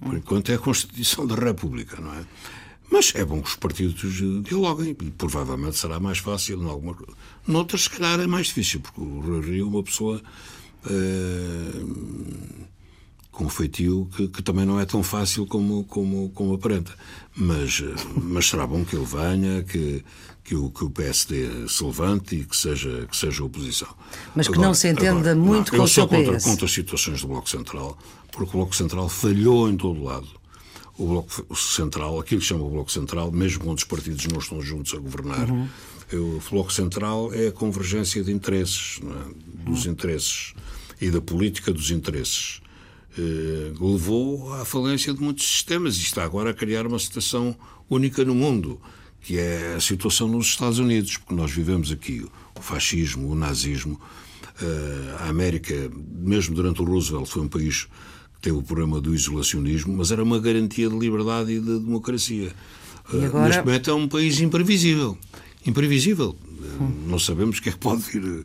Por 0.00 0.14
enquanto 0.14 0.50
é 0.50 0.54
a 0.54 0.58
Constituição 0.58 1.26
da 1.26 1.34
República, 1.34 2.00
não 2.00 2.14
é? 2.14 2.24
Mas 2.90 3.12
é 3.14 3.24
bom 3.24 3.42
que 3.42 3.48
os 3.48 3.56
partidos 3.56 4.44
dialoguem 4.44 4.96
e 5.00 5.10
provavelmente 5.10 5.76
será 5.76 5.98
mais 5.98 6.18
fácil 6.18 6.62
em 6.62 6.68
alguma 6.68 6.96
Noutras, 7.46 7.82
se 7.82 7.90
calhar, 7.90 8.20
é 8.20 8.26
mais 8.26 8.46
difícil, 8.46 8.80
porque 8.80 9.00
o 9.00 9.40
Rio 9.40 9.66
é 9.66 9.68
uma 9.68 9.82
pessoa. 9.82 10.22
Uh, 10.84 12.66
com 13.36 13.50
feitio 13.50 14.08
que, 14.16 14.28
que, 14.28 14.42
também 14.42 14.64
não 14.64 14.80
é 14.80 14.86
tão 14.86 15.02
fácil 15.02 15.46
como, 15.46 15.84
como, 15.84 16.30
como 16.30 16.54
aparenta. 16.54 16.90
Mas, 17.36 17.82
mas 18.16 18.48
será 18.48 18.66
bom 18.66 18.82
que 18.82 18.96
ele 18.96 19.04
venha, 19.04 19.62
que, 19.62 20.02
que, 20.42 20.54
o, 20.54 20.70
que 20.70 20.82
o 20.82 20.90
PSD 20.90 21.68
se 21.68 21.84
levante 21.84 22.34
e 22.34 22.44
que 22.44 22.56
seja, 22.56 23.06
que 23.06 23.14
seja 23.14 23.44
oposição. 23.44 23.94
Mas 24.34 24.48
que 24.48 24.54
agora, 24.54 24.68
não 24.68 24.74
se 24.74 24.88
entenda 24.88 25.32
agora, 25.32 25.34
muito 25.34 25.70
não, 25.70 25.80
com 25.80 25.84
o 25.84 25.88
seu 25.88 26.08
contra, 26.08 26.40
contra 26.40 26.64
as 26.64 26.72
situações 26.72 27.20
do 27.20 27.28
Bloco 27.28 27.50
Central, 27.50 27.98
porque 28.32 28.48
o 28.48 28.52
Bloco 28.52 28.74
Central 28.74 29.06
falhou 29.10 29.68
em 29.68 29.76
todo 29.76 30.02
lado. 30.02 30.28
O 30.96 31.06
Bloco 31.06 31.54
Central, 31.54 32.18
aquilo 32.18 32.40
que 32.40 32.46
chama 32.46 32.64
o 32.64 32.70
Bloco 32.70 32.90
Central, 32.90 33.30
mesmo 33.30 33.64
quando 33.64 33.76
os 33.76 33.84
partidos 33.84 34.26
não 34.28 34.38
estão 34.38 34.62
juntos 34.62 34.94
a 34.94 34.96
governar, 34.96 35.50
uhum. 35.50 35.68
o 36.10 36.42
Bloco 36.50 36.72
Central 36.72 37.34
é 37.34 37.48
a 37.48 37.52
convergência 37.52 38.24
de 38.24 38.32
interesses, 38.32 38.98
é? 39.02 39.70
dos 39.70 39.84
uhum. 39.84 39.92
interesses 39.92 40.54
e 40.98 41.10
da 41.10 41.20
política 41.20 41.70
dos 41.70 41.90
interesses 41.90 42.62
levou 43.80 44.52
à 44.54 44.64
falência 44.64 45.12
de 45.12 45.20
muitos 45.20 45.46
sistemas 45.46 45.96
e 45.96 46.02
está 46.02 46.24
agora 46.24 46.50
a 46.50 46.54
criar 46.54 46.86
uma 46.86 46.98
situação 46.98 47.56
única 47.88 48.24
no 48.24 48.34
mundo, 48.34 48.80
que 49.20 49.38
é 49.38 49.74
a 49.76 49.80
situação 49.80 50.28
nos 50.28 50.46
Estados 50.46 50.78
Unidos, 50.78 51.16
porque 51.16 51.34
nós 51.34 51.50
vivemos 51.50 51.90
aqui 51.90 52.24
o 52.54 52.62
fascismo, 52.62 53.30
o 53.30 53.34
nazismo. 53.34 54.00
Eh, 54.60 55.16
a 55.20 55.28
América, 55.28 55.90
mesmo 56.14 56.54
durante 56.54 56.80
o 56.80 56.84
Roosevelt, 56.84 57.26
foi 57.26 57.42
um 57.42 57.48
país 57.48 57.84
que 58.34 58.40
teve 58.40 58.56
o 58.56 58.62
problema 58.62 59.00
do 59.00 59.14
isolacionismo, 59.14 59.96
mas 59.96 60.10
era 60.10 60.22
uma 60.22 60.38
garantia 60.38 60.88
de 60.88 60.98
liberdade 60.98 61.52
e 61.52 61.60
de 61.60 61.78
democracia. 61.78 62.54
E 63.12 63.16
eh, 63.16 63.26
agora... 63.26 63.48
Neste 63.48 63.64
momento 63.64 63.90
é 63.90 63.94
um 63.94 64.08
país 64.08 64.40
imprevisível. 64.40 65.18
Imprevisível. 65.66 66.36
Hum. 66.80 67.06
Não 67.06 67.18
sabemos 67.18 67.58
o 67.58 67.62
que 67.62 67.68
é 67.68 67.72
que 67.72 67.78
pode 67.78 68.02
vir 68.02 68.44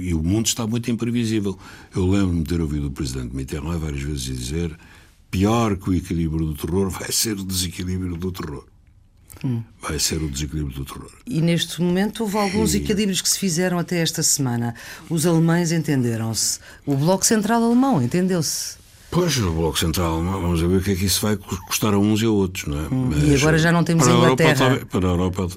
e 0.00 0.14
o 0.14 0.22
mundo 0.22 0.46
está 0.46 0.66
muito 0.66 0.90
imprevisível. 0.90 1.58
Eu 1.94 2.08
lembro-me 2.08 2.42
de 2.42 2.48
ter 2.48 2.60
ouvido 2.60 2.88
o 2.88 2.90
presidente 2.90 3.34
Mitterrand 3.34 3.78
várias 3.78 4.02
vezes 4.02 4.22
dizer 4.22 4.76
pior 5.30 5.76
que 5.76 5.90
o 5.90 5.94
equilíbrio 5.94 6.46
do 6.46 6.54
terror 6.54 6.90
vai 6.90 7.10
ser 7.10 7.32
o 7.38 7.44
desequilíbrio 7.44 8.16
do 8.16 8.30
terror. 8.30 8.64
Hum. 9.42 9.62
Vai 9.80 9.98
ser 9.98 10.22
o 10.22 10.28
desequilíbrio 10.28 10.76
do 10.76 10.84
terror. 10.84 11.10
E 11.26 11.40
neste 11.40 11.80
momento 11.80 12.22
houve 12.22 12.36
alguns 12.36 12.74
e... 12.74 12.76
equilíbrios 12.76 13.20
que 13.22 13.28
se 13.28 13.38
fizeram 13.38 13.78
até 13.78 13.98
esta 13.98 14.22
semana. 14.22 14.74
Os 15.08 15.26
alemães 15.26 15.72
entenderam-se. 15.72 16.60
O 16.86 16.94
Bloco 16.94 17.24
Central 17.24 17.64
Alemão 17.64 18.00
entendeu-se. 18.00 18.76
Pois, 19.10 19.36
o 19.38 19.50
Bloco 19.50 19.78
Central 19.78 20.14
Alemão, 20.14 20.40
vamos 20.40 20.60
ver 20.60 20.76
o 20.76 20.80
que 20.80 20.92
é 20.92 20.94
que 20.94 21.06
isso 21.06 21.20
vai 21.22 21.36
custar 21.36 21.92
a 21.94 21.98
uns 21.98 22.22
e 22.22 22.26
a 22.26 22.30
outros, 22.30 22.66
não 22.66 22.78
é? 22.78 22.88
Hum. 22.88 23.10
e 23.26 23.34
agora 23.34 23.58
já 23.58 23.72
não 23.72 23.82
temos 23.82 24.06
a 24.06 24.12
Inglaterra. 24.12 24.64
Europa, 24.66 24.86
para 24.86 25.08
a 25.08 25.10
Europa 25.10 25.48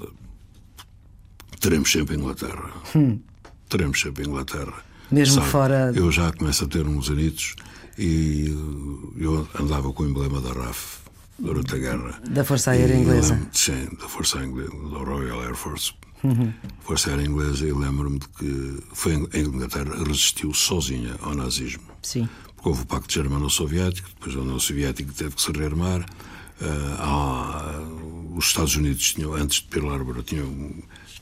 teremos 1.60 1.90
sempre 1.92 2.16
a 2.16 2.18
Inglaterra. 2.18 2.72
Hum 2.94 3.18
teremos 3.68 4.00
sempre 4.00 4.24
a 4.24 4.26
Inglaterra. 4.26 4.74
Mesmo 5.10 5.36
Sabe, 5.36 5.48
fora. 5.48 5.92
Eu 5.94 6.10
já 6.10 6.32
começo 6.32 6.64
a 6.64 6.68
ter 6.68 6.86
uns 6.86 7.10
anitos 7.10 7.54
e 7.98 8.46
eu 9.16 9.48
andava 9.58 9.92
com 9.92 10.02
o 10.02 10.08
emblema 10.08 10.40
da 10.40 10.52
RAF 10.52 10.98
durante 11.38 11.74
a 11.74 11.78
guerra. 11.78 12.20
Da 12.28 12.44
Força 12.44 12.72
Aérea 12.72 12.96
Inglesa? 12.96 13.40
Sim, 13.52 13.88
da 14.00 14.08
Força 14.08 14.44
Inglesa, 14.44 14.70
da 14.70 14.98
Royal 14.98 15.42
Air 15.42 15.54
Force. 15.54 15.92
Uhum. 16.24 16.52
Força 16.80 17.10
Aérea 17.10 17.24
Inglesa, 17.24 17.66
e 17.66 17.72
lembro-me 17.72 18.18
de 18.18 18.28
que 18.28 18.82
foi 18.92 19.14
a 19.14 19.38
Inglaterra 19.38 19.94
resistiu 20.04 20.52
sozinha 20.52 21.14
ao 21.20 21.34
nazismo. 21.34 21.84
Sim. 22.02 22.28
Porque 22.54 22.68
houve 22.68 22.82
o 22.82 22.86
Pacto 22.86 23.12
Germano-Soviético, 23.12 24.08
depois 24.08 24.36
a 24.36 24.40
União 24.40 24.58
Soviética 24.58 25.12
teve 25.16 25.34
que 25.34 25.42
se 25.42 25.52
rearmar. 25.52 26.04
Uh, 26.58 28.15
os 28.36 28.46
Estados 28.46 28.76
Unidos 28.76 29.14
tinham, 29.14 29.32
antes 29.32 29.62
de 29.62 29.68
Pearl 29.68 29.90
Harbor, 29.90 30.22
tinham, 30.22 30.74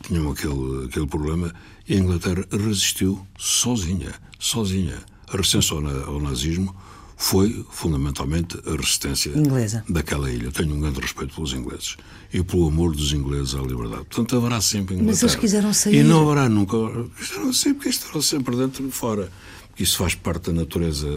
tinham 0.02 0.30
aquele, 0.30 0.86
aquele 0.86 1.06
problema 1.06 1.54
e 1.88 1.94
a 1.94 1.98
Inglaterra 1.98 2.44
resistiu 2.50 3.24
sozinha, 3.38 4.12
sozinha. 4.38 4.98
A 5.28 5.36
resistência 5.36 5.76
ao, 5.76 6.20
nazismo 6.20 6.74
foi 7.16 7.64
fundamentalmente 7.70 8.58
a 8.66 8.72
resistência 8.72 9.30
inglesa 9.30 9.84
daquela 9.88 10.30
ilha. 10.30 10.50
Tenho 10.50 10.74
um 10.74 10.80
grande 10.80 11.00
respeito 11.00 11.34
pelos 11.34 11.52
ingleses 11.52 11.96
e 12.32 12.42
pelo 12.42 12.68
amor 12.68 12.94
dos 12.94 13.12
ingleses 13.12 13.54
à 13.54 13.60
liberdade. 13.60 14.04
Portanto, 14.04 14.36
haverá 14.36 14.60
sempre 14.60 14.94
Inglaterra. 14.94 15.12
Mas 15.12 15.22
eles 15.22 15.36
quiseram 15.36 15.72
sair. 15.72 16.00
E 16.00 16.02
não 16.02 16.28
haverá 16.28 16.48
nunca. 16.48 16.76
Quiseram 17.16 17.52
sair 17.52 17.74
porque 17.74 17.88
estarão 17.90 18.20
sempre 18.20 18.56
dentro 18.56 18.86
e 18.86 18.90
fora. 18.90 19.30
Isso 19.78 19.98
faz 19.98 20.14
parte 20.14 20.46
da 20.46 20.52
natureza. 20.52 21.08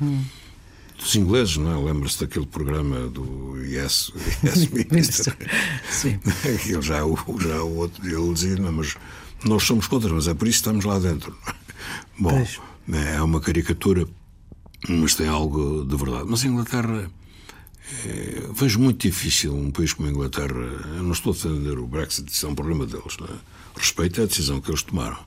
Hum 0.00 0.22
dos 1.02 1.16
ingleses, 1.16 1.56
não 1.56 1.72
é? 1.72 1.92
Lembra-se 1.92 2.20
daquele 2.20 2.46
programa 2.46 3.08
do 3.08 3.56
Yes, 3.62 4.12
yes 4.44 4.68
Minister. 4.90 5.36
Sim. 5.90 6.18
ele 6.44 6.82
já, 6.82 6.98
já 7.00 7.62
o 7.62 7.76
outro, 7.76 8.06
ele 8.06 8.32
dizia, 8.32 8.56
não, 8.56 8.72
mas 8.72 8.96
nós 9.44 9.64
somos 9.64 9.86
contra, 9.86 10.12
mas 10.12 10.28
é 10.28 10.34
por 10.34 10.46
isso 10.46 10.62
que 10.62 10.68
estamos 10.68 10.84
lá 10.84 10.98
dentro. 10.98 11.36
Bom, 12.18 12.30
pois. 12.30 12.60
é 12.96 13.20
uma 13.20 13.40
caricatura, 13.40 14.06
mas 14.88 15.14
tem 15.14 15.26
algo 15.26 15.84
de 15.84 15.96
verdade. 15.96 16.26
Mas 16.28 16.44
a 16.44 16.48
Inglaterra. 16.48 17.10
É, 18.06 18.48
vejo 18.54 18.78
muito 18.78 19.06
difícil 19.06 19.54
um 19.54 19.70
país 19.70 19.92
como 19.92 20.08
a 20.08 20.10
Inglaterra. 20.10 20.54
Eu 20.96 21.02
não 21.02 21.12
estou 21.12 21.32
a 21.32 21.34
defender 21.34 21.78
o 21.78 21.86
Brexit, 21.86 22.30
isso 22.32 22.46
é 22.46 22.48
um 22.48 22.54
problema 22.54 22.86
deles. 22.86 23.16
Não 23.18 23.26
é? 23.26 23.38
Respeito 23.76 24.22
a 24.22 24.26
decisão 24.26 24.60
que 24.60 24.70
eles 24.70 24.82
tomaram. 24.82 25.18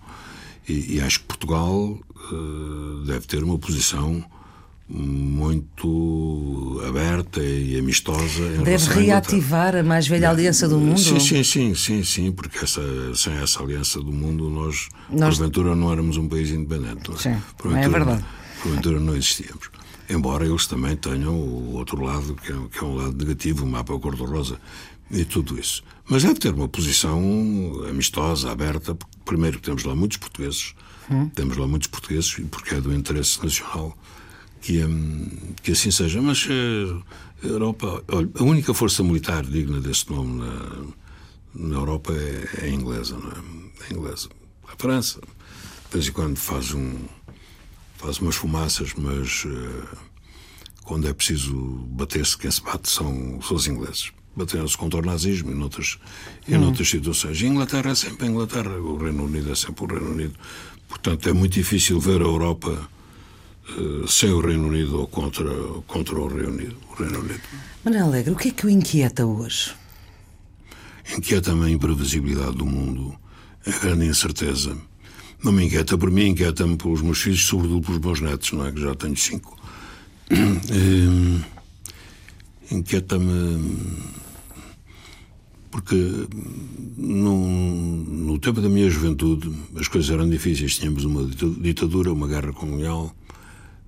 E, 0.68 0.96
e 0.96 1.02
acho 1.02 1.20
que 1.20 1.26
Portugal 1.26 2.00
uh, 2.32 3.04
deve 3.06 3.28
ter 3.28 3.44
uma 3.44 3.60
posição 3.60 4.26
muito 4.88 6.82
aberta 6.88 7.42
e 7.42 7.78
amistosa. 7.78 8.50
Deve 8.64 9.06
reativar 9.06 9.76
a 9.76 9.84
mais 9.84 10.08
velha 10.08 10.30
aliança 10.30 10.68
do 10.68 10.80
mundo? 10.80 11.00
Sim, 11.00 11.20
sim, 11.20 11.44
sim, 11.44 11.74
sim, 11.74 12.04
sim 12.04 12.32
porque 12.32 12.64
essa, 12.64 12.82
sem 13.16 13.34
essa 13.34 13.64
aliança 13.64 14.00
do 14.00 14.12
mundo 14.12 14.50
nós, 14.50 14.88
nós... 15.10 15.38
porventura, 15.38 15.76
não 15.76 15.92
éramos 15.92 16.18
um 16.18 16.28
país 16.28 16.52
independente. 16.52 17.12
É? 17.12 17.18
Sim, 17.18 17.42
é 17.76 17.90
verdade. 17.90 18.24
Porventura 18.62 19.00
não 19.00 19.16
existíamos. 19.16 19.70
Embora 20.08 20.46
eles 20.46 20.68
também 20.68 20.96
tenham 20.96 21.34
o 21.34 21.74
outro 21.74 22.04
lado, 22.04 22.36
que 22.36 22.52
é, 22.52 22.56
que 22.72 22.84
é 22.84 22.84
um 22.84 22.96
lado 22.96 23.18
negativo, 23.18 23.66
o 23.66 23.68
mapa 23.68 23.98
cor-de-rosa 23.98 24.60
e 25.10 25.26
tudo 25.26 25.60
isso. 25.60 25.84
Mas 26.08 26.22
deve 26.22 26.36
ter 26.36 26.54
uma 26.54 26.68
posição 26.68 27.20
amistosa, 27.90 28.52
aberta, 28.52 28.94
porque, 28.94 29.18
primeiro, 29.26 29.60
temos 29.60 29.84
lá 29.84 29.96
muitos 29.96 30.18
portugueses, 30.18 30.76
hum. 31.10 31.28
temos 31.30 31.58
lá 31.58 31.68
muitos 31.68 31.88
portugueses, 31.88 32.36
porque 32.52 32.76
é 32.76 32.82
do 32.82 32.94
interesse 32.94 33.44
nacional 33.44 33.98
que, 34.66 34.84
hum, 34.84 35.30
que 35.62 35.72
assim 35.72 35.92
seja. 35.92 36.20
Mas 36.22 36.48
eh, 36.50 37.46
a 37.46 37.48
Europa, 37.48 38.04
olha, 38.08 38.30
a 38.40 38.44
única 38.44 38.74
força 38.74 39.04
militar 39.04 39.46
digna 39.46 39.80
desse 39.80 40.10
nome 40.12 40.40
na, 40.40 40.86
na 41.54 41.76
Europa 41.76 42.12
é, 42.14 42.64
é, 42.64 42.66
a 42.66 42.70
inglesa, 42.70 43.16
não 43.16 43.30
é? 43.30 43.36
é 43.88 43.94
inglesa. 43.94 44.28
A 44.68 44.76
França, 44.76 45.20
de 45.22 45.94
vez 45.94 46.08
em 46.08 46.12
quando 46.12 46.38
faz 46.38 46.74
um 46.74 46.96
faz 47.98 48.20
umas 48.20 48.36
fumaças, 48.36 48.94
mas 48.98 49.46
uh, 49.46 49.98
quando 50.84 51.08
é 51.08 51.14
preciso 51.14 51.56
bater-se, 51.90 52.38
quem 52.38 52.52
se 52.52 52.62
bate 52.62 52.90
são, 52.90 53.42
são 53.42 53.56
os 53.56 53.68
ingleses. 53.68 54.12
Bateram-se 54.36 54.78
contra 54.78 55.00
o 55.00 55.06
nazismo 55.06 55.52
e 55.52 55.56
noutras, 55.56 55.98
hum. 56.50 56.58
noutras 56.60 56.90
situações. 56.90 57.40
E 57.40 57.46
a 57.46 57.50
Inglaterra 57.50 57.92
é 57.92 57.96
sempre 57.96 58.28
a 58.28 58.30
Inglaterra, 58.30 58.78
o 58.78 58.98
Reino 58.98 59.26
Unido 59.26 59.52
é 59.52 59.56
sempre 59.56 59.86
o 59.86 59.88
Reino 59.88 60.12
Unido. 60.12 60.36
Portanto, 60.90 61.30
é 61.30 61.34
muito 61.34 61.54
difícil 61.54 62.00
ver 62.00 62.22
a 62.22 62.26
Europa 62.26 62.90
sem 64.08 64.32
o 64.32 64.40
Reino 64.40 64.68
Unido 64.68 65.00
ou 65.00 65.08
contra, 65.08 65.50
contra 65.88 66.20
o, 66.20 66.28
Reino 66.28 66.50
Unido, 66.50 66.76
o 66.92 67.02
Reino 67.02 67.20
Unido. 67.20 67.42
Manuel 67.84 68.06
Alegre, 68.06 68.32
o 68.32 68.36
que 68.36 68.50
é 68.50 68.52
que 68.52 68.66
o 68.66 68.70
inquieta 68.70 69.26
hoje? 69.26 69.74
Inquieta-me 71.18 71.66
a 71.66 71.70
imprevisibilidade 71.70 72.58
do 72.58 72.66
mundo, 72.66 73.16
a 73.66 73.72
grande 73.80 74.06
incerteza. 74.06 74.78
Não 75.44 75.52
me 75.52 75.66
inquieta 75.66 75.98
por 75.98 76.10
mim, 76.10 76.30
inquieta-me 76.30 76.78
pelos 76.78 77.02
meus 77.02 77.22
filhos, 77.22 77.46
sobretudo 77.46 77.82
pelos 77.82 78.00
meus 78.00 78.22
netos, 78.22 78.52
não 78.52 78.66
é? 78.66 78.72
que 78.72 78.82
já 78.82 78.96
tenho 78.96 79.16
cinco. 79.16 79.58
Hum, 80.32 81.42
inquieta-me 82.72 84.06
porque 85.76 86.28
no, 86.96 87.48
no, 88.06 88.40
tempo 88.40 88.62
da 88.62 88.70
minha 88.70 88.90
juventude 88.90 89.52
as 89.76 89.90
coisas 89.90 90.10
eram 90.10 90.30
difíceis. 90.30 90.78
Tínhamos 90.78 91.04
uma 91.04 91.26
ditadura, 91.60 92.14
uma 92.14 92.30
guerra 92.30 92.54
colonial. 92.54 93.14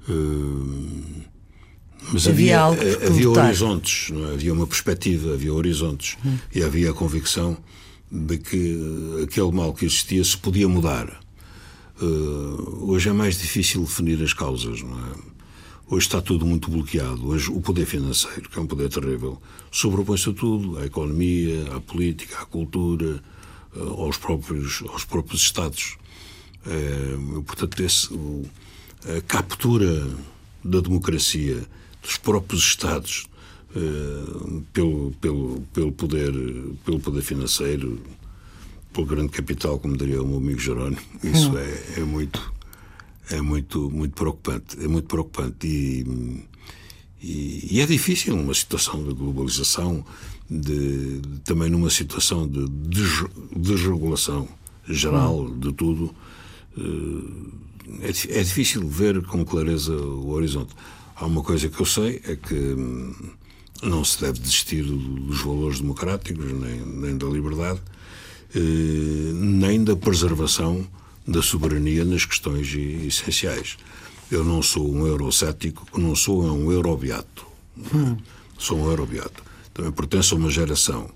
Uh, 0.10 1.28
mas 2.14 2.28
havia, 2.28 2.64
havia, 2.64 3.08
havia 3.08 3.30
horizontes, 3.30 4.12
é? 4.12 4.34
havia 4.34 4.54
uma 4.54 4.66
perspectiva, 4.66 5.34
havia 5.34 5.54
horizontes. 5.54 6.18
Hum. 6.26 6.38
E 6.54 6.64
havia 6.64 6.92
a 6.92 6.94
convicção 6.94 7.58
de 8.10 8.38
que 8.38 8.80
aquele 9.24 9.52
mal 9.52 9.74
que 9.74 9.86
existia 9.86 10.24
se 10.24 10.38
podia 10.38 10.68
mudar. 10.68 11.20
Uh, 12.02 12.92
hoje 12.92 13.10
é 13.10 13.14
mais 13.14 13.38
difícil 13.38 13.82
definir 13.82 14.22
as 14.24 14.32
causas, 14.32 14.82
não 14.82 14.98
é? 14.98 15.38
Hoje 15.90 16.06
está 16.06 16.22
tudo 16.22 16.46
muito 16.46 16.70
bloqueado. 16.70 17.28
Hoje 17.28 17.50
o 17.50 17.62
poder 17.62 17.86
financeiro, 17.86 18.50
que 18.50 18.60
é 18.60 18.62
um 18.62 18.68
poder 18.68 18.90
terrível, 18.90 19.42
sobrepõe-se 19.72 20.30
a 20.30 20.34
tudo, 20.34 20.78
à 20.78 20.86
economia, 20.86 21.76
à 21.76 21.80
política, 21.80 22.40
à 22.42 22.46
cultura, 22.46 23.24
eh, 23.74 23.80
aos 23.80 24.18
próprios, 24.18 24.84
aos 24.90 25.06
próprios 25.06 25.42
Estados. 25.42 25.98
É, 26.66 27.42
portanto, 27.46 27.82
esse, 27.82 28.10
a 29.06 29.22
captura 29.22 30.08
da 30.64 30.80
democracia 30.80 31.64
dos 32.02 32.18
próprios 32.18 32.64
Estados 32.64 33.28
é, 33.76 33.80
pelo, 34.74 35.12
pelo, 35.22 35.62
pelo, 35.74 35.92
poder, 35.92 36.34
pelo 36.86 37.00
poder 37.00 37.22
financeiro, 37.22 38.02
pelo 38.94 39.06
grande 39.06 39.30
capital, 39.30 39.80
como 39.80 39.98
diria 39.98 40.22
o 40.22 40.28
meu 40.28 40.38
amigo 40.38 40.60
Jerónimo, 40.60 41.02
isso 41.24 41.52
hum. 41.52 41.58
é, 41.58 42.00
é 42.00 42.04
muito 42.04 42.58
é 43.30 43.42
muito, 43.42 43.90
muito 43.90 44.14
preocupante. 44.14 44.78
É 44.82 44.88
muito 44.88 45.08
preocupante. 45.08 45.68
E, 45.68 46.46
e, 47.22 47.68
e 47.72 47.82
é 47.82 47.86
difícil 47.86 48.36
numa 48.36 48.54
situação 48.54 49.04
de 49.04 49.14
globalização, 49.14 50.06
de, 50.50 51.20
de 51.20 51.40
também 51.40 51.70
numa 51.70 51.90
situação 51.90 52.48
de 52.48 52.66
desregulação 53.56 54.48
geral 54.88 55.42
hum. 55.42 55.60
de 55.60 55.74
tudo. 55.74 56.16
Eh, 56.78 57.58
é, 58.02 58.40
é 58.40 58.44
difícil 58.44 58.88
ver 58.88 59.24
com 59.24 59.44
clareza 59.46 59.94
o 59.94 60.30
horizonte. 60.30 60.74
Há 61.16 61.26
uma 61.26 61.42
coisa 61.42 61.70
que 61.70 61.80
eu 61.80 61.86
sei, 61.86 62.22
é 62.26 62.36
que 62.36 62.54
hum, 62.54 63.14
não 63.82 64.04
se 64.04 64.22
deve 64.22 64.40
desistir 64.40 64.84
dos 64.84 65.42
valores 65.42 65.80
democráticos, 65.80 66.46
nem, 66.52 66.82
nem 66.82 67.18
da 67.18 67.28
liberdade, 67.28 67.82
eh, 68.56 68.60
nem 69.34 69.84
da 69.84 69.96
preservação 69.96 70.88
da 71.28 71.42
soberania 71.42 72.06
nas 72.06 72.26
questões 72.26 72.74
essenciais. 72.74 73.78
Eu 74.32 74.44
não 74.44 74.62
sou 74.62 74.92
um 74.92 75.06
eurocético, 75.06 75.86
não 76.00 76.16
sou 76.16 76.44
um 76.44 76.72
eurobeato. 76.72 77.46
Hum. 77.94 78.18
Sou 78.58 78.80
um 78.80 78.90
eurobeato. 78.90 79.44
Também 79.74 79.92
pertenço 79.92 80.36
a 80.36 80.38
uma 80.38 80.50
geração 80.50 81.10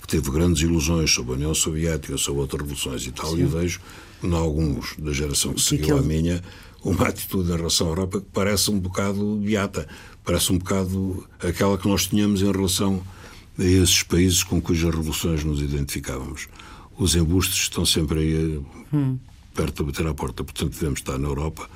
que 0.00 0.06
teve 0.06 0.30
grandes 0.30 0.62
ilusões 0.62 1.10
sobre 1.10 1.32
a 1.32 1.34
União 1.36 1.54
Soviética, 1.54 2.16
sobre 2.18 2.42
outras 2.42 2.60
revoluções 2.60 3.06
e 3.06 3.12
tal, 3.12 3.30
Sim. 3.30 3.42
e 3.42 3.46
vejo, 3.46 3.80
em 4.24 4.34
alguns 4.34 4.96
da 4.98 5.12
geração 5.12 5.54
que 5.54 5.60
seguiu 5.60 5.98
a 5.98 6.02
minha, 6.02 6.42
uma 6.82 7.08
atitude 7.08 7.52
em 7.52 7.56
relação 7.56 7.86
à 7.88 7.90
Europa 7.90 8.20
que 8.20 8.26
parece 8.32 8.70
um 8.70 8.78
bocado 8.78 9.36
beata, 9.36 9.86
parece 10.24 10.52
um 10.52 10.58
bocado 10.58 11.26
aquela 11.40 11.78
que 11.78 11.88
nós 11.88 12.06
tínhamos 12.06 12.42
em 12.42 12.50
relação 12.50 13.02
a 13.58 13.62
esses 13.62 14.02
países 14.02 14.42
com 14.42 14.60
cujas 14.60 14.94
revoluções 14.94 15.44
nos 15.44 15.60
identificávamos. 15.60 16.48
Os 16.96 17.14
embustes 17.14 17.56
estão 17.56 17.84
sempre 17.84 18.20
aí 18.20 18.62
hum 18.92 19.18
perto 19.54 19.84
de 19.84 19.92
bater 19.92 20.06
à 20.06 20.14
porta. 20.14 20.44
Portanto, 20.44 20.72
devemos 20.72 20.98
estar 20.98 21.18
na 21.18 21.28
Europa, 21.28 21.68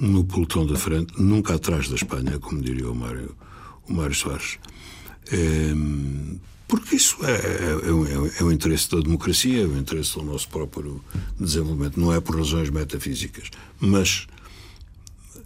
no 0.00 0.24
pelotão 0.24 0.66
da 0.66 0.76
frente, 0.76 1.12
nunca 1.20 1.54
atrás 1.54 1.88
da 1.88 1.94
Espanha, 1.94 2.38
como 2.38 2.60
diria 2.60 2.90
o 2.90 2.94
Mário, 2.94 3.36
o 3.88 3.92
Mário 3.92 4.14
Soares. 4.14 4.58
É, 5.30 5.74
porque 6.68 6.96
isso 6.96 7.16
é, 7.24 7.32
é, 7.32 7.36
é, 7.36 8.40
é, 8.40 8.44
o 8.44 8.52
interesse 8.52 8.90
da 8.90 9.00
democracia, 9.00 9.62
é 9.62 9.66
o 9.66 9.76
interesse 9.78 10.14
do 10.14 10.22
nosso 10.22 10.48
próprio 10.50 11.02
desenvolvimento. 11.40 11.98
Não 11.98 12.12
é 12.12 12.20
por 12.20 12.36
razões 12.36 12.68
metafísicas. 12.68 13.50
Mas 13.80 14.26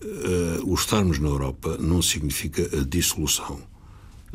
uh, 0.03 0.69
o 0.69 0.75
estarmos 0.75 1.21
na 1.21 1.29
Europa 1.29 1.79
não 1.79 2.03
significa 2.03 2.63
a 2.77 2.85
dissolução 2.85 3.61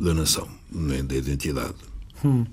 da 0.00 0.14
nação, 0.14 0.48
nem 0.72 1.04
da 1.04 1.14
identidade. 1.14 1.76
Hum. 2.24 2.46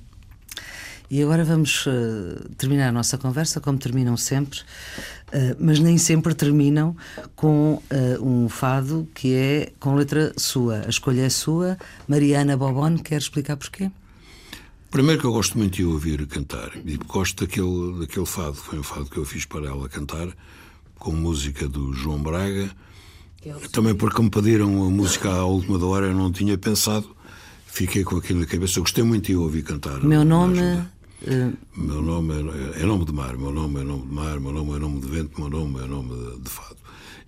E 1.10 1.22
agora 1.22 1.46
vamos 1.46 1.86
uh, 1.86 2.50
terminar 2.58 2.90
a 2.90 2.92
nossa 2.92 3.18
conversa, 3.18 3.62
como 3.62 3.78
terminam 3.78 4.18
sempre, 4.18 4.60
uh, 4.60 5.56
mas 5.60 5.80
nem 5.80 5.98
sempre 5.98 6.34
terminam 6.34 6.94
com 7.36 7.76
uh, 7.76 7.82
um 8.22 8.50
fado 8.50 9.08
que 9.14 9.34
é 9.34 9.72
com 9.80 9.96
letra 9.96 10.34
sua. 10.36 10.82
A 10.86 10.90
escolha 10.90 11.22
é 11.22 11.30
sua. 11.30 11.78
Mariana 12.06 12.58
Bobon, 12.58 12.98
quer 12.98 13.20
explicar 13.20 13.56
porquê? 13.56 13.92
Primeiro 14.96 15.20
que 15.20 15.28
eu 15.28 15.34
gosto 15.34 15.58
muito 15.58 15.76
de 15.76 15.84
ouvir 15.84 16.26
cantar 16.26 16.72
e 16.86 16.96
gosto 16.96 17.46
daquele, 17.46 18.00
daquele 18.00 18.26
fado, 18.26 18.54
foi 18.54 18.80
um 18.80 18.84
fado 18.84 19.08
que 19.08 19.18
eu 19.18 19.26
fiz 19.26 19.44
para 19.44 19.68
ela 19.68 19.90
cantar, 19.90 20.30
com 20.98 21.12
música 21.12 21.68
do 21.68 21.92
João 21.92 22.24
Braga. 22.24 22.72
É 23.46 23.52
Também 23.74 23.94
porque 23.94 24.22
me 24.22 24.30
pediram 24.30 24.86
a 24.86 24.90
música 24.90 25.30
à 25.30 25.44
última 25.44 25.78
da 25.78 25.86
hora, 25.86 26.06
eu 26.06 26.16
não 26.16 26.32
tinha 26.32 26.58
pensado, 26.58 27.14
fiquei 27.66 28.06
com 28.06 28.16
aquilo 28.16 28.40
na 28.40 28.46
cabeça. 28.46 28.80
Eu 28.80 28.84
gostei 28.84 29.04
muito 29.04 29.26
de 29.26 29.36
ouvir 29.36 29.64
cantar. 29.64 30.02
Meu 30.02 30.24
nome 30.24 30.62
meu 31.76 32.02
nome 32.02 32.34
é, 32.34 32.82
é, 32.82 32.86
nome 32.86 33.04
de 33.04 33.12
mar, 33.12 33.36
meu 33.38 33.52
nome 33.52 33.82
é 33.82 33.84
nome 33.84 34.08
de 34.08 34.14
mar, 34.14 34.40
meu 34.40 34.54
nome 34.54 34.76
é 34.78 34.80
nome 34.80 35.02
de 35.02 35.08
vento, 35.08 35.42
meu 35.42 35.50
nome 35.50 35.84
é 35.84 35.88
nome 35.88 36.16
de, 36.16 36.40
de 36.40 36.50
fado. 36.50 36.78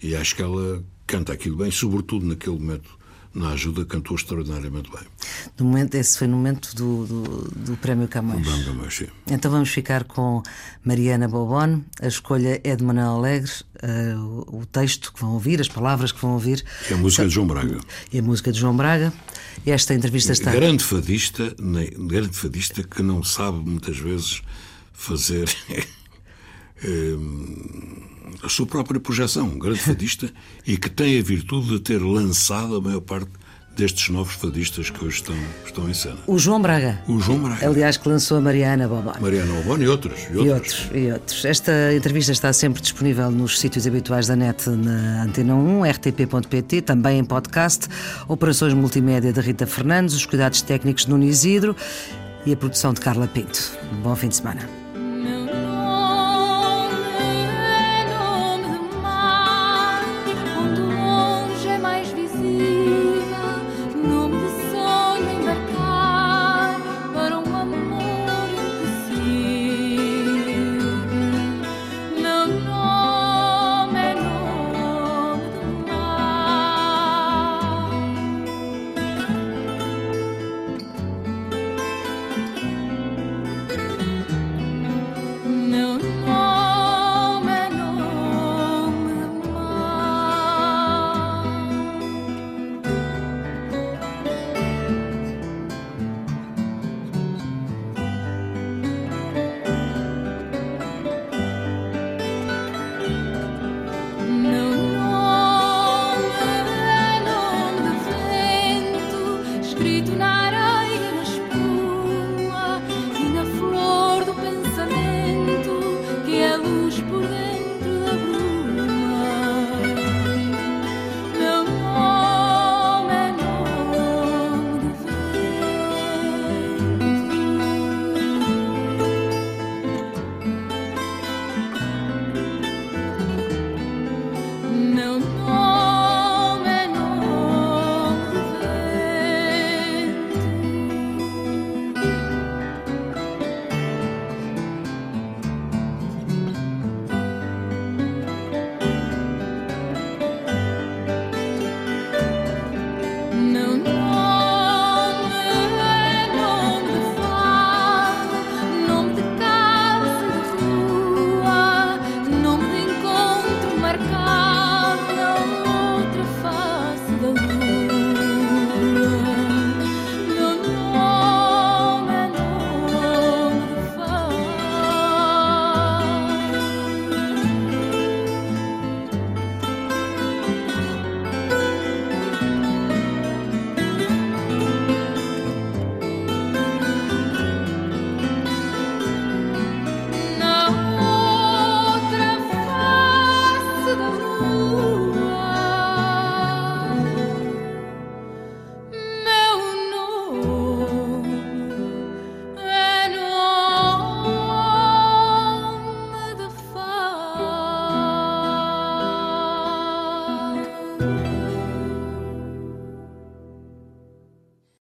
E 0.01 0.15
acho 0.15 0.37
que 0.37 0.41
ela 0.41 0.81
canta 1.05 1.33
aquilo 1.33 1.57
bem, 1.57 1.69
sobretudo 1.69 2.25
naquele 2.25 2.57
momento 2.57 2.96
na 3.37 3.49
ajuda, 3.49 3.85
cantou 3.85 4.15
extraordinariamente 4.15 4.89
bem. 4.89 5.01
No 5.57 5.65
momento, 5.65 5.95
esse 5.95 6.17
foi 6.17 6.27
no 6.27 6.37
momento 6.37 6.75
do, 6.75 7.05
do, 7.05 7.23
do 7.51 7.77
Prémio 7.77 8.07
Camões. 8.07 8.45
Do 8.45 8.65
Camões 8.65 8.95
sim. 8.95 9.07
Então 9.29 9.51
vamos 9.51 9.69
ficar 9.69 10.05
com 10.05 10.41
Mariana 10.83 11.27
Bobon. 11.27 11.81
A 12.01 12.07
escolha 12.07 12.59
é 12.63 12.75
de 12.75 12.83
Manuel 12.83 13.11
Alegre. 13.11 13.51
Uh, 13.75 14.61
o, 14.61 14.65
texto 14.65 15.13
que 15.13 15.21
vão 15.21 15.33
ouvir, 15.33 15.61
as 15.61 15.67
palavras 15.67 16.11
que 16.11 16.19
vão 16.19 16.33
ouvir. 16.33 16.65
É 16.89 16.95
a 16.95 16.97
música 16.97 17.27
de 17.27 17.29
João 17.29 17.45
Braga. 17.45 17.79
É 18.11 18.19
a 18.19 18.23
música 18.23 18.51
de 18.51 18.59
João 18.59 18.75
Braga. 18.75 19.13
Esta 19.65 19.93
entrevista 19.93 20.31
está. 20.31 20.51
Grande 20.51 20.83
fadista, 20.83 21.55
grande 21.97 22.35
fadista 22.35 22.81
que 22.81 23.03
não 23.03 23.23
sabe 23.23 23.59
muitas 23.59 23.97
vezes 23.97 24.41
fazer. 24.93 25.47
a 28.43 28.49
sua 28.49 28.65
própria 28.65 28.99
projeção, 28.99 29.47
um 29.47 29.59
grande 29.59 29.79
fadista, 29.79 30.31
e 30.65 30.77
que 30.77 30.89
tem 30.89 31.19
a 31.19 31.23
virtude 31.23 31.69
de 31.69 31.79
ter 31.79 32.01
lançado 32.01 32.75
a 32.75 32.81
maior 32.81 33.01
parte 33.01 33.31
destes 33.77 34.09
novos 34.09 34.33
fadistas 34.33 34.89
que 34.89 35.05
hoje 35.05 35.17
estão, 35.17 35.35
estão 35.63 35.89
em 35.89 35.93
cena. 35.93 36.17
O 36.25 36.39
João 36.39 36.59
Braga. 36.59 36.99
O 37.07 37.19
João 37.19 37.37
Braga. 37.37 37.67
Aliás, 37.67 37.95
que 37.95 38.09
lançou 38.09 38.37
a 38.37 38.41
Mariana 38.41 38.87
Bobon. 38.87 39.13
Mariana 39.21 39.53
Bobon 39.53 39.77
e 39.77 39.87
outros. 39.87 40.19
E 40.31 40.37
outros. 40.37 40.41
e 40.41 40.51
outros. 40.51 40.89
E 40.93 41.11
outros. 41.11 41.45
Esta 41.45 41.93
entrevista 41.93 42.31
está 42.31 42.51
sempre 42.51 42.81
disponível 42.81 43.29
nos 43.29 43.59
sítios 43.59 43.85
habituais 43.85 44.27
da 44.27 44.35
net 44.35 44.67
na 44.69 45.23
Antena 45.23 45.55
1, 45.55 45.85
rtp.pt, 45.85 46.81
também 46.81 47.19
em 47.19 47.23
podcast, 47.23 47.87
operações 48.27 48.73
multimédia 48.73 49.31
de 49.31 49.39
Rita 49.39 49.67
Fernandes, 49.67 50.15
os 50.15 50.25
cuidados 50.25 50.61
técnicos 50.63 51.05
de 51.05 51.11
Nuno 51.11 51.23
Isidro 51.23 51.75
e 52.45 52.53
a 52.53 52.57
produção 52.57 52.93
de 52.93 52.99
Carla 52.99 53.27
Pinto. 53.27 53.71
Bom 54.01 54.15
fim 54.15 54.29
de 54.29 54.37
semana. 54.37 54.76